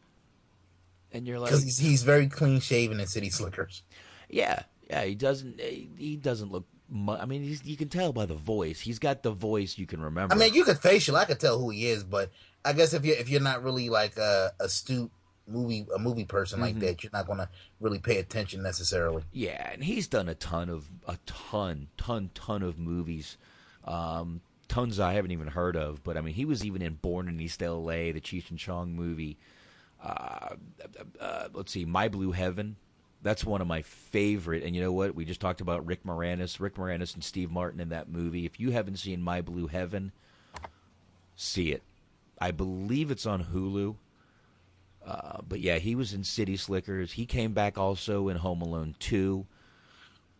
[1.11, 3.81] and you're like, because he's, he's very clean shaven in City Slickers.
[4.29, 6.65] yeah, yeah, he doesn't he doesn't look.
[6.93, 8.79] I mean, he's, you can tell by the voice.
[8.79, 10.35] He's got the voice you can remember.
[10.35, 11.15] I mean, you could facial.
[11.15, 12.29] I could tell who he is, but
[12.63, 15.11] I guess if you're if you're not really like a astute
[15.47, 16.79] movie a movie person like Mhm.
[16.81, 17.49] that, you're not gonna
[17.79, 19.23] really pay attention necessarily.
[19.31, 23.37] Yeah, and he's done a ton of a ton, ton, ton of movies.
[23.83, 27.27] Um, tons I haven't even heard of, but I mean, he was even in Born
[27.27, 29.37] in East L.A., the Cheech and Chong movie.
[30.03, 30.55] Uh,
[31.19, 32.75] uh, let's see, My Blue Heaven.
[33.25, 34.61] That's one of my favorite.
[34.61, 35.15] And you know what?
[35.15, 38.45] We just talked about Rick Moranis, Rick Moranis and Steve Martin in that movie.
[38.45, 40.11] If you haven't seen My Blue Heaven,
[41.35, 41.81] see it.
[42.39, 43.95] I believe it's on Hulu.
[45.03, 47.13] Uh, but yeah, he was in City Slickers.
[47.13, 49.47] He came back also in Home Alone 2.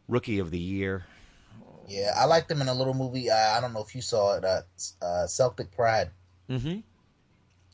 [0.07, 1.07] Rookie of the Year.
[1.87, 3.31] Yeah, I liked him in a little movie.
[3.31, 4.61] Uh, I don't know if you saw it, uh,
[5.01, 6.11] uh, Celtic Pride.
[6.47, 6.81] Mm-hmm.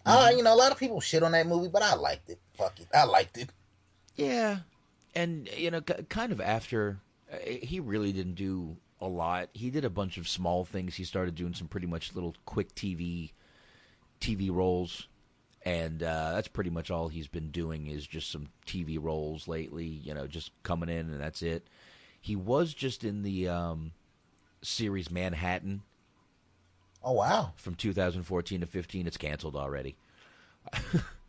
[0.06, 2.40] Uh, you know, a lot of people shit on that movie, but I liked it.
[2.58, 3.50] Fuck it, I liked it.
[4.16, 4.60] Yeah,
[5.16, 7.00] and you know, kind of after
[7.32, 9.50] uh, he really didn't do a lot.
[9.54, 10.96] He did a bunch of small things.
[10.96, 13.32] He started doing some pretty much little quick TV
[14.20, 15.08] TV roles,
[15.64, 19.86] and uh, that's pretty much all he's been doing is just some TV roles lately.
[19.86, 21.68] You know, just coming in and that's it.
[22.20, 23.94] He was just in the um,
[24.62, 25.82] series Manhattan
[27.04, 27.54] Oh wow!
[27.56, 29.08] from 2014 to 15.
[29.08, 29.96] It's canceled already.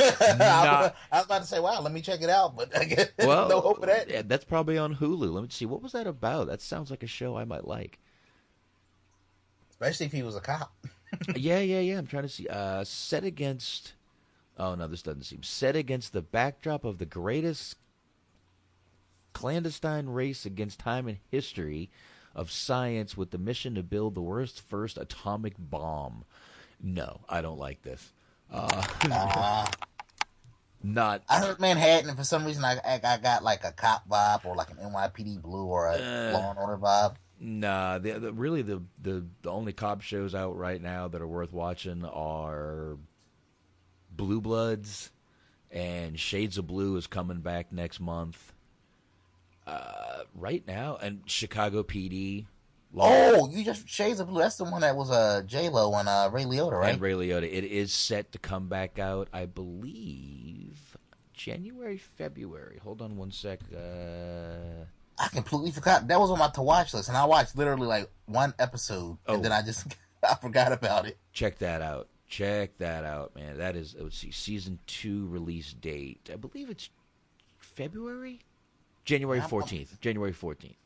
[0.00, 2.84] I, was, I was about to say, wow, let me check it out, but I
[2.84, 4.08] guess Well, no hope of that.
[4.08, 5.32] yeah, that's probably on Hulu.
[5.32, 5.66] Let me see.
[5.66, 6.46] What was that about?
[6.46, 7.98] That sounds like a show I might like.
[9.70, 10.72] Especially if he was a cop.
[11.36, 11.98] yeah, yeah, yeah.
[11.98, 12.46] I'm trying to see.
[12.48, 13.94] Uh, set against.
[14.58, 17.76] Oh no, this doesn't seem set against the backdrop of the greatest
[19.32, 21.90] clandestine race against time and history
[22.34, 26.24] of science with the mission to build the world's first atomic bomb.
[26.82, 28.12] No, I don't like this.
[28.52, 29.66] Uh,
[30.82, 31.22] not.
[31.28, 34.44] I heard Manhattan, and for some reason, I, I I got like a cop vibe
[34.44, 36.30] or like an NYPD Blue or a Uh.
[36.32, 37.16] Law and Order vibe.
[37.40, 41.26] Nah, the, the really the, the the only cop shows out right now that are
[41.26, 42.96] worth watching are
[44.10, 45.12] Blue Bloods
[45.70, 48.52] and Shades of Blue is coming back next month.
[49.66, 52.46] Uh, right now, and Chicago PD
[52.96, 54.40] Oh, you just Shades of Blue.
[54.40, 56.92] That's the one that was uh J Lo and uh Ray Liotta, right?
[56.92, 57.44] And Ray Liotta.
[57.44, 60.96] It is set to come back out, I believe,
[61.34, 62.78] January, February.
[62.82, 63.60] Hold on one sec.
[63.74, 64.84] Uh,
[65.18, 68.08] I completely forgot that was on my to watch list, and I watched literally like
[68.26, 69.34] one episode, Oh.
[69.34, 69.86] and then I just
[70.22, 71.18] I forgot about it.
[71.32, 72.08] check that out.
[72.28, 73.58] Check that out, man.
[73.58, 76.30] That is let's see, season two release date.
[76.32, 76.90] I believe it's
[77.58, 78.40] February,
[79.04, 80.00] January fourteenth.
[80.00, 80.76] January fourteenth.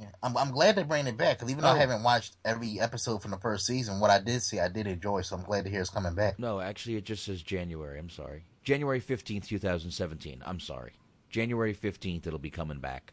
[0.00, 1.74] Yeah, I'm I'm glad they're bringing it back because even though Oh.
[1.74, 4.86] I haven't watched every episode from the first season, what I did see, I did
[4.86, 5.20] enjoy.
[5.20, 6.38] So I'm glad to hear it's coming back.
[6.38, 7.98] No, actually, it just says January.
[7.98, 10.42] I'm sorry, January fifteenth, two thousand seventeen.
[10.46, 10.92] I'm sorry,
[11.28, 12.26] January fifteenth.
[12.26, 13.12] It'll be coming back.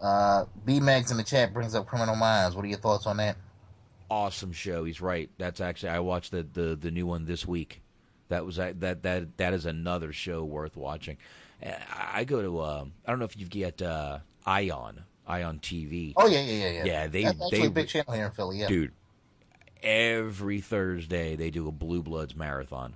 [0.00, 2.56] Uh, B Megs in the chat brings up Criminal Minds.
[2.56, 3.36] What are your thoughts on that?
[4.10, 4.84] awesome show.
[4.84, 5.28] He's right.
[5.36, 7.82] That's actually I watched the the, the new one this week.
[8.28, 11.18] That was that that that is another show worth watching.
[11.62, 11.76] I
[12.14, 16.14] I go to um, I don't know if you get uh, Ion Ion TV.
[16.16, 16.84] Oh yeah, yeah, yeah, yeah.
[16.84, 18.58] Yeah, they That's actually they a big channel here in Philly.
[18.60, 18.92] Yeah, dude.
[19.82, 22.94] Every Thursday they do a Blue Bloods marathon.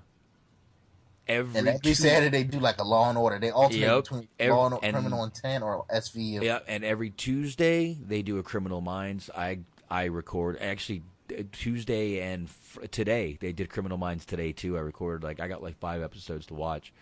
[1.29, 3.39] Every, and every two- Saturday they do like a Law and Order.
[3.39, 4.03] They alternate Yep.
[4.05, 6.43] between Every- Law and, and- Criminal Intent or SVU.
[6.43, 9.31] Yeah, and every Tuesday they do a Criminal Minds.
[9.37, 14.77] I I record actually uh, Tuesday and f- today they did Criminal Minds today too.
[14.77, 16.93] I recorded like I got like five episodes to watch,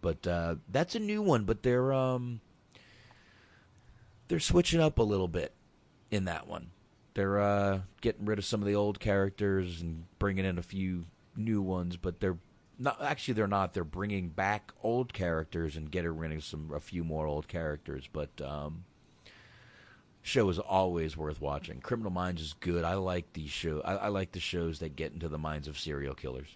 [0.00, 1.44] but uh, that's a new one.
[1.44, 2.40] But they're um
[4.28, 5.52] they're switching up a little bit
[6.10, 6.70] in that one.
[7.14, 11.04] They're uh, getting rid of some of the old characters and bringing in a few
[11.36, 12.38] new ones, but they're
[12.78, 13.72] not actually they're not.
[13.72, 18.08] They're bringing back old characters and getting rid of some a few more old characters,
[18.12, 18.84] but um,
[20.20, 21.80] show is always worth watching.
[21.80, 22.84] Criminal Minds is good.
[22.84, 23.80] I like these show.
[23.82, 26.48] I, I like the shows that get into the minds of serial killers.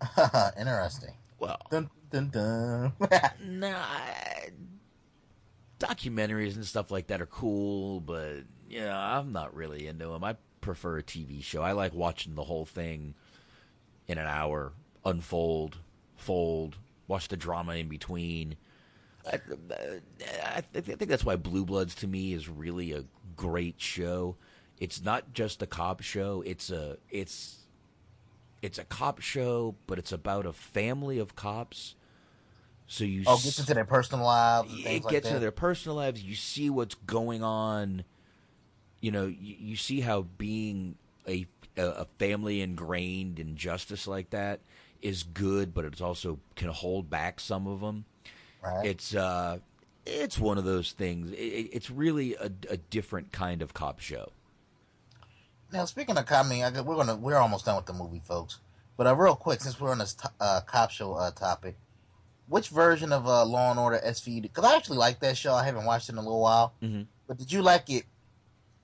[0.58, 1.14] Interesting.
[1.38, 2.92] Well, dun, dun, dun.
[3.42, 4.50] nah, I-
[5.80, 10.22] documentaries and stuff like that are cool, but know, I'm not really into them.
[10.22, 11.62] I prefer a TV show.
[11.62, 13.14] I like watching the whole thing
[14.06, 14.72] in an hour,
[15.04, 15.78] unfold,
[16.16, 16.76] fold,
[17.08, 18.56] watch the drama in between.
[19.26, 19.40] I,
[20.44, 23.04] I, I think that's why Blue Bloods to me is really a
[23.36, 24.36] great show.
[24.78, 26.42] It's not just a cop show.
[26.46, 27.58] It's a it's
[28.62, 31.94] it's a cop show, but it's about a family of cops.
[32.92, 34.72] So you oh, gets into their personal lives.
[34.72, 35.28] And it like gets that.
[35.28, 36.24] into their personal lives.
[36.24, 38.02] You see what's going on.
[39.00, 40.96] You know, you, you see how being
[41.28, 41.46] a
[41.76, 44.58] a family ingrained in justice like that
[45.00, 48.06] is good, but it's also can hold back some of them.
[48.60, 48.86] Right.
[48.86, 49.58] It's uh,
[50.04, 51.30] it's one of those things.
[51.30, 54.32] It, it- it's really a, a different kind of cop show.
[55.72, 58.58] Now, speaking of comedy, I, we're gonna we're almost done with the movie, folks.
[58.96, 61.76] But uh, real quick, since we're on this to- uh, cop show uh, topic,
[62.50, 64.42] which version of uh, Law and Order SVU?
[64.42, 65.54] Because I actually like that show.
[65.54, 66.74] I haven't watched it in a little while.
[66.82, 67.06] Mhm.
[67.26, 68.04] But did you like it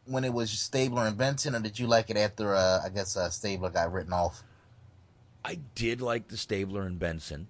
[0.06, 3.16] when it was Stabler and Benson, or did you like it after uh, I guess
[3.16, 4.42] uh, Stabler got written off?
[5.44, 7.48] I did like the Stabler and Benson.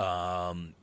[0.00, 0.74] Um,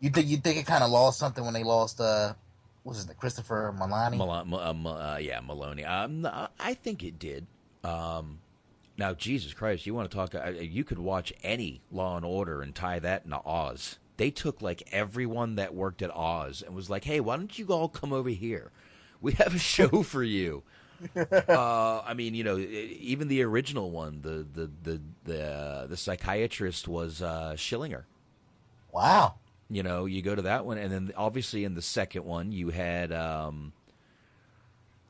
[0.00, 2.34] You think you think it kind of lost something when they lost uh,
[2.82, 4.16] what is it, Christopher Meloni?
[4.16, 5.88] Mal- uh, uh, yeah, Meloni.
[5.88, 6.28] Um,
[6.60, 7.46] I think it did.
[7.82, 8.38] Um,
[8.98, 10.34] now, Jesus Christ, you want to talk?
[10.34, 13.98] Uh, you could watch any Law and Order and tie that into Oz.
[14.16, 17.66] They took like everyone that worked at Oz and was like, "Hey, why don't you
[17.68, 18.70] all come over here?
[19.20, 20.62] We have a show for you."
[21.14, 25.96] uh, I mean, you know, even the original one, the the the the, uh, the
[25.96, 28.04] psychiatrist was uh, Schillinger.
[28.92, 29.34] Wow.
[29.68, 32.70] You know, you go to that one, and then obviously in the second one, you
[32.70, 33.72] had um,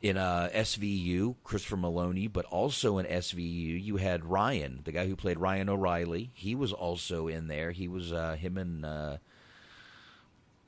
[0.02, 5.16] in uh, SVU Christopher Meloni, but also in SVU you had Ryan, the guy who
[5.16, 6.30] played Ryan O'Reilly.
[6.34, 7.72] He was also in there.
[7.72, 9.16] He was uh, him and uh,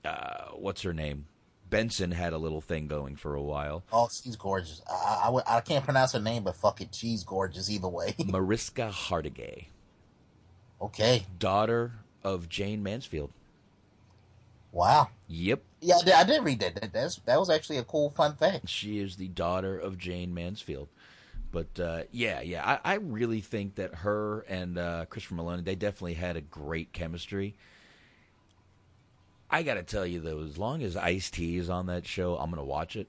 [0.05, 1.27] uh, what's her name?
[1.69, 3.85] Benson had a little thing going for a while.
[3.93, 4.81] Oh, she's gorgeous.
[4.91, 8.15] I, I, I I can't pronounce her name, but fuck it, she's gorgeous either way.
[8.27, 9.67] Mariska Hargitay,
[10.81, 11.27] okay.
[11.39, 11.93] daughter
[12.25, 13.31] of Jayne Mansfield.
[14.79, 15.09] Wow.
[15.27, 15.61] Yep.
[15.81, 16.77] Yeah, I did, I did read that.
[16.77, 16.93] that.
[16.93, 18.69] That's that was actually a cool fun fact.
[18.69, 20.87] She is the daughter of Jayne Mansfield.
[21.51, 25.75] But uh, yeah, yeah, I, I really think that her and uh, Christopher Meloni, they
[25.75, 27.57] definitely had a great chemistry.
[29.51, 32.37] I got to tell you though, as long as Ice T is on that show,
[32.37, 33.09] I'm gonna watch it.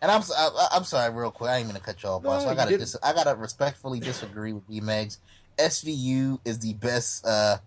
[0.00, 1.50] And I'm s- I, am sorry, real quick.
[1.50, 2.44] I ain't gonna cut you off, boss.
[2.44, 5.18] No, I gotta dis- I gotta respectfully disagree with B Megs.
[5.58, 7.58] SVU is the best uh,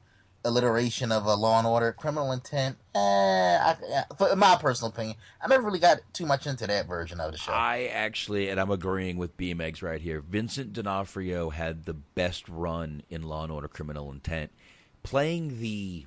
[0.46, 1.92] alliteration of a Law and Order.
[1.92, 6.48] Criminal Intent, eh, I, yeah, for my personal opinion, I never really got too much
[6.48, 7.52] into that version of the show.
[7.52, 10.22] I actually, and I'm agreeing with BMX right here.
[10.22, 14.52] Vincent D'Onofrio had the best run in Law and Order: Criminal Intent,
[15.04, 16.06] playing the.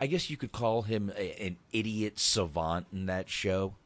[0.00, 3.76] I guess you could call him a, an idiot savant in that show.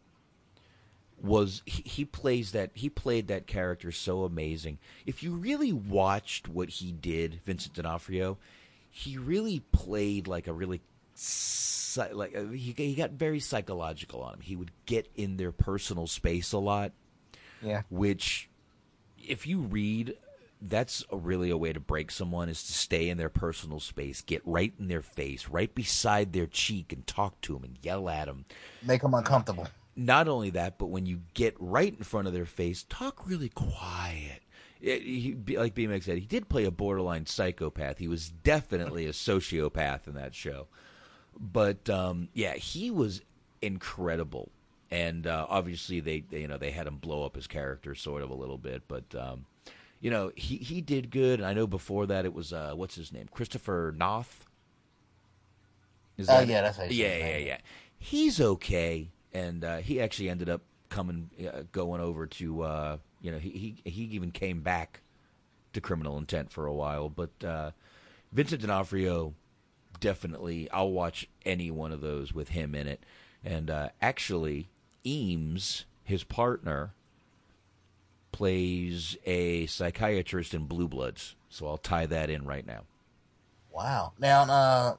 [1.21, 4.79] was he, he plays that he played that character so amazing.
[5.05, 8.39] If you really watched what he did, Vincent D'Onofrio,
[8.99, 10.81] he really played like a really
[12.13, 14.41] like uh, he he got very psychological on him.
[14.41, 16.93] He would get in their personal space a lot,
[17.63, 17.83] Yeah.
[17.91, 18.49] which
[19.23, 20.17] if you read
[20.63, 24.23] that's a really a way to break someone is to stay in their personal space,
[24.23, 28.09] get right in their face, right beside their cheek and talk to them and yell
[28.09, 28.47] at them
[28.83, 29.69] Make them uncomfortable.
[29.95, 33.51] not only that, but when you get right in front of their face, talk really
[33.51, 34.41] quiet.
[34.81, 37.99] It, he, like BMX said, he did play a borderline psychopath.
[37.99, 40.67] He was definitely a sociopath in that show.
[41.39, 43.23] But um, yeah, he was
[43.63, 44.51] incredible,
[44.91, 48.23] and uh, obviously they, they you know they had him blow up his character sort
[48.23, 49.47] of a little bit, but um,
[50.01, 51.41] you know he he did good.
[51.41, 54.47] And I know before that it was uh, what's his name, Christopher Noth.
[56.17, 57.59] Is Oh, yeah, that's how yeah, yeah, yeah.
[57.99, 63.31] He's okay, and uh, he actually ended up coming, uh, going over to, uh, you
[63.31, 65.01] know, he, he he even came back
[65.73, 67.09] to Criminal Intent for a while.
[67.09, 67.71] But uh,
[68.33, 69.35] Vincent D'Onofrio,
[70.01, 73.05] definitely, I'll watch any one of those with him in it.
[73.45, 74.69] And uh, actually,
[75.05, 76.93] Eames, his partner,
[78.33, 81.37] plays a psychiatrist in Blue Bloods.
[81.49, 82.83] So I'll tie that in right now.
[83.71, 84.13] Wow.
[84.19, 84.97] Now, uh,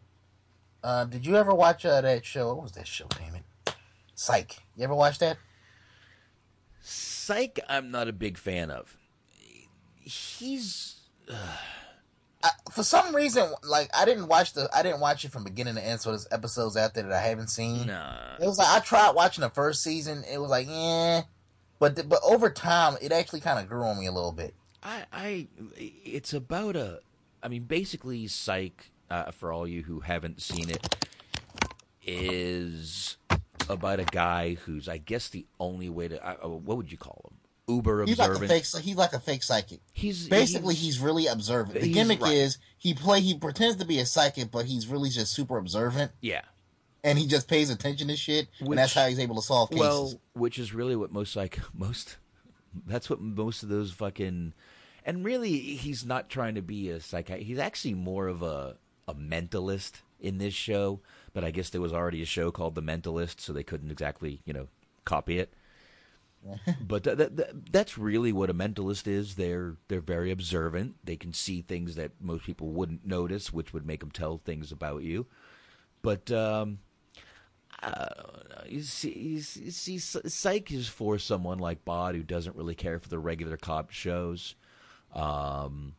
[0.84, 2.54] uh, did you ever watch uh, that show?
[2.54, 3.08] What was that show?
[3.10, 3.76] Damn it,
[4.16, 4.58] Psych.
[4.76, 5.38] You ever watch that?
[6.90, 8.96] Psych, I'm not a big fan of.
[10.00, 11.02] He's
[12.44, 15.76] I, for some reason, like I didn't watch the, I didn't watch it from beginning
[15.76, 16.00] to end.
[16.00, 17.88] So there's episodes out there that I haven't seen.
[17.88, 18.36] Nah.
[18.40, 20.24] It was like I tried watching the first season.
[20.32, 21.24] It was like, yeah,
[21.80, 24.54] But th- but over time, it actually kind of grew on me a little bit.
[24.82, 25.48] I, I,
[25.78, 27.02] it's about a,
[27.44, 30.96] I mean, basically, Psych, uh, for all you who haven't seen it,
[32.06, 33.18] is
[33.70, 37.30] about a guy who's, I guess, the only way to, uh, what would you call
[37.32, 37.38] him?
[37.76, 38.64] Uber He's like a observant.
[38.66, 38.82] fake.
[38.84, 39.82] He's like a fake psychic.
[39.92, 41.82] He's Basically, he's- he's, really observant.
[41.82, 42.34] The gimmick right.
[42.34, 43.20] is he play.
[43.20, 46.44] He pretends to be a psychic, but he's really just super observant, yeah.
[47.04, 49.70] and he just pays attention to shit, Which- and that's how he's able to solve
[49.70, 49.82] cases.
[49.82, 52.16] Well, which is really what most like most.
[52.86, 54.54] That's what most of those fucking,
[55.04, 57.48] and really, he's not trying to be a psychiatrist.
[57.50, 58.78] He's actually more of a
[59.10, 61.02] a mentalist in this show.
[61.34, 64.42] But I guess there was already a show called The Mentalist, so they couldn't exactly
[64.46, 64.68] you know
[65.06, 65.54] copy it.
[66.82, 69.36] but th- th- th- that's really what a mentalist is.
[69.36, 70.96] They're they're very observant.
[71.04, 74.72] They can see things that most people wouldn't notice, which would make them tell things
[74.72, 75.26] about you.
[76.02, 76.80] But um,
[77.82, 78.06] uh,
[78.68, 82.76] you see, you see, you see, Psych is for someone like Bod who doesn't really
[82.76, 84.56] care for the regular cop shows.
[85.14, 85.94] Um,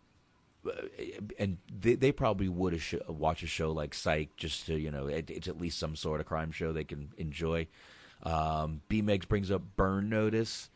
[1.38, 4.90] and they, they probably would a sh- watch a show like Psych just to, you
[4.90, 7.66] know, it, it's at least some sort of crime show they can enjoy.
[8.22, 10.70] Um, B Megs brings up Burn Notice.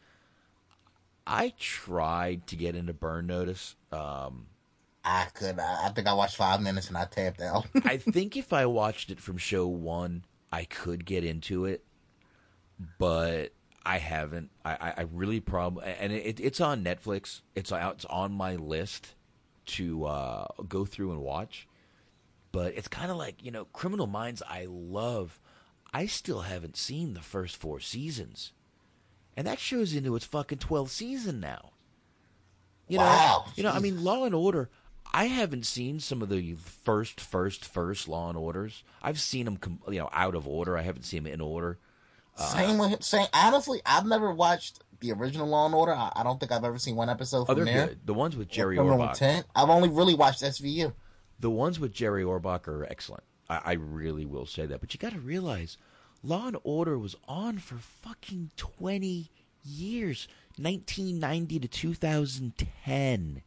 [1.26, 3.76] I tried to get into Burn Notice.
[3.90, 4.46] Um,
[5.04, 5.58] I could.
[5.58, 7.66] I, I think I watched five minutes and I tapped out.
[7.84, 11.84] I think if I watched it from show one, I could get into it,
[12.98, 13.52] but
[13.84, 14.50] I haven't.
[14.64, 17.40] I, I, I really probably and it, it's on Netflix.
[17.54, 17.94] It's out.
[17.96, 19.14] It's on my list
[19.72, 21.66] to uh, go through and watch.
[22.52, 24.42] But it's kind of like you know, Criminal Minds.
[24.48, 25.40] I love.
[25.92, 28.52] I still haven't seen the first four seasons,
[29.36, 31.70] and that show's into its fucking twelfth season now.
[32.88, 33.44] You know, Wow.
[33.56, 33.70] you know.
[33.70, 34.68] I mean, Law and Order.
[35.14, 38.82] I haven't seen some of the first, first, first Law and Orders.
[39.02, 39.58] I've seen them,
[39.88, 40.76] you know, out of order.
[40.78, 41.78] I haven't seen them in order.
[42.36, 43.02] same with.
[43.02, 43.26] Same.
[43.34, 45.92] Honestly, I've never watched the original Law and Order.
[45.92, 47.86] I, I don't think I've ever seen one episode Oh, from they're there.
[47.88, 47.98] good.
[48.06, 49.10] The ones with Jerry Criminal Orbach.
[49.10, 49.46] Intent.
[49.54, 50.94] I've only really watched SVU.
[51.40, 53.24] The ones with Jerry Orbach are excellent.
[53.50, 54.80] I, I really will say that.
[54.80, 55.76] But you got to realize,
[56.22, 59.30] Law and Order was on for fucking twenty
[59.64, 62.54] years, nineteen ninety to two thousand
[62.84, 63.42] ten.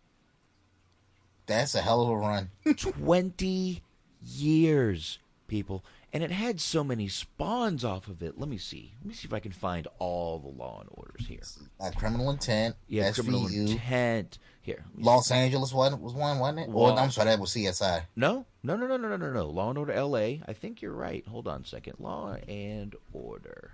[1.47, 2.49] That's a hell of a run.
[2.75, 3.83] 20
[4.25, 5.83] years, people.
[6.15, 8.39] And it had so many spawns off of it.
[8.39, 8.93] Let me see.
[9.01, 11.41] Let me see if I can find all the Law and Orders here.
[11.77, 12.77] Uh, Criminal Intent.
[12.87, 14.37] Yeah, Criminal Intent.
[14.61, 14.85] Here.
[14.97, 16.69] Los Angeles was was one, wasn't it?
[16.69, 18.03] Law- Or I'm sorry, that was CSI.
[18.15, 19.45] No, no, no, no, no, no, no, no.
[19.49, 20.41] Law and Order L.A.
[20.47, 21.27] I think you're right.
[21.27, 21.95] Hold on a second.
[21.99, 23.71] Law and Order.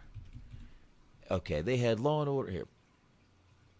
[1.29, 2.65] Okay, they had Law and Order here.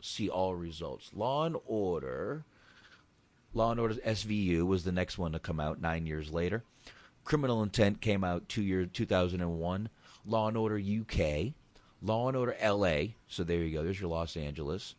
[0.01, 1.09] See all results.
[1.15, 2.43] Law and Order.
[3.55, 6.63] Law and Order SVU was the next one to come out nine years later.
[7.23, 9.89] Criminal Intent came out two year 2001.
[10.25, 11.53] Law and Order UK.
[12.01, 13.13] Law and Order LA.
[13.27, 13.83] So there you go.
[13.83, 14.95] There's your Los Angeles.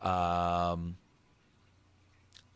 [0.00, 0.96] Um,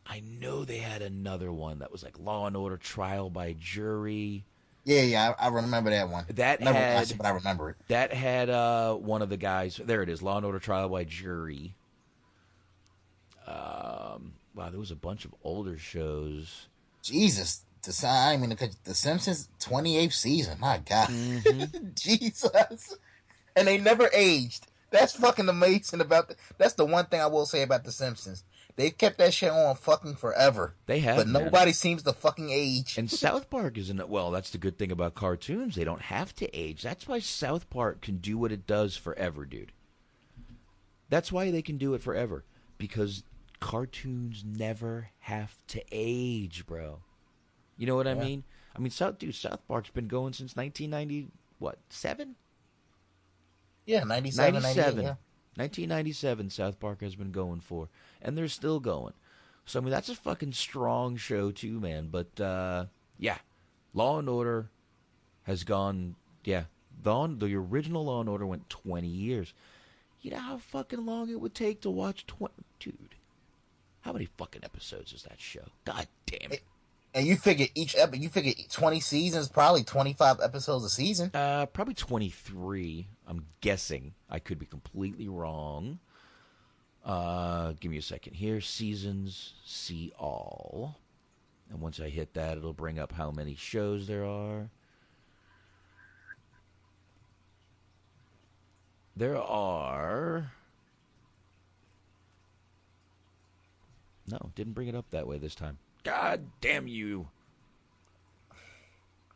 [0.06, 4.44] I know they had another one that was like Law and Order Trial by Jury.
[4.84, 6.26] Yeah, yeah, I, I remember that one.
[6.34, 7.76] That Never had, watched it, but I remember it.
[7.88, 9.80] That had uh, one of the guys.
[9.84, 10.22] There it is.
[10.22, 11.74] Law and Order Trial by Jury.
[13.48, 16.68] Um, wow, there was a bunch of older shows.
[17.02, 20.58] Jesus, the I mean, the, the Simpsons 28th season.
[20.60, 21.88] My God, Mm-hmm.
[21.94, 22.96] Jesus,
[23.54, 24.66] and they never aged.
[24.90, 26.00] That's fucking amazing.
[26.00, 28.44] About the, that's the one thing I will say about the Simpsons.
[28.76, 30.74] They've kept that shit on fucking forever.
[30.84, 31.44] They have, but man.
[31.44, 32.98] nobody seems to fucking age.
[32.98, 34.30] And South Park isn't well.
[34.30, 36.82] That's the good thing about cartoons; they don't have to age.
[36.82, 39.72] That's why South Park can do what it does forever, dude.
[41.08, 42.44] That's why they can do it forever
[42.78, 43.22] because
[43.60, 47.00] cartoons never have to age, bro.
[47.76, 48.44] You know what I mean?
[48.74, 51.28] I mean, South dude, South Park's been going since 1990.
[51.58, 52.36] What seven?
[53.86, 55.02] yeah, 97, 97.
[55.02, 55.14] yeah.
[55.56, 57.88] 1997 South Park has been going for
[58.20, 59.14] and they're still going.
[59.64, 62.86] So I mean that's a fucking strong show too, man, but uh
[63.18, 63.38] yeah.
[63.94, 64.68] Law and Order
[65.44, 66.64] has gone yeah.
[67.02, 69.54] The, the original Law and Order went 20 years.
[70.20, 73.14] You know how fucking long it would take to watch 20 dude.
[74.00, 75.64] How many fucking episodes is that show?
[75.84, 76.62] God damn it.
[77.16, 81.30] And you figure each episode, you figure 20 seasons, probably 25 episodes a season.
[81.32, 83.08] Uh, probably 23.
[83.26, 84.12] I'm guessing.
[84.28, 85.98] I could be completely wrong.
[87.02, 88.60] Uh, give me a second here.
[88.60, 90.98] Seasons, see all.
[91.70, 94.68] And once I hit that, it'll bring up how many shows there are.
[99.16, 100.52] There are.
[104.30, 105.78] No, didn't bring it up that way this time.
[106.06, 107.26] God damn you.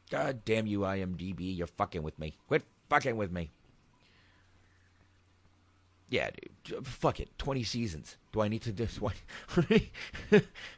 [0.09, 1.57] God damn you, IMDb.
[1.57, 2.37] You're fucking with me.
[2.47, 3.51] Quit fucking with me.
[6.11, 6.31] Yeah,
[6.63, 6.87] dude.
[6.87, 7.37] Fuck it.
[7.39, 8.17] 20 seasons.
[8.31, 8.87] Do I need to do
[9.49, 9.91] 20?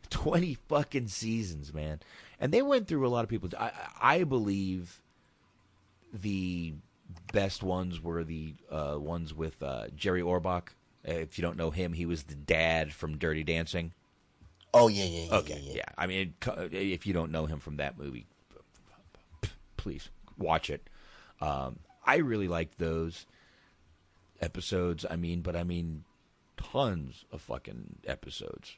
[0.09, 2.01] 20 fucking seasons, man.
[2.41, 3.51] And they went through a lot of people.
[3.59, 5.03] I, I believe
[6.11, 6.73] the
[7.35, 10.69] best ones were the uh, ones with uh, Jerry Orbach.
[11.05, 13.93] If you don't know him, he was the dad from Dirty Dancing.
[14.75, 15.37] Oh yeah, yeah, yeah.
[15.39, 15.73] Okay, yeah.
[15.77, 15.85] yeah.
[15.99, 16.35] I mean,
[16.73, 18.27] if you don't know him from that movie,
[19.77, 20.09] please
[20.39, 20.89] watch it.
[21.41, 23.27] Um, I really like those
[24.41, 25.05] episodes.
[25.09, 26.05] I mean, but I mean,
[26.57, 28.77] tons of fucking episodes.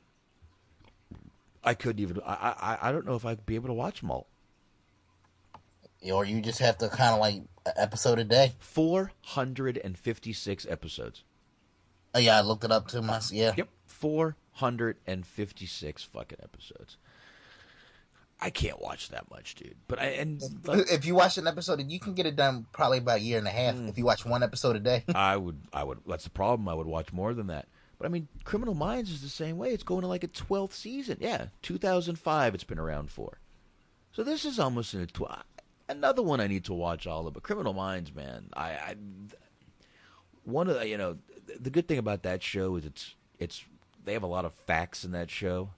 [1.63, 2.21] I couldn't even.
[2.25, 4.27] I I, I don't know if I'd be able to watch them all.
[6.13, 7.43] Or you just have to kind of like
[7.77, 8.53] episode a day.
[8.59, 11.25] Four hundred and fifty-six episodes.
[12.15, 13.01] Oh yeah, I looked it up too.
[13.01, 13.55] My yeah.
[13.57, 16.97] Yep, four hundred and fifty-six fucking episodes.
[18.41, 19.77] I can't watch that much, dude.
[19.87, 23.19] But I and If you watch an episode, you can get it done probably about
[23.19, 23.89] a year and a half Mm.
[23.89, 25.05] if you watch one episode a day.
[25.15, 26.01] I would, I would.
[26.07, 26.69] That's the problem.
[26.69, 27.69] I would watch more than that.
[27.97, 29.71] But I mean, Criminal Minds is the same way.
[29.71, 31.19] It's going to like a twelfth season.
[31.21, 32.55] Yeah, two thousand five.
[32.55, 33.39] It's been around for.
[34.13, 35.43] So this is almost in a tw-
[35.89, 37.35] another one I need to watch all of.
[37.35, 38.95] But Criminal Minds, man, I, I
[40.45, 41.19] one of the, you know
[41.59, 43.65] the good thing about that show is it's it's
[44.05, 45.71] they have a lot of facts in that show,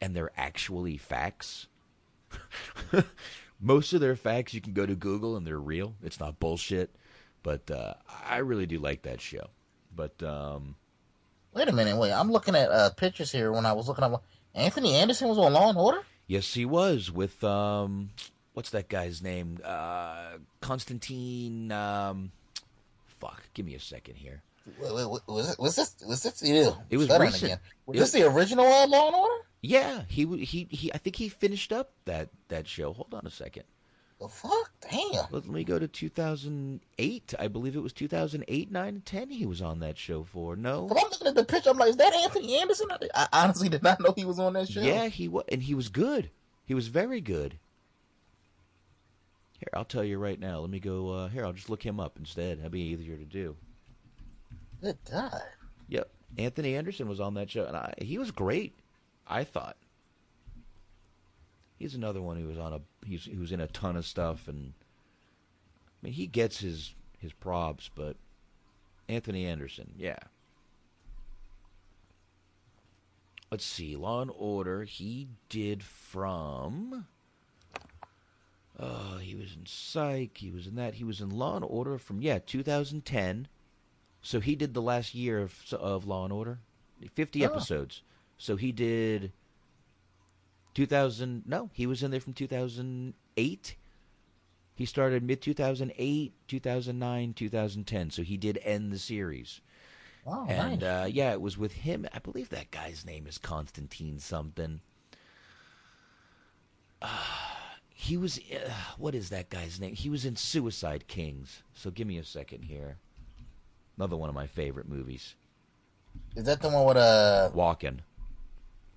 [0.00, 1.66] and they're actually facts.
[3.60, 5.94] Most of their facts you can go to Google and they're real.
[6.02, 6.94] It's not bullshit.
[7.42, 7.94] But uh,
[8.28, 9.48] I really do like that show.
[9.94, 10.76] But um,
[11.54, 12.12] Wait a minute, wait.
[12.12, 13.50] I'm looking at uh, pictures here.
[13.52, 14.12] When I was looking at
[14.54, 16.02] Anthony Anderson was on Law and Order.
[16.26, 18.10] yes, he was with um,
[18.52, 19.58] what's that guy's name?
[19.64, 21.72] Uh, Constantine.
[21.72, 22.32] Um,
[23.20, 24.42] fuck, give me a second here.
[24.80, 25.96] Was, it, was this?
[26.06, 26.42] Was this?
[26.42, 27.44] Ew, It was recent.
[27.44, 27.58] Again.
[27.86, 29.44] Was It this the original uh, Law and Order?
[29.60, 30.92] Yeah, he he he.
[30.92, 32.92] I think he finished up that that show.
[32.92, 33.64] Hold on a second.
[34.20, 35.26] The fuck, damn.
[35.30, 37.34] Let, me go to 2008.
[37.38, 40.56] I believe it was 2008, 9, and 10 he was on that show for.
[40.56, 40.88] No?
[40.88, 41.70] Cause I'm looking at the picture.
[41.70, 42.88] I'm like, is that Anthony Anderson?
[42.90, 44.80] I, I honestly did not know he was on that show.
[44.80, 46.30] Yeah, he was, and he was good.
[46.64, 47.58] He was very good.
[49.60, 50.60] Here, I'll tell you right now.
[50.60, 51.10] Let me go.
[51.10, 52.58] Uh, here, I'll just look him up instead.
[52.58, 53.56] That'd be easier to do.
[54.80, 55.42] Good God.
[55.88, 58.74] Yep, Anthony Anderson was on that show, and I, he was great.
[59.26, 59.76] I thought.
[61.78, 62.80] He's another one who was on a.
[63.06, 64.72] He's he was in a ton of stuff, and
[66.02, 68.16] I mean he gets his his props, but
[69.08, 70.18] Anthony Anderson, yeah.
[73.50, 74.84] Let's see, Law and Order.
[74.84, 77.06] He did from.
[78.78, 80.36] Oh, he was in Psych.
[80.36, 80.94] He was in that.
[80.94, 83.48] He was in Law and Order from yeah, 2010.
[84.28, 86.58] So he did the last year of of Law and Order,
[87.14, 87.48] 50 Oh.
[87.48, 88.02] episodes.
[88.36, 89.32] So he did
[90.74, 91.44] 2000.
[91.46, 93.76] No, he was in there from 2008.
[94.74, 98.10] He started mid 2008, 2009, 2010.
[98.10, 99.62] So he did end the series.
[100.26, 101.04] Oh, and nice.
[101.04, 102.06] uh, yeah, it was with him.
[102.12, 104.80] I believe that guy's name is Constantine something.
[108.00, 108.38] He was.
[108.38, 109.94] Uh, what is that guy's name?
[109.94, 111.62] He was in Suicide Kings.
[111.74, 112.98] So give me a second here.
[113.98, 115.34] Another one of my favorite movies.
[116.36, 117.50] Is that the one with uh?
[117.52, 117.98] Walken.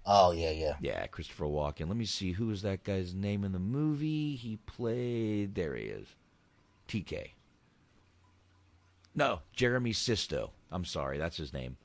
[0.06, 0.76] Oh yeah, yeah.
[0.80, 1.88] Yeah, Christopher Walken.
[1.88, 4.36] Let me see who is that guy's name in the movie.
[4.36, 5.56] He played.
[5.56, 6.07] There he is.
[6.88, 7.32] TK.
[9.15, 10.52] No, Jeremy Sisto.
[10.72, 11.78] I'm sorry, that's his name.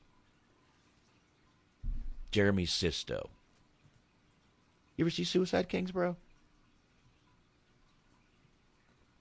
[2.31, 3.29] Jeremy Sisto.
[4.95, 6.15] You ever see Suicide Kings, bro?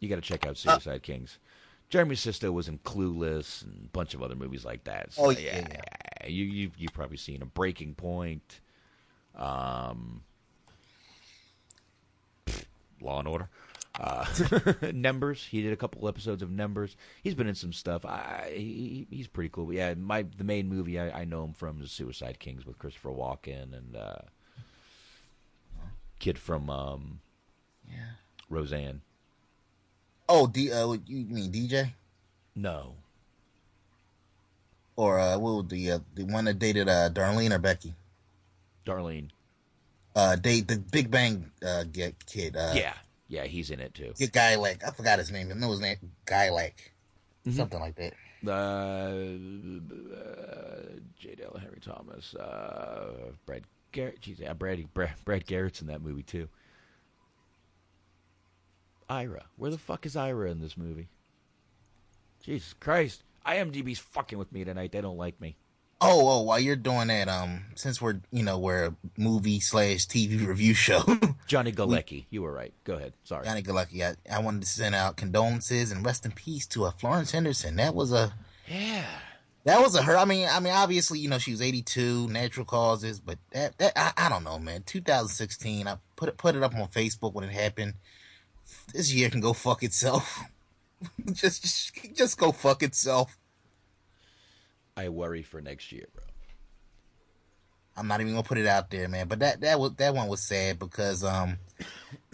[0.01, 1.39] You got to check out Suicide Kings.
[1.89, 5.13] Jeremy Sisto was in Clueless and a bunch of other movies like that.
[5.13, 6.27] So, Oh, yeah, yeah.
[6.29, 8.61] You you you've probably seen a Breaking Point,
[9.37, 10.23] um,
[13.01, 13.49] Law and Order,
[14.01, 14.27] uh,
[14.95, 15.45] Numbers.
[15.45, 16.97] He did a couple episodes of Numbers.
[17.23, 18.05] He's been in some stuff.
[18.05, 19.67] I, he, he's pretty cool.
[19.67, 22.79] But yeah, my the main movie I, I know him from is Suicide Kings with
[22.79, 24.17] Christopher Walken and uh,
[26.19, 27.21] kid from um,
[27.89, 28.15] Yeah.
[28.49, 29.03] Roseanne.
[30.29, 30.73] Oh, D.
[30.73, 31.93] Uh, you mean DJ
[32.55, 32.95] No,
[34.97, 37.95] or uh, what was the uh, the one that dated uh Darlene or Becky?
[38.85, 39.31] Darlene.
[40.15, 41.85] Uh, date the Big Bang uh
[42.27, 42.57] kid.
[42.57, 42.95] Uh, yeah,
[43.29, 44.15] yeah, he's in it too.
[44.19, 45.51] Get guy like I forgot his name.
[45.51, 45.99] I know his name.
[46.25, 46.93] Guy like
[47.47, 47.57] Mm-hmm.
[47.59, 48.13] something like that.
[48.45, 48.51] Uh,
[50.17, 50.83] uh,
[51.17, 51.37] J.
[51.37, 53.63] Dale, Henry Thomas, uh, Brad
[53.93, 54.21] Garrett.
[54.21, 56.49] Jeez, yeah, Brad, Brad, Brad Garrett's in that movie too.
[59.09, 61.09] Ira, where the fuck is Ira in this movie?
[62.43, 64.93] Jesus Christ, IMDb's fucking with me tonight.
[64.93, 65.57] They don't like me.
[66.01, 70.07] Oh, oh, while you're doing that, um, since we're you know we're a movie slash
[70.07, 71.03] TV review show,
[71.47, 72.75] Johnny Galecki, you were right.
[72.85, 73.15] Go ahead.
[73.25, 73.47] Sorry.
[73.47, 76.91] Johnny Galecki, I, I wanted to send out condolences and rest in peace to a
[76.91, 77.77] Florence Henderson.
[77.77, 78.35] That was a
[78.69, 79.07] Yeah.
[79.65, 80.19] that was a her.
[80.19, 83.93] I mean, I mean, obviously, you know, she was 82, natural causes, but that that
[83.97, 84.83] I, I don't know, man.
[84.85, 87.95] 2016, I put it put it up on Facebook when it happened.
[88.93, 90.43] This year can go fuck itself.
[91.33, 93.37] just, just just go fuck itself.
[94.97, 96.25] I worry for next year, bro.
[97.97, 99.27] I'm not even gonna put it out there, man.
[99.29, 101.59] But that that was that one was sad because um,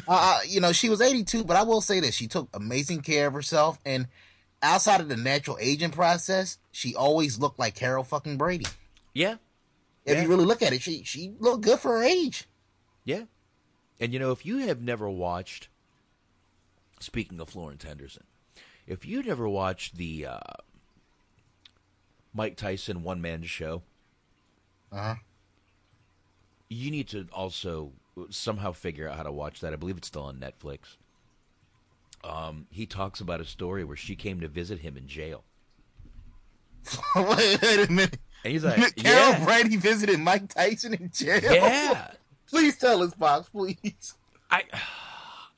[0.08, 3.28] uh, you know, she was 82, but I will say that she took amazing care
[3.28, 4.08] of herself, and
[4.62, 8.66] outside of the natural aging process, she always looked like Carol fucking Brady.
[9.14, 9.36] Yeah.
[10.04, 10.22] If Yeah.
[10.22, 12.46] you really look at it, she she looked good for her age.
[13.04, 13.24] Yeah.
[14.00, 15.68] And you know, if you have never watched,
[17.02, 18.24] speaking of Florence Henderson,
[18.86, 20.38] if you never watched the uh,
[22.34, 23.82] Mike Tyson one man show,
[24.90, 25.14] Uh-huh.
[26.68, 27.92] you need to also
[28.30, 29.72] somehow figure out how to watch that.
[29.72, 30.96] I believe it's still on Netflix.
[32.24, 35.44] Um, he talks about a story where she came to visit him in jail.
[37.16, 38.18] wait, a minute.
[38.44, 39.44] And he's like, Carol yeah.
[39.44, 41.40] Brady visited Mike Tyson in jail.
[41.42, 42.10] Yeah.
[42.48, 44.14] please tell us, Fox, please.
[44.50, 44.64] I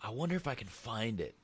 [0.04, 1.34] I wonder if I can find it.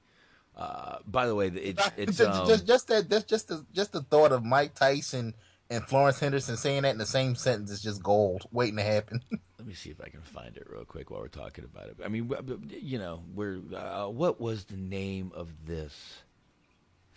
[0.56, 3.92] Uh, by the way, it's it's just, um, just, just that, that's just the, just
[3.92, 5.34] the thought of Mike Tyson
[5.70, 9.22] and Florence Henderson saying that in the same sentence is just gold waiting to happen.
[9.58, 11.96] Let me see if I can find it real quick while we're talking about it.
[12.04, 12.30] I mean,
[12.68, 16.18] you know, we're uh, what was the name of this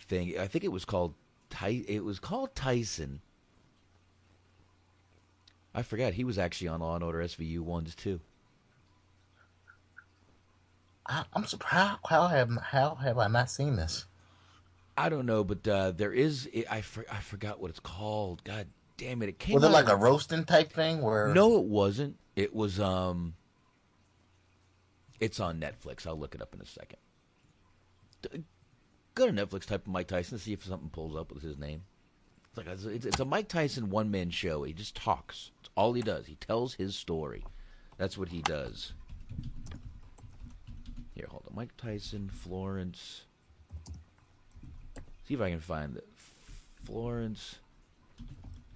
[0.07, 0.38] thing?
[0.40, 1.15] I think it was called
[1.49, 3.22] Ty- It was called Tyson.
[5.74, 8.20] I forgot he was actually on Law and Order SVU ones too.
[11.05, 11.99] I, I'm surprised.
[12.07, 14.05] How have how have I not seen this?
[14.97, 16.47] I don't know, but uh, there is.
[16.69, 18.43] I for, I forgot what it's called.
[18.43, 18.67] God
[18.97, 19.30] damn it!
[19.30, 19.55] It came.
[19.55, 21.34] Was it like a roasting type thing where?
[21.34, 22.17] No, it wasn't.
[22.35, 23.35] It was um.
[25.19, 26.05] It's on Netflix.
[26.05, 26.99] I'll look it up in a second.
[29.15, 31.84] Go to Netflix, type Mike Tyson, see if something pulls up with his name.
[32.49, 34.63] It's like a, it's, it's a Mike Tyson one man show.
[34.63, 35.51] He just talks.
[35.59, 36.25] It's all he does.
[36.27, 37.45] He tells his story.
[37.97, 38.93] That's what he does.
[41.15, 41.56] Here, hold on.
[41.56, 43.23] Mike Tyson, Florence.
[45.27, 46.07] See if I can find it.
[46.84, 47.56] Florence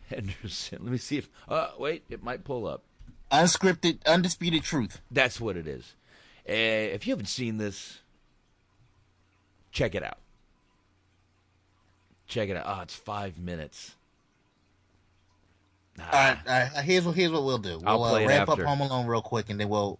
[0.09, 0.80] Henderson.
[0.84, 1.30] Let me see if.
[1.47, 2.84] Uh, wait, it might pull up.
[3.31, 5.01] Unscripted, undisputed truth.
[5.11, 5.95] That's what it is.
[6.47, 7.99] Uh, if you haven't seen this,
[9.72, 10.18] check it out.
[12.27, 12.64] Check it out.
[12.68, 13.95] Oh, it's five minutes.
[15.99, 16.84] All right, all right.
[16.85, 17.81] Here's what here's what we'll do.
[17.85, 18.61] I'll We'll play uh, wrap after.
[18.64, 19.99] up Home Alone real quick, and then we'll.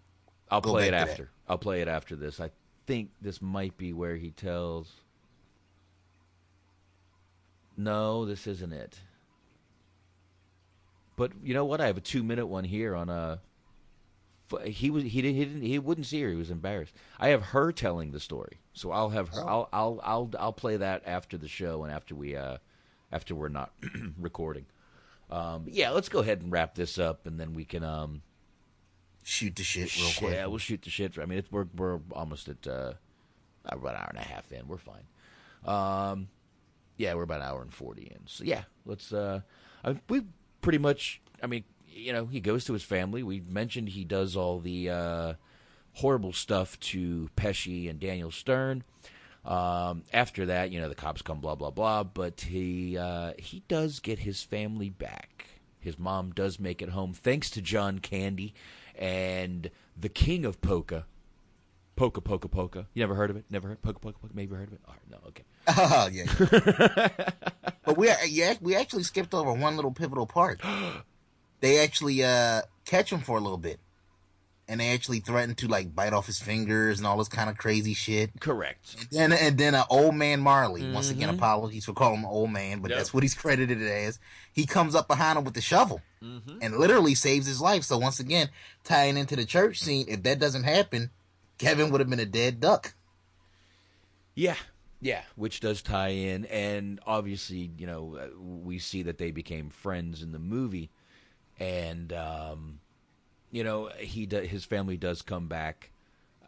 [0.50, 1.30] I'll play it after.
[1.48, 2.40] I'll play it after this.
[2.40, 2.52] I
[2.86, 4.92] think this might be where he tells.
[7.78, 9.00] No, this isn't it.
[11.16, 11.82] But you know what?
[11.82, 13.40] I have a two-minute one here on a.
[14.64, 16.30] He was he didn't he didn't he wouldn't see her.
[16.30, 16.94] He was embarrassed.
[17.20, 19.42] I have her telling the story, so I'll have her.
[19.42, 22.58] I'll I'll I'll I'll play that after the show and after we uh
[23.12, 23.74] after we're not
[24.18, 24.66] recording.
[25.30, 28.22] Um, yeah, let's go ahead and wrap this up, and then we can um
[29.28, 30.34] shoot the shit real quick.
[30.34, 31.20] Yeah, we'll shoot the shit.
[31.20, 32.94] I mean, it's, we're we're almost at uh,
[33.66, 34.68] about an hour and a half in.
[34.68, 35.04] We're fine.
[35.66, 36.30] Um,
[36.96, 38.26] yeah, we're about an hour and forty in.
[38.26, 39.12] So yeah, let's.
[39.12, 39.42] Uh,
[39.84, 40.22] I, we
[40.62, 41.22] pretty much.
[41.44, 43.22] I mean, you know, he goes to his family.
[43.22, 45.34] We mentioned he does all the uh,
[45.94, 48.84] horrible stuff to Pesci and Daniel Stern.
[49.46, 52.04] Um, after that, you know, the cops come, blah blah blah.
[52.04, 55.48] But he uh, he does get his family back.
[55.80, 58.54] His mom does make it home, thanks to John Candy
[58.98, 59.70] and
[60.00, 61.06] the king of polka,
[61.96, 62.88] polka polka polka.
[62.94, 63.46] You never heard of it?
[63.50, 64.36] Never heard polka polka polka?
[64.36, 64.82] Maybe heard of it?
[64.88, 65.44] Oh, no, okay.
[65.70, 66.26] Oh yeah.
[67.86, 70.62] but we yeah, we actually skipped over one little pivotal part.
[71.60, 73.80] they actually uh, catch him for a little bit,
[74.70, 77.58] and they actually threatened to like bite off his fingers and all this kind of
[77.58, 78.32] crazy shit.
[78.40, 78.96] Correct.
[79.18, 80.82] And then and then uh, old man Marley.
[80.82, 80.94] Mm-hmm.
[80.94, 82.98] Once again, apologies for calling him old man, but Yep.
[82.98, 84.20] that's what he's credited as.
[84.54, 86.58] He comes up behind him with the shovel Mm-hmm.
[86.64, 87.84] and literally saves his life.
[87.84, 88.50] So once again,
[88.84, 91.12] tying into the church scene, if that doesn't happen,
[91.60, 92.96] Kevin would have been a dead duck.
[94.34, 94.56] Yeah,
[95.00, 99.70] yeah, which does tie in, and obviously, you know, uh, we see that they became
[99.70, 100.90] friends in the movie,
[101.60, 102.80] and um,
[103.52, 105.92] you know, he do, his family does come back.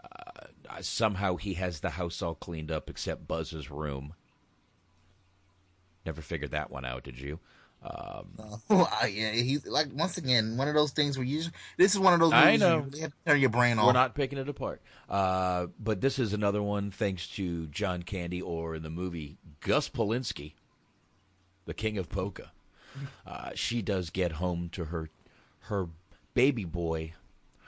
[0.02, 4.14] Uh, somehow, he has the house all cleaned up except Buzz's room.
[6.06, 7.40] Never figured that one out, did you?
[7.82, 8.28] Um,
[8.70, 11.40] yeah, he's like once again one of those things where you.
[11.40, 12.78] Just, This is one of those I know.
[12.78, 13.88] you really have to turn your brain off.
[13.88, 14.82] We're not picking it apart.
[15.10, 19.88] Uh, but this is another one thanks to John Candy or in the movie Gus
[19.90, 20.54] Polinski,
[21.66, 22.52] the king of polka.
[23.26, 25.10] Uh, she does get home to her
[25.62, 25.88] her
[26.40, 27.12] baby boy,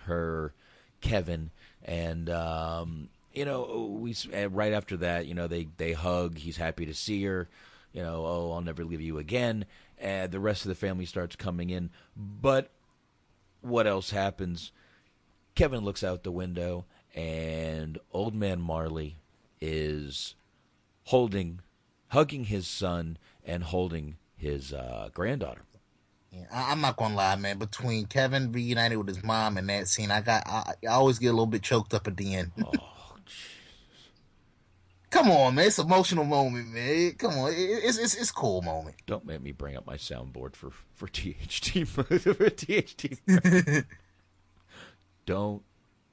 [0.06, 0.54] her
[1.02, 1.52] Kevin,
[1.84, 4.16] and um, you know we
[4.50, 6.38] right after that, you know they they hug.
[6.38, 7.50] He's happy to see her.
[7.92, 9.66] You know, oh, I'll never leave you again.
[10.00, 12.70] And the rest of the family starts coming in, but
[13.60, 14.72] what else happens?
[15.54, 19.18] Kevin looks out the window, and old man Marley
[19.60, 20.34] is
[21.08, 21.60] holding,
[22.08, 25.64] hugging his son and holding his uh, granddaughter.
[26.32, 27.58] Yeah, I, I'm not gonna lie, man.
[27.58, 31.28] Between Kevin reunited with his mom and that scene, I got I, I always get
[31.28, 32.52] a little bit choked up at the end.
[32.64, 32.72] Oh,
[35.10, 35.68] Come on, man.
[35.68, 37.12] It's an emotional moment, man.
[37.18, 38.96] Come on, it, it's it's it's a cool moment.
[39.06, 43.20] Don't make me bring up my soundboard for for THT for THT.
[45.26, 45.64] Don't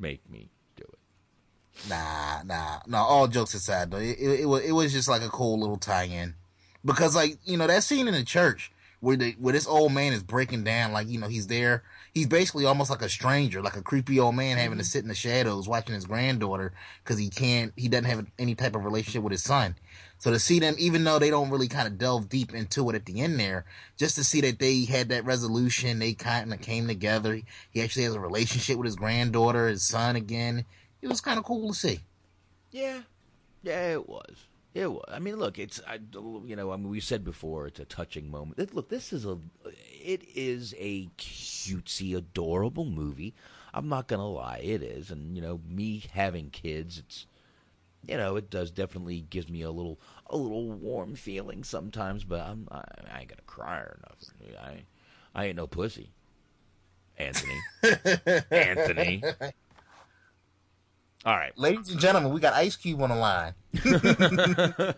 [0.01, 1.89] make me do it.
[1.89, 2.99] Nah, nah, no.
[2.99, 5.77] All jokes aside, though, it, it, it was it was just like a cool little
[5.77, 6.35] tie-in
[6.85, 10.12] because, like, you know, that scene in the church where the where this old man
[10.12, 11.84] is breaking down, like, you know, he's there.
[12.12, 14.88] He's basically almost like a stranger, like a creepy old man having to mm-hmm.
[14.88, 16.72] sit in the shadows watching his granddaughter
[17.02, 19.76] because he can't, he doesn't have any type of relationship with his son.
[20.18, 22.96] So to see them, even though they don't really kind of delve deep into it
[22.96, 23.64] at the end there,
[23.96, 27.40] just to see that they had that resolution, they kind of came together.
[27.70, 30.64] He actually has a relationship with his granddaughter, his son again.
[31.00, 32.00] It was kind of cool to see.
[32.72, 33.02] Yeah,
[33.62, 34.47] yeah, it was.
[34.86, 35.05] Was.
[35.09, 35.98] I mean, look, it's I,
[36.46, 38.59] you know, I mean, we said before it's a touching moment.
[38.59, 39.38] It- look, this is a,
[40.02, 43.34] it is a cutesy, adorable movie.
[43.74, 47.26] I'm not gonna lie, it is, and you know, me having kids, it's,
[48.06, 52.24] you know, it does definitely gives me a little, a little warm feeling sometimes.
[52.24, 52.82] But I'm, I,
[53.12, 54.56] I ain't gonna cry or nothing.
[54.59, 54.82] I,
[55.34, 56.10] I ain't no pussy.
[57.18, 57.60] Anthony,
[58.50, 59.24] Anthony.
[61.24, 61.57] All right.
[61.59, 63.55] Ladies and gentlemen, we got Ice Cube on the line.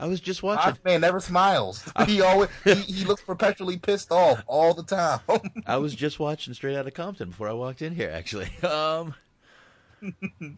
[0.00, 0.72] I was just watching.
[0.72, 1.84] Ice Man never smiles.
[2.06, 5.20] He always he, he looks perpetually pissed off all the time.
[5.66, 8.48] I was just watching Straight Outta Compton before I walked in here, actually.
[8.62, 9.14] Um,
[10.02, 10.10] all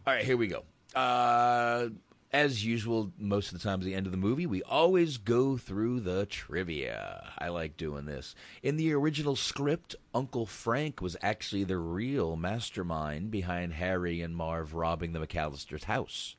[0.05, 0.63] right, here we go.
[0.93, 1.87] Uh,
[2.33, 5.57] as usual, most of the time at the end of the movie, we always go
[5.57, 7.29] through the trivia.
[7.37, 8.35] I like doing this.
[8.63, 14.73] In the original script, Uncle Frank was actually the real mastermind behind Harry and Marv
[14.73, 16.35] robbing the McAllister's house.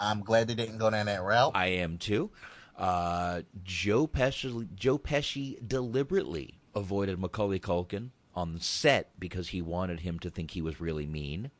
[0.00, 1.52] I'm glad they didn't go down that route.
[1.54, 2.30] I am too.
[2.76, 10.00] Uh, Joe Pesci, Joe Pesci deliberately avoided Macaulay Culkin on the set because he wanted
[10.00, 11.52] him to think he was really mean.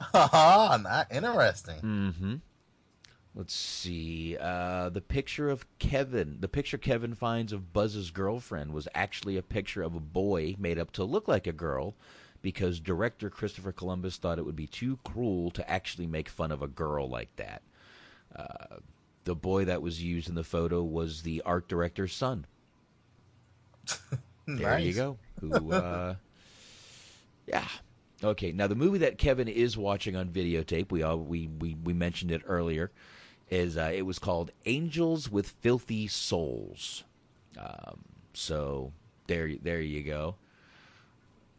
[0.00, 1.80] Haha, not interesting.
[1.80, 2.34] Mm-hmm.
[3.34, 4.36] Let's see.
[4.38, 9.42] Uh, the picture of Kevin, the picture Kevin finds of Buzz's girlfriend was actually a
[9.42, 11.94] picture of a boy made up to look like a girl
[12.42, 16.62] because director Christopher Columbus thought it would be too cruel to actually make fun of
[16.62, 17.62] a girl like that.
[18.34, 18.76] Uh,
[19.24, 22.46] the boy that was used in the photo was the art director's son.
[24.48, 25.18] There you go.
[25.42, 26.14] Who, uh,
[27.46, 27.68] yeah.
[28.22, 28.52] Okay.
[28.52, 32.30] Now the movie that Kevin is watching on videotape, we all we we, we mentioned
[32.30, 32.90] it earlier,
[33.50, 37.04] is uh, it was called Angels with Filthy Souls.
[37.58, 38.00] Um,
[38.34, 38.92] so
[39.26, 40.36] there there you go.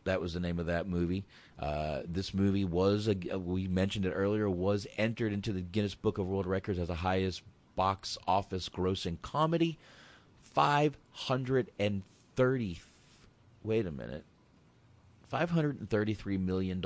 [0.06, 1.26] That was the name of that movie.
[1.60, 6.18] Uh, this movie was, a, we mentioned it earlier, was entered into the Guinness Book
[6.18, 7.42] of World Records as the highest
[7.76, 9.78] box office grossing comedy.
[10.42, 12.80] 530.
[13.64, 14.24] Wait a minute.
[15.32, 16.84] $533 million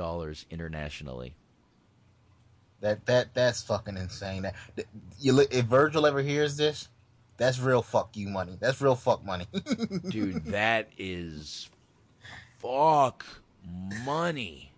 [0.50, 1.34] internationally.
[2.80, 4.42] That that that's fucking insane.
[4.42, 4.86] That, that-
[5.18, 6.88] you if Virgil ever hears this,
[7.36, 8.56] that's real fuck you money.
[8.60, 9.46] That's real fuck money.
[10.08, 11.70] Dude, that is
[12.58, 13.24] fuck
[14.04, 14.72] money.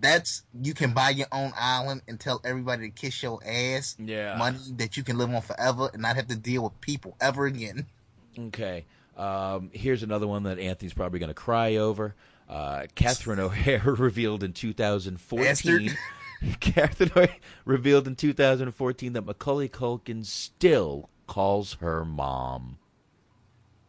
[0.00, 3.94] That's you can buy your own island and tell everybody to kiss your ass.
[3.98, 4.36] Yeah.
[4.36, 7.46] money that you can live on forever and not have to deal with people ever
[7.46, 7.86] again.
[8.38, 8.84] Okay.
[9.16, 12.14] Um, here's another one that Anthony's probably going to cry over.
[12.48, 15.96] Uh, Catherine O'Hara revealed in 2014.
[16.60, 22.78] Catherine O'Hara revealed in 2014 that Macaulay Culkin still calls her mom.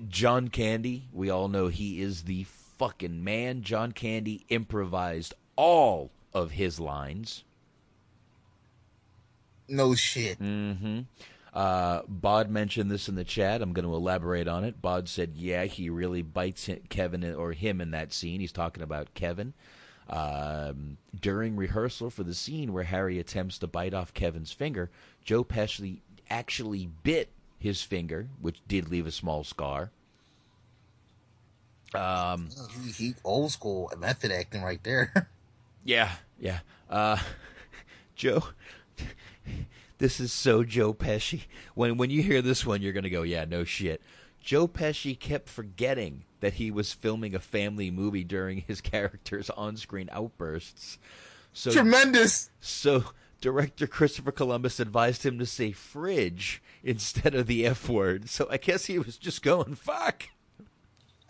[0.07, 2.45] John Candy, we all know he is the
[2.80, 3.61] fucking man.
[3.61, 7.44] John Candy improvised all of his lines.
[9.72, 10.39] No shit.
[10.39, 10.99] Mm-hmm.
[11.53, 13.61] Uh, Bod mentioned this in the chat.
[13.61, 14.81] I'm going to elaborate on it.
[14.81, 18.39] Bod said, "Yeah, he really bites Kevin or him in that scene.
[18.39, 19.53] He's talking about Kevin."
[20.10, 24.89] Um, during rehearsal for the scene where Harry attempts to bite off Kevin's finger,
[25.23, 25.99] Joe Pesci
[26.30, 27.30] actually bit
[27.60, 29.91] his finger, which did leave a small scar.
[31.93, 32.49] Um,
[32.84, 35.27] He, he old school method acting right there.
[35.84, 36.60] Yeah, yeah.
[36.88, 37.18] Uh,
[38.15, 38.43] Joe,
[39.97, 41.41] this is so Joe Pesci.
[41.76, 44.01] When when you hear this one, you're gonna go, yeah, no shit.
[44.41, 50.09] Joe Pesci kept forgetting that he was filming a family movie during his character's on-screen
[50.11, 50.97] outbursts.
[51.53, 52.49] So Tremendous.
[52.59, 53.05] So
[53.39, 58.30] director Christopher Columbus advised him to say fridge instead of the F word.
[58.30, 60.23] So I guess he was just going fuck.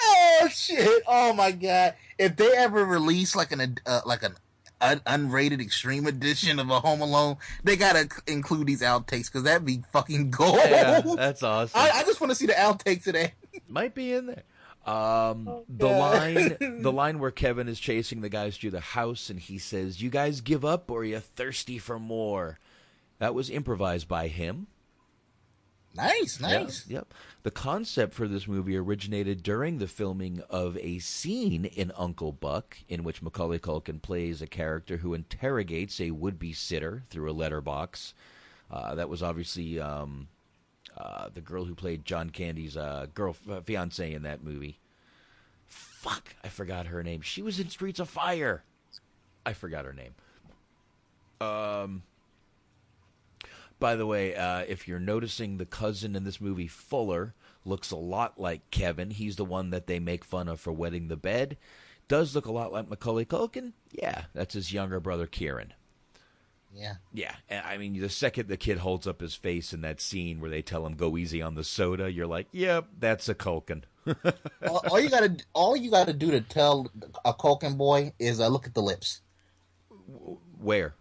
[0.04, 1.04] Oh shit!
[1.08, 1.94] Oh my god!
[2.18, 4.36] If they ever release like an uh, like an
[4.82, 9.44] un- unrated extreme edition of a Home Alone, they gotta c- include these outtakes because
[9.44, 10.58] that'd be fucking gold.
[10.58, 11.80] Yeah, that's awesome.
[11.80, 13.34] I, I just want to see the outtakes today.
[13.68, 14.44] Might be in there.
[14.86, 19.40] Um, the line, the line where Kevin is chasing the guys through the house, and
[19.40, 22.58] he says, "You guys give up, or are you thirsty for more?"
[23.20, 24.66] That was improvised by him.
[25.94, 26.88] Nice, nice.
[26.88, 27.14] Yep, yep.
[27.44, 32.78] The concept for this movie originated during the filming of a scene in Uncle Buck,
[32.88, 38.14] in which Macaulay Culkin plays a character who interrogates a would-be sitter through a letterbox.
[38.70, 40.30] Uh, that was obviously um,
[40.98, 44.80] uh, the girl who played John Candy's uh, girl uh, fiance in that movie.
[45.68, 47.22] Fuck, I forgot her name.
[47.22, 48.64] She was in Streets of Fire.
[49.46, 50.14] I forgot her name.
[51.42, 52.04] Um.
[53.82, 57.34] By the way, uh, if you're noticing the cousin in this movie, Fuller,
[57.66, 59.10] looks a lot like Kevin.
[59.10, 61.58] He's the one that they make fun of for wetting the bed.
[62.08, 63.74] Does look a lot like Macaulay Culkin.
[63.92, 65.74] Yeah, that's his younger brother, Kieran.
[66.72, 66.94] Yeah.
[67.12, 70.40] Yeah, and I mean, the second the kid holds up his face in that scene
[70.40, 73.82] where they tell him go easy on the soda, you're like, yep, that's a Culkin.
[74.68, 76.88] all, all you gotta all you gotta do to tell
[77.26, 79.22] a Culkin boy is uh, look at the lips.
[80.60, 80.94] Where?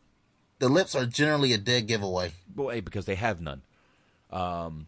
[0.61, 2.33] The lips are generally a dead giveaway.
[2.49, 3.63] Boy, because they have none.
[4.31, 4.87] Um,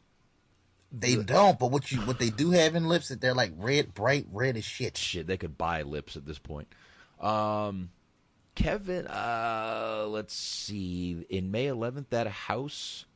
[0.93, 3.95] They don't, but what you what they do have in lips that they're like red,
[3.95, 4.97] bright red as shit.
[4.97, 6.69] shit, they could buy lips at this point.
[7.21, 7.91] Um,
[8.55, 11.25] Kevin, uh, let's see.
[11.31, 13.07] In May 11th, that house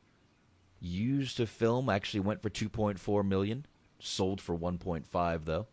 [0.81, 3.65] used to film actually went for 2.4 million,
[3.99, 5.67] sold for 1.5 though.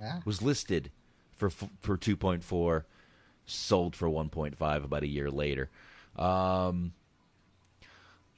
[0.00, 0.20] Yeah.
[0.24, 0.90] Was listed
[1.36, 2.82] for for 2.4,
[3.50, 5.68] sold for 1.5 about a year later.
[6.16, 6.92] Um,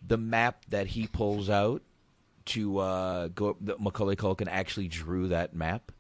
[0.07, 1.83] the map that he pulls out
[2.47, 5.93] to uh, go, Macaulay Culkin actually drew that map.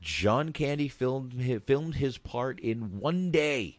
[0.00, 3.78] John Candy filmed filmed his part in one day.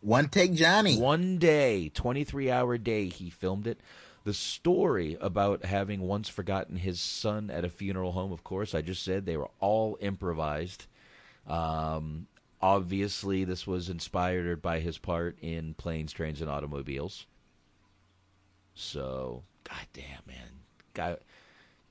[0.00, 0.96] One take, Johnny.
[0.96, 3.08] One day, twenty three hour day.
[3.08, 3.80] He filmed it.
[4.24, 8.32] The story about having once forgotten his son at a funeral home.
[8.32, 10.86] Of course, I just said they were all improvised.
[11.48, 12.26] Um,
[12.60, 17.26] obviously, this was inspired by his part in Planes, Trains, and Automobiles.
[18.74, 20.48] So, goddamn, man,
[20.94, 21.16] guy,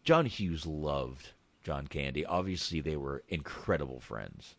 [0.04, 1.30] John Hughes loved
[1.64, 2.26] John Candy.
[2.26, 4.56] Obviously, they were incredible friends.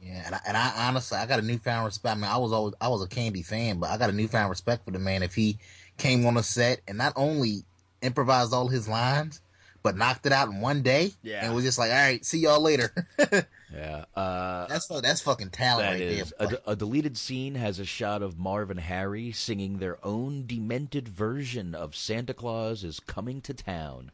[0.00, 2.16] Yeah, and I, and I honestly, I got a newfound respect.
[2.16, 4.50] I mean, I was always I was a Candy fan, but I got a newfound
[4.50, 5.24] respect for the man.
[5.24, 5.58] If he
[5.96, 7.64] came on a set and not only
[8.00, 9.40] improvised all his lines,
[9.82, 11.12] but knocked it out in one day.
[11.22, 11.44] Yeah.
[11.44, 12.92] and was just like, all right, see y'all later.
[13.70, 16.32] Yeah, uh, that's that's fucking talent that right is.
[16.38, 16.48] there.
[16.48, 20.46] A, d- a deleted scene has a shot of Marv and Harry singing their own
[20.46, 24.10] demented version of Santa Claus is Coming to Town.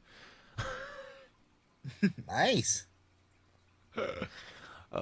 [2.29, 2.87] nice.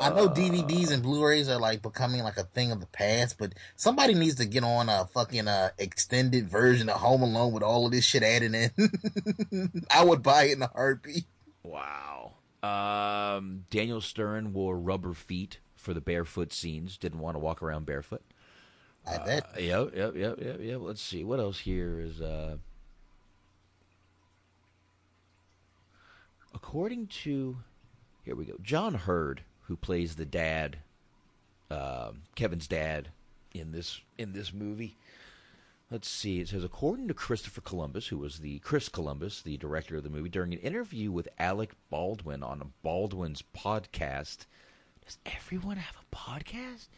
[0.01, 3.53] I know DVDs and Blu-rays are like becoming like a thing of the past, but
[3.77, 7.87] somebody needs to get on a fucking uh, extended version of Home Alone with all
[7.87, 9.83] of this shit added in.
[9.91, 11.25] I would buy it in a heartbeat.
[11.63, 12.35] Wow.
[12.63, 16.97] Um, Daniel Stern wore rubber feet for the barefoot scenes.
[16.97, 18.23] Didn't want to walk around barefoot.
[19.07, 19.45] I bet.
[19.57, 20.79] Uh, yep, yep, yep, yep, yep.
[20.81, 21.25] Let's see.
[21.25, 22.57] What else here is uh
[26.55, 27.57] According to
[28.25, 28.55] here we go.
[28.63, 29.43] John Heard,
[29.73, 30.77] who plays the dad,
[31.71, 33.09] um, Kevin's dad
[33.55, 34.99] in this in this movie.
[35.91, 36.41] Let's see.
[36.41, 40.11] It says according to Christopher Columbus, who was the Chris Columbus, the director of the
[40.11, 44.45] movie, during an interview with Alec Baldwin on Baldwin's podcast.
[45.07, 46.89] Does everyone have a podcast?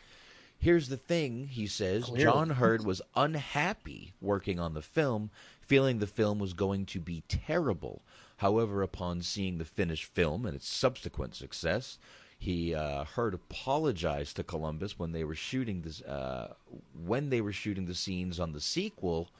[0.58, 2.06] Here's the thing, he says.
[2.06, 2.24] Clearly.
[2.24, 5.30] John Heard was unhappy working on the film,
[5.60, 8.02] feeling the film was going to be terrible.
[8.38, 11.98] However, upon seeing the finished film and its subsequent success,
[12.44, 16.52] he uh, Heard apologized to Columbus when they were shooting this uh,
[17.06, 19.30] when they were shooting the scenes on the sequel,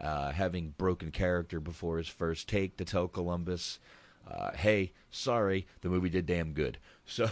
[0.00, 3.78] uh, having broken character before his first take to tell Columbus,
[4.26, 6.78] uh, "Hey, sorry, the movie did damn good."
[7.08, 7.28] So.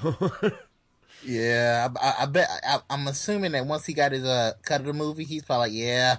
[1.24, 2.48] Yeah, I, I, I bet.
[2.62, 5.68] I, I'm assuming that once he got his uh, cut of the movie, he's probably
[5.68, 6.16] like, "Yeah,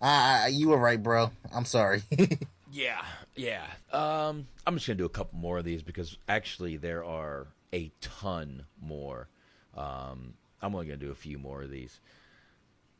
[0.00, 1.30] I, I, you were right, bro.
[1.54, 2.02] I'm sorry."
[2.72, 3.02] Yeah,
[3.34, 3.64] yeah.
[3.92, 7.90] Um, I'm just gonna do a couple more of these because actually there are a
[8.00, 9.28] ton more.
[9.76, 12.00] Um, I'm only gonna do a few more of these.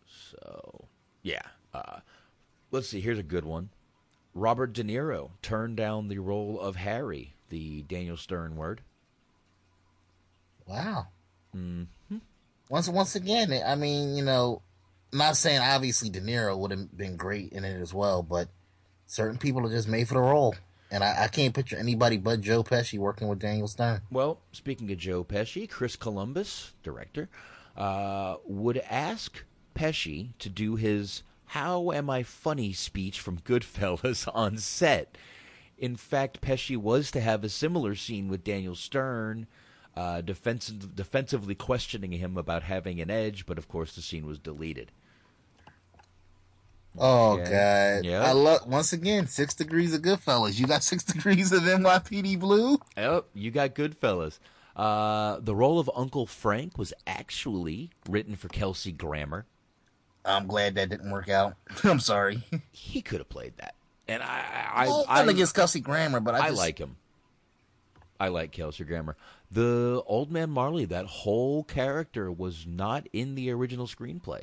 [0.06, 0.86] So,
[1.22, 1.42] yeah.
[1.72, 2.00] Uh,
[2.70, 3.00] let's see.
[3.00, 3.70] Here's a good one.
[4.34, 8.80] Robert De Niro turned down the role of Harry, the Daniel Stern word.
[10.66, 11.06] wow.
[11.52, 11.84] hmm
[12.68, 14.62] Once once again, I mean, you know,
[15.12, 18.48] I'm not saying obviously De Niro would have been great in it as well, but
[19.06, 20.54] certain people are just made for the role,
[20.90, 24.02] and I, I can't picture anybody but Joe Pesci working with Daniel Stern.
[24.10, 27.28] Well, speaking of Joe Pesci, Chris Columbus, director,
[27.76, 29.44] uh, would ask
[29.74, 35.16] Pesci to do his "How am I funny?" speech from Goodfellas on set.
[35.78, 39.46] In fact, Pesci was to have a similar scene with Daniel Stern,
[39.96, 44.38] uh, defensive, defensively questioning him about having an edge, but of course the scene was
[44.38, 44.92] deleted.
[46.98, 47.96] Oh Yeah.
[47.98, 48.04] God!
[48.04, 48.22] Yep.
[48.24, 50.58] I love once again six degrees of Goodfellas.
[50.58, 52.78] You got six degrees of NYPD Blue.
[52.96, 54.38] Oh, you got Goodfellas.
[54.74, 59.46] Uh, the role of Uncle Frank was actually written for Kelsey Grammer.
[60.24, 61.54] I'm glad that didn't work out.
[61.84, 62.42] I'm sorry.
[62.72, 63.74] He could have played that,
[64.08, 64.44] and I,
[64.74, 66.96] I, Well, I, against Kelsey Grammer, but I, I just, like him.
[68.18, 69.16] I like Kelsey Grammer.
[69.50, 74.42] The Old Man Marley, that whole character was not in the original screenplay.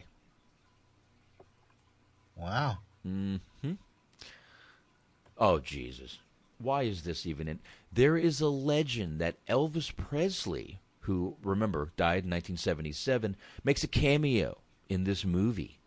[2.37, 2.77] Wow.
[3.03, 3.37] hmm
[5.39, 6.19] Oh Jesus!
[6.59, 7.59] Why is this even in?
[7.91, 14.59] There is a legend that Elvis Presley, who remember died in 1977, makes a cameo
[14.89, 15.79] in this movie.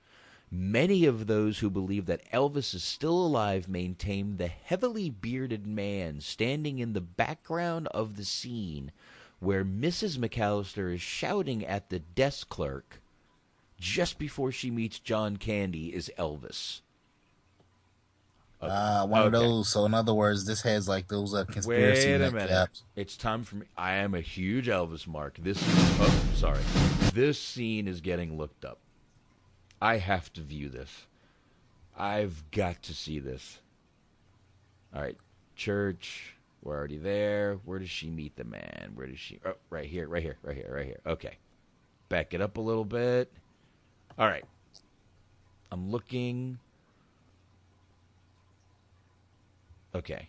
[0.50, 6.20] Many of those who believe that Elvis is still alive maintain the heavily bearded man
[6.20, 8.90] standing in the background of the scene
[9.38, 10.18] where Mrs.
[10.18, 12.99] McAllister is shouting at the desk clerk
[13.80, 16.82] just before she meets John Candy is Elvis.
[18.60, 19.70] Uh, one of those.
[19.70, 22.50] So in other words, this has like those uh, conspiracy Wait a minute.
[22.50, 22.82] caps.
[22.94, 23.66] It's time for me.
[23.76, 25.38] I am a huge Elvis mark.
[25.42, 26.60] This, is oh, sorry.
[27.14, 28.78] This scene is getting looked up.
[29.80, 31.06] I have to view this.
[31.96, 33.58] I've got to see this.
[34.94, 35.16] All right,
[35.56, 36.34] church.
[36.62, 37.58] We're already there.
[37.64, 38.92] Where does she meet the man?
[38.94, 39.40] Where does she?
[39.46, 41.00] Oh, right here, right here, right here, right here.
[41.06, 41.38] Okay.
[42.10, 43.32] Back it up a little bit.
[44.18, 44.44] All right.
[45.72, 46.58] I'm looking.
[49.94, 50.28] Okay.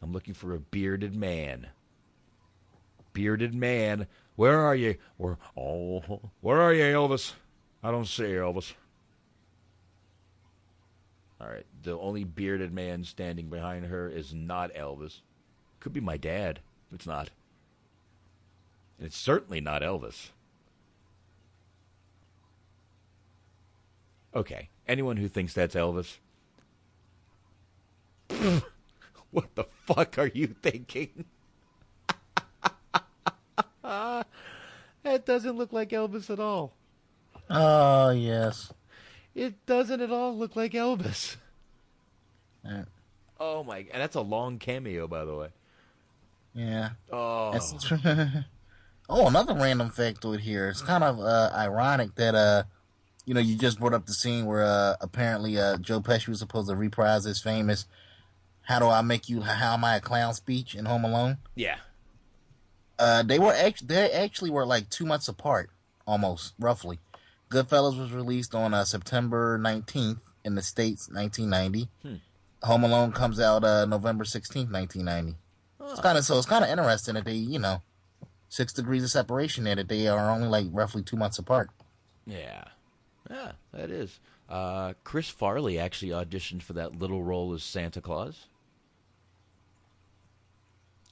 [0.00, 1.68] I'm looking for a bearded man.
[3.12, 4.06] Bearded man.
[4.36, 4.96] Where are you?
[5.16, 7.34] Where oh where are you, Elvis?
[7.82, 8.72] I don't see you, Elvis.
[11.40, 11.66] Alright.
[11.82, 15.20] The only bearded man standing behind her is not Elvis.
[15.80, 16.60] Could be my dad.
[16.92, 17.30] It's not.
[18.98, 20.30] And it's certainly not Elvis.
[24.34, 24.68] Okay.
[24.88, 26.18] Anyone who thinks that's Elvis,
[29.30, 31.24] what the fuck are you thinking?
[33.82, 34.26] that
[35.24, 36.72] doesn't look like Elvis at all.
[37.48, 38.72] Oh yes.
[39.34, 41.36] It doesn't at all look like Elvis.
[42.68, 42.82] Uh,
[43.44, 43.78] Oh my!
[43.78, 45.48] And that's a long cameo, by the way.
[46.54, 46.90] Yeah.
[47.10, 47.58] Oh,
[49.08, 50.68] oh, another random factoid here.
[50.68, 52.62] It's kind of uh, ironic that uh,
[53.24, 56.40] you know, you just brought up the scene where uh, apparently uh, Joe Pesci was
[56.40, 57.86] supposed to reprise his famous
[58.62, 59.42] "How do I make you?
[59.42, 61.38] How am I a clown?" speech in Home Alone.
[61.54, 61.76] yeah.
[62.98, 65.70] Uh, they were actually they actually were like two months apart,
[66.06, 67.00] almost roughly.
[67.50, 71.88] Goodfellas was released on uh, September nineteenth in the states, nineteen ninety.
[72.02, 72.16] Hmm.
[72.62, 75.34] Home Alone comes out uh, November sixteenth, nineteen ninety.
[75.80, 77.82] It's kind of so it's kind of interesting that they you know
[78.48, 81.70] six degrees of separation there that they are only like roughly two months apart.
[82.24, 82.64] Yeah.
[83.32, 84.20] Yeah, that is.
[84.48, 88.46] Uh, Chris Farley actually auditioned for that little role as Santa Claus.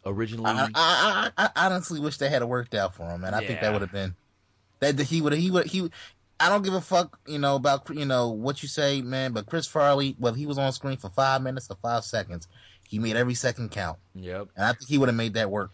[0.05, 3.34] Originally, I, I, I, I honestly wish they had it worked out for him, and
[3.34, 4.14] I think that would have been
[4.80, 5.90] that he would he would he.
[6.38, 9.32] I don't give a fuck, you know, about you know what you say, man.
[9.32, 12.48] But Chris Farley, whether he was on screen for five minutes or five seconds,
[12.88, 14.48] he made every second count, yep.
[14.56, 15.70] and I think he would have made that work.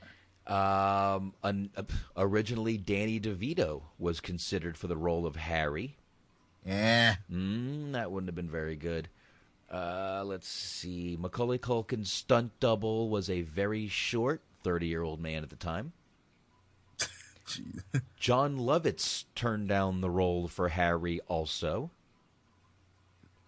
[0.46, 1.82] Um, un, uh,
[2.16, 5.96] originally, Danny DeVito was considered for the role of Harry.
[6.66, 9.08] Yeah, Mm, that wouldn't have been very good.
[9.72, 11.16] Uh, let's see.
[11.18, 15.92] Macaulay Culkin's stunt double was a very short 30 year old man at the time.
[18.18, 21.90] Jon Lovitz turned down the role for Harry also.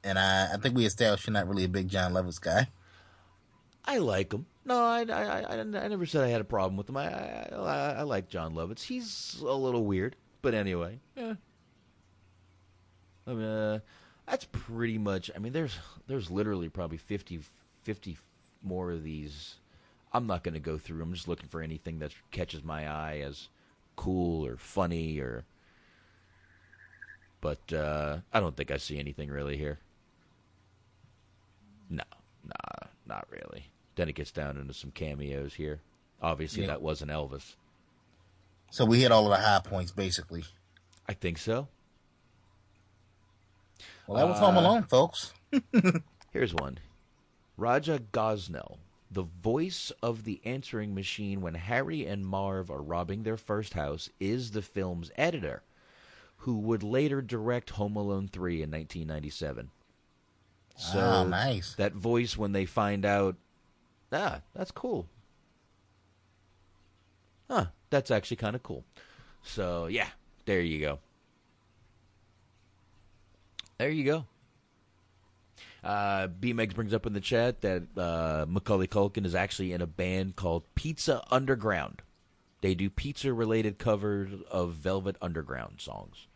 [0.05, 2.69] and I, I think we established you're not really a big Jon Lovitz guy.
[3.85, 4.47] I like him.
[4.65, 6.97] No, I, I, I, I never said I had a problem with him.
[6.97, 8.83] I, I, I, I like Jon Lovitz.
[8.83, 11.35] He's a little weird, but anyway, yeah.
[13.29, 13.79] I mean, uh,
[14.27, 15.31] that's pretty much.
[15.35, 17.41] I mean, there's there's literally probably 50,
[17.83, 18.19] 50
[18.63, 19.57] more of these.
[20.13, 21.03] I'm not going to go through.
[21.03, 23.49] I'm just looking for anything that catches my eye as
[23.97, 25.45] cool or funny or.
[27.41, 29.79] But uh, I don't think I see anything really here.
[31.89, 32.03] No,
[32.45, 33.67] nah, not really.
[33.95, 35.81] Then it gets down into some cameos here.
[36.21, 36.69] Obviously, Yeah.
[36.69, 37.55] that wasn't Elvis.
[38.71, 40.45] So we hit all of the high points basically.
[41.09, 41.69] I think so.
[44.09, 45.35] Well, that was Home Uh, Alone, folks.
[46.33, 46.79] Here's one.
[47.59, 48.79] Raja Gosnell,
[49.11, 54.09] the voice of the answering machine when Harry and Marv are robbing their first house,
[54.19, 55.63] is the film's editor,
[56.39, 59.71] who would later direct Home Alone 3 in 1997.
[60.77, 61.75] So Ah, nice.
[61.75, 63.37] that voice when they find out,
[64.13, 65.07] ah, that's cool.
[67.51, 68.85] Huh, that's actually kind of cool.
[69.43, 70.09] So, yeah,
[70.47, 70.99] there you go.
[73.79, 74.25] There you go.
[75.85, 79.81] Uh, B Megs brings up in the chat that uh, Macaulay Culkin is actually in
[79.81, 82.03] a band called Pizza Underground.
[82.61, 86.27] They do pizza related covers of Velvet Underground songs.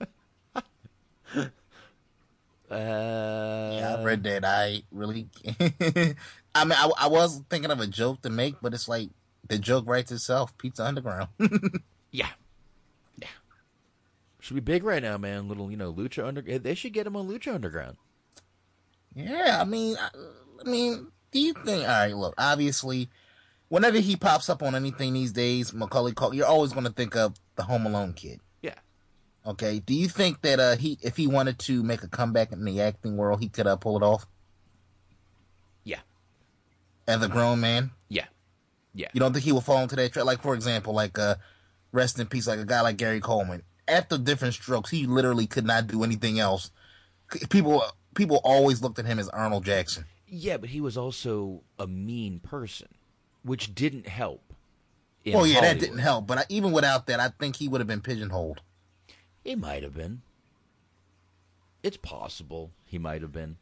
[1.36, 1.40] uh,
[2.70, 4.44] Yeah, I read that.
[4.46, 5.28] I really,
[6.54, 9.10] I mean, I, I was thinking of a joke to make, but it's like
[9.46, 10.56] the joke writes itself.
[10.56, 11.28] Pizza Underground.
[12.10, 12.28] Yeah.
[12.28, 12.30] Yeah.
[14.48, 15.46] Should be big right now, man.
[15.46, 16.40] Little, you know, Lucha Under.
[16.40, 17.98] They should get him on Lucha Underground.
[19.14, 20.08] yeah, I mean, I,
[20.64, 21.82] I mean, do you think?
[21.82, 23.10] All right, look, obviously,
[23.68, 27.14] whenever he pops up on anything these days, Macaulay Culkin, you're always going to think
[27.14, 28.40] of the Home Alone kid.
[28.62, 28.76] Yeah.
[29.44, 29.80] Okay.
[29.80, 32.80] Do you think that uh, he, if he wanted to make a comeback in the
[32.80, 34.26] acting world, he could uh, pull it off
[35.84, 36.00] Yeah.
[37.06, 37.90] as a grown man?
[38.08, 38.28] Yeah.
[38.94, 39.08] Yeah.
[39.12, 40.24] You don't think he will fall into that trap?
[40.24, 41.34] Like, for example, like, uh,
[41.92, 43.62] rest in peace, like a guy like Gary Coleman.
[43.88, 46.70] After Diff'rent Strokes, he literally could not do anything else.
[47.48, 47.82] People,
[48.14, 50.04] people always looked at him as Arnold Jackson.
[50.26, 52.88] Yeah, but he was also a mean person,
[53.42, 54.52] which didn't help.
[55.24, 56.26] well, yeah, that didn't help.
[56.26, 58.60] But I, even without that, I think he would have been pigeonholed.
[59.42, 60.20] He might have been.
[61.82, 63.56] It's possible he might have been,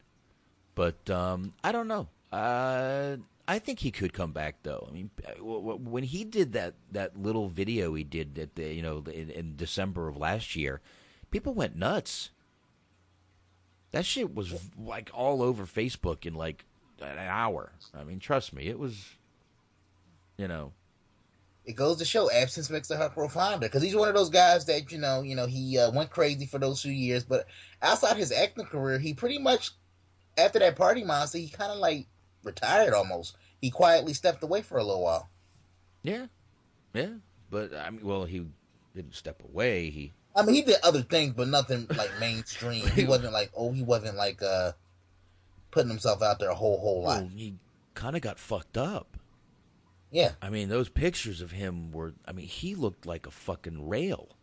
[0.74, 2.08] but um, I don't know.
[2.32, 3.16] Uh,
[3.48, 4.86] I think he could come back though.
[4.88, 8.82] I mean, uh, when he did that that little video he did at the you
[8.82, 10.80] know in, in December of last year,
[11.30, 12.30] people went nuts.
[13.92, 16.64] That shit was like all over Facebook in like
[17.00, 17.72] an hour.
[17.94, 19.04] I mean, trust me, it was.
[20.38, 20.72] You know,
[21.64, 23.66] It goes to show absence makes the heart grow fonder.
[23.66, 26.44] Because he's one of those guys that you know, you know, he uh, went crazy
[26.44, 27.46] for those few years, but
[27.80, 29.70] outside his acting career, he pretty much
[30.36, 32.06] after that party monster, he kind of like
[32.46, 33.36] retired almost.
[33.60, 35.28] He quietly stepped away for a little while.
[36.02, 36.26] yeah,
[36.94, 37.14] yeah.
[37.50, 38.46] But I mean, well, he
[38.94, 39.90] didn't step away.
[39.90, 42.86] He I mean, he did other things, but nothing like mainstream.
[42.88, 44.72] he wasn't like, oh, he wasn't like uh
[45.70, 47.22] putting himself out there a whole whole lot.
[47.22, 47.54] Well, he
[47.94, 49.16] kind of got fucked up.
[50.10, 52.14] Yeah, I mean, those pictures of him were.
[52.26, 54.36] I mean, he looked like a fucking rail.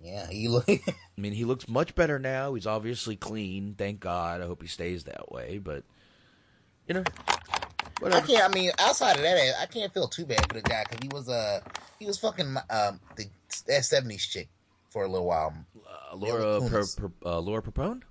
[0.00, 0.68] Yeah, he look.
[0.68, 0.80] I
[1.16, 2.54] mean, he looks much better now.
[2.54, 3.74] He's obviously clean.
[3.76, 4.40] Thank God.
[4.40, 5.58] I hope he stays that way.
[5.58, 5.84] But
[6.88, 7.04] you know,
[8.04, 8.44] I can't.
[8.44, 11.08] I mean, outside of that, I can't feel too bad for the guy because he
[11.08, 11.60] was uh
[11.98, 13.26] he was fucking um the
[13.66, 14.48] that seventies chick
[14.88, 15.54] for a little while.
[15.86, 18.02] Uh, Laura per, per, uh, Laura Propone,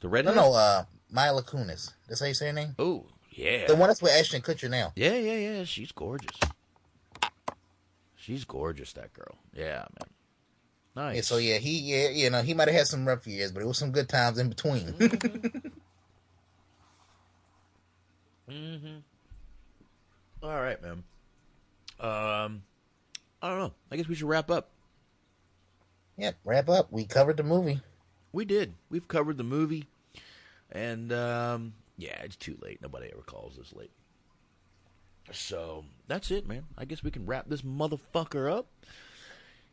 [0.00, 0.24] the red.
[0.24, 1.92] No, no, uh, Mila Kunis.
[2.08, 2.74] That's how you say her name.
[2.78, 4.92] Oh yeah, the one that's with Ashton Kutcher now.
[4.96, 5.64] Yeah, yeah, yeah.
[5.64, 6.36] She's gorgeous.
[8.16, 8.92] She's gorgeous.
[8.94, 9.36] That girl.
[9.54, 10.08] Yeah, man.
[10.96, 11.16] Nice.
[11.16, 13.62] Yeah, so yeah, he yeah, you know, he might have had some rough years, but
[13.62, 14.86] it was some good times in between.
[14.92, 15.68] mm-hmm.
[20.42, 21.04] All right, man.
[22.00, 22.62] Um,
[23.42, 23.72] I don't know.
[23.90, 24.70] I guess we should wrap up.
[26.16, 26.92] Yeah, wrap up.
[26.92, 27.80] We covered the movie.
[28.32, 28.74] We did.
[28.90, 29.86] We've covered the movie,
[30.70, 32.80] and um, yeah, it's too late.
[32.82, 33.90] Nobody ever calls this late.
[35.32, 36.64] So that's it, man.
[36.76, 38.66] I guess we can wrap this motherfucker up.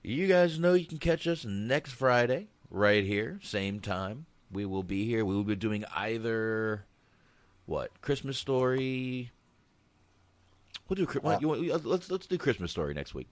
[0.03, 4.25] You guys know you can catch us next Friday right here, same time.
[4.51, 5.23] We will be here.
[5.23, 6.85] We will be doing either
[7.65, 9.31] what Christmas story.
[10.88, 11.19] We'll do.
[11.23, 13.27] Uh, you, let's let's do Christmas story next week.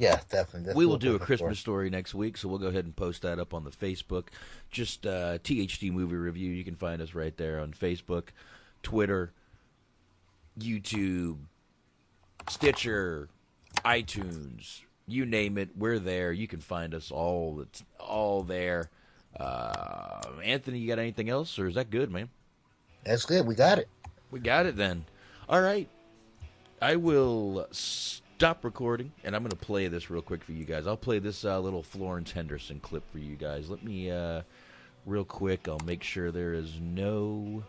[0.00, 0.74] Yeah, definitely.
[0.74, 1.88] we will do a Christmas story.
[1.88, 4.28] story next week, so we'll go ahead and post that up on the Facebook.
[4.70, 6.50] Just uh, THD movie review.
[6.50, 8.28] You can find us right there on Facebook,
[8.82, 9.32] Twitter,
[10.58, 11.36] YouTube,
[12.48, 13.28] Stitcher,
[13.84, 16.32] iTunes, you name it, we're there.
[16.32, 17.60] You can find us all.
[17.60, 18.90] It's all there.
[19.38, 22.28] Uh, Anthony, you got anything else, or is that good, man?
[23.06, 23.46] That's good.
[23.46, 23.88] We got it.
[24.32, 25.04] We got it then.
[25.48, 25.88] All right.
[26.82, 30.88] I will stop recording, and I'm going to play this real quick for you guys.
[30.88, 33.70] I'll play this uh, little Florence Henderson clip for you guys.
[33.70, 34.42] Let me, uh,
[35.06, 37.62] real quick, I'll make sure there is no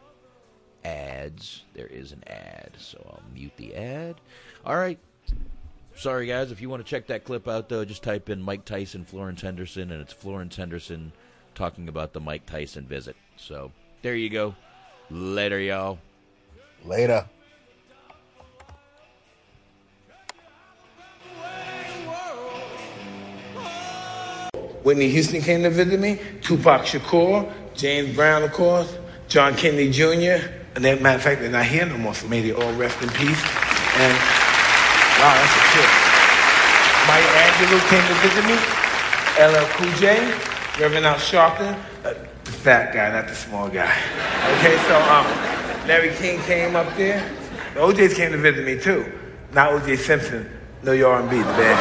[0.84, 1.64] ads.
[1.76, 4.16] There is an ad, so I'll mute the ad.
[4.66, 5.00] All right.
[5.96, 6.52] Sorry, guys.
[6.52, 9.42] If you want to check that clip out, though, just type in Mike Tyson, Florence
[9.42, 11.14] Henderson, and it's Florence Henderson
[11.54, 13.16] talking about the Mike Tyson visit.
[13.36, 14.56] So there you go.
[15.10, 16.00] Later, y'all.
[16.86, 17.26] Later.
[24.84, 28.98] Whitney Houston came to visit me, Tupac Shakur, James Brown, of course,
[29.28, 30.48] John Kennedy Jr.
[30.76, 33.02] And that matter of fact, they're not here no more, so may they all rest
[33.02, 33.44] in peace.
[34.00, 34.14] And
[35.20, 35.92] wow, that's a trip.
[37.08, 38.56] Maya Angelou came to visit me,
[39.40, 40.20] LL Cool J,
[40.80, 41.76] Reverend Al Sharpton,
[42.06, 42.28] uh, the
[42.58, 43.96] fat guy, not the small guy.
[44.58, 45.26] Okay, so um,
[45.88, 47.24] Larry King came up there.
[47.74, 49.12] The O'Jays came to visit me too.
[49.54, 50.50] Not OJ Simpson,
[50.84, 51.80] no your R&B, the band.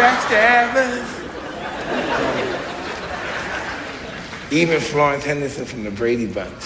[0.00, 1.22] Backstabbers.
[4.52, 6.62] Even Florence Henderson from the Brady Bunch.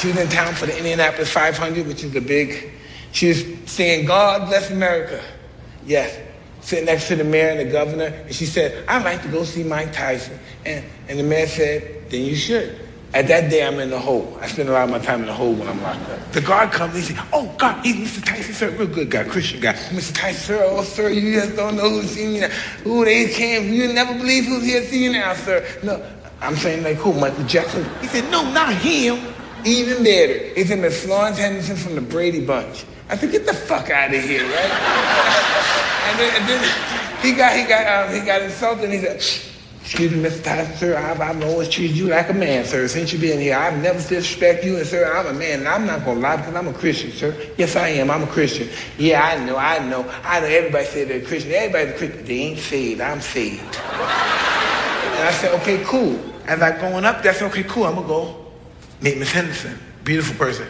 [0.00, 2.72] She was in town for the Indianapolis 500, which is the big.
[3.12, 5.22] She was saying, God bless America.
[5.86, 6.18] Yes.
[6.62, 8.06] Sitting next to the mayor and the governor.
[8.06, 10.38] And she said, I'd like to go see Mike Tyson.
[10.64, 12.78] And, and the mayor said, then you should.
[13.14, 14.38] At that day, I'm in the hole.
[14.40, 16.32] I spend a lot of my time in the hole when I'm locked up.
[16.32, 18.24] The guard comes and he says, oh, God, he's Mr.
[18.24, 18.70] Tyson, sir.
[18.70, 19.74] Real good guy, Christian guy.
[19.74, 20.14] Mr.
[20.14, 22.50] Tyson, sir, oh, sir, you just don't know who's seen you now.
[22.86, 23.70] Ooh, they came.
[23.70, 25.66] You never believe who's here seeing you now, sir.
[25.82, 26.02] No,
[26.40, 27.84] I'm saying like who, Michael Jackson?
[28.00, 29.34] He said, no, not him.
[29.64, 32.84] Even better, it's him as Florence Henderson from the Brady Bunch.
[33.12, 34.50] I said, get the fuck out of here, right?
[36.08, 38.84] and, then, and, then, he got he got um, he got insulted.
[38.84, 39.16] and He said,
[39.82, 40.42] "Excuse me, Mr.
[40.42, 40.96] Tyson, sir.
[40.96, 42.88] I've, I've always treated you like a man, sir.
[42.88, 45.86] Since you've been here, I've never disrespected you, and sir, I'm a man, and I'm
[45.86, 47.36] not gonna lie because I'm a Christian, sir.
[47.58, 48.10] Yes, I am.
[48.10, 48.70] I'm a Christian.
[48.96, 50.46] Yeah, I know, I know, I know.
[50.46, 51.52] Everybody say they're Christian.
[51.52, 52.24] Everybody's a Christian.
[52.24, 53.00] They ain't saved.
[53.02, 53.60] I'm saved.
[53.60, 56.18] and I said, okay, cool.
[56.46, 57.84] As I'm going up, that's okay, cool.
[57.84, 58.46] I'm gonna go
[59.02, 60.66] meet Miss Henderson, beautiful person.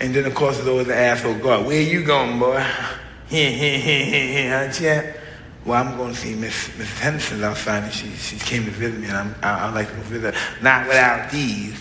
[0.00, 1.66] And then, of course, there's always the asshole guard.
[1.66, 2.58] Where you going, boy?
[3.30, 5.16] huh, champ?
[5.66, 8.98] Well, I'm going to see Miss Miss Henderson outside, and she she came to visit
[8.98, 10.62] me, and I'm, I, I'd like to visit her.
[10.62, 11.78] Not without these.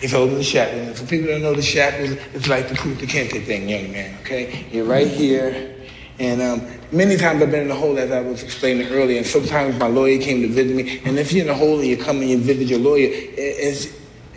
[0.00, 1.00] It's holding the shackles.
[1.00, 4.64] For people that know the shackles, it's like the Kunta Kinte thing, young man, okay?
[4.72, 5.76] You're right here.
[6.18, 9.26] And um, many times I've been in the hole, as I was explaining earlier, and
[9.26, 11.02] sometimes my lawyer came to visit me.
[11.04, 13.08] And if you're in the hole and you come and you visit your lawyer,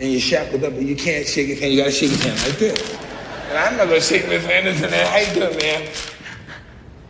[0.00, 1.72] and you're shackled up, but you can't shake his hand.
[1.72, 3.13] You got to shake his hand like this.
[3.48, 4.90] And I'm not going to shake Miss Anderson.
[4.90, 5.88] How you doing, man?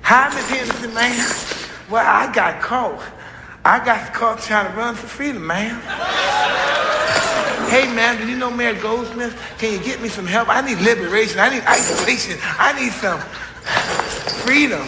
[0.03, 1.17] Hi, Miss Henderson, man.
[1.91, 3.03] Well, I got caught.
[3.65, 5.81] I got caught trying to run for freedom, man.
[7.71, 9.41] Hey, man, do you know Mayor Goldsmith?
[9.59, 10.49] Can you get me some help?
[10.49, 11.41] I need liberation.
[11.41, 12.39] I need isolation.
[12.43, 13.21] I need some
[14.45, 14.87] freedom.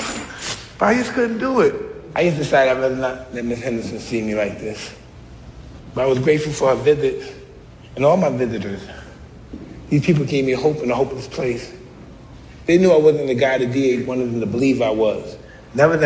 [0.78, 1.74] But I just couldn't do it.
[2.14, 4.94] I just decided I'd rather not let Miss Henderson see me like this.
[5.94, 7.34] But I was grateful for her visit
[7.94, 8.86] and all my visitors.
[9.88, 11.72] These people gave me hope in a hopeless place.
[12.66, 15.36] They knew I wasn't the guy the DA wanted them to believe I was.
[15.74, 16.04] Never that.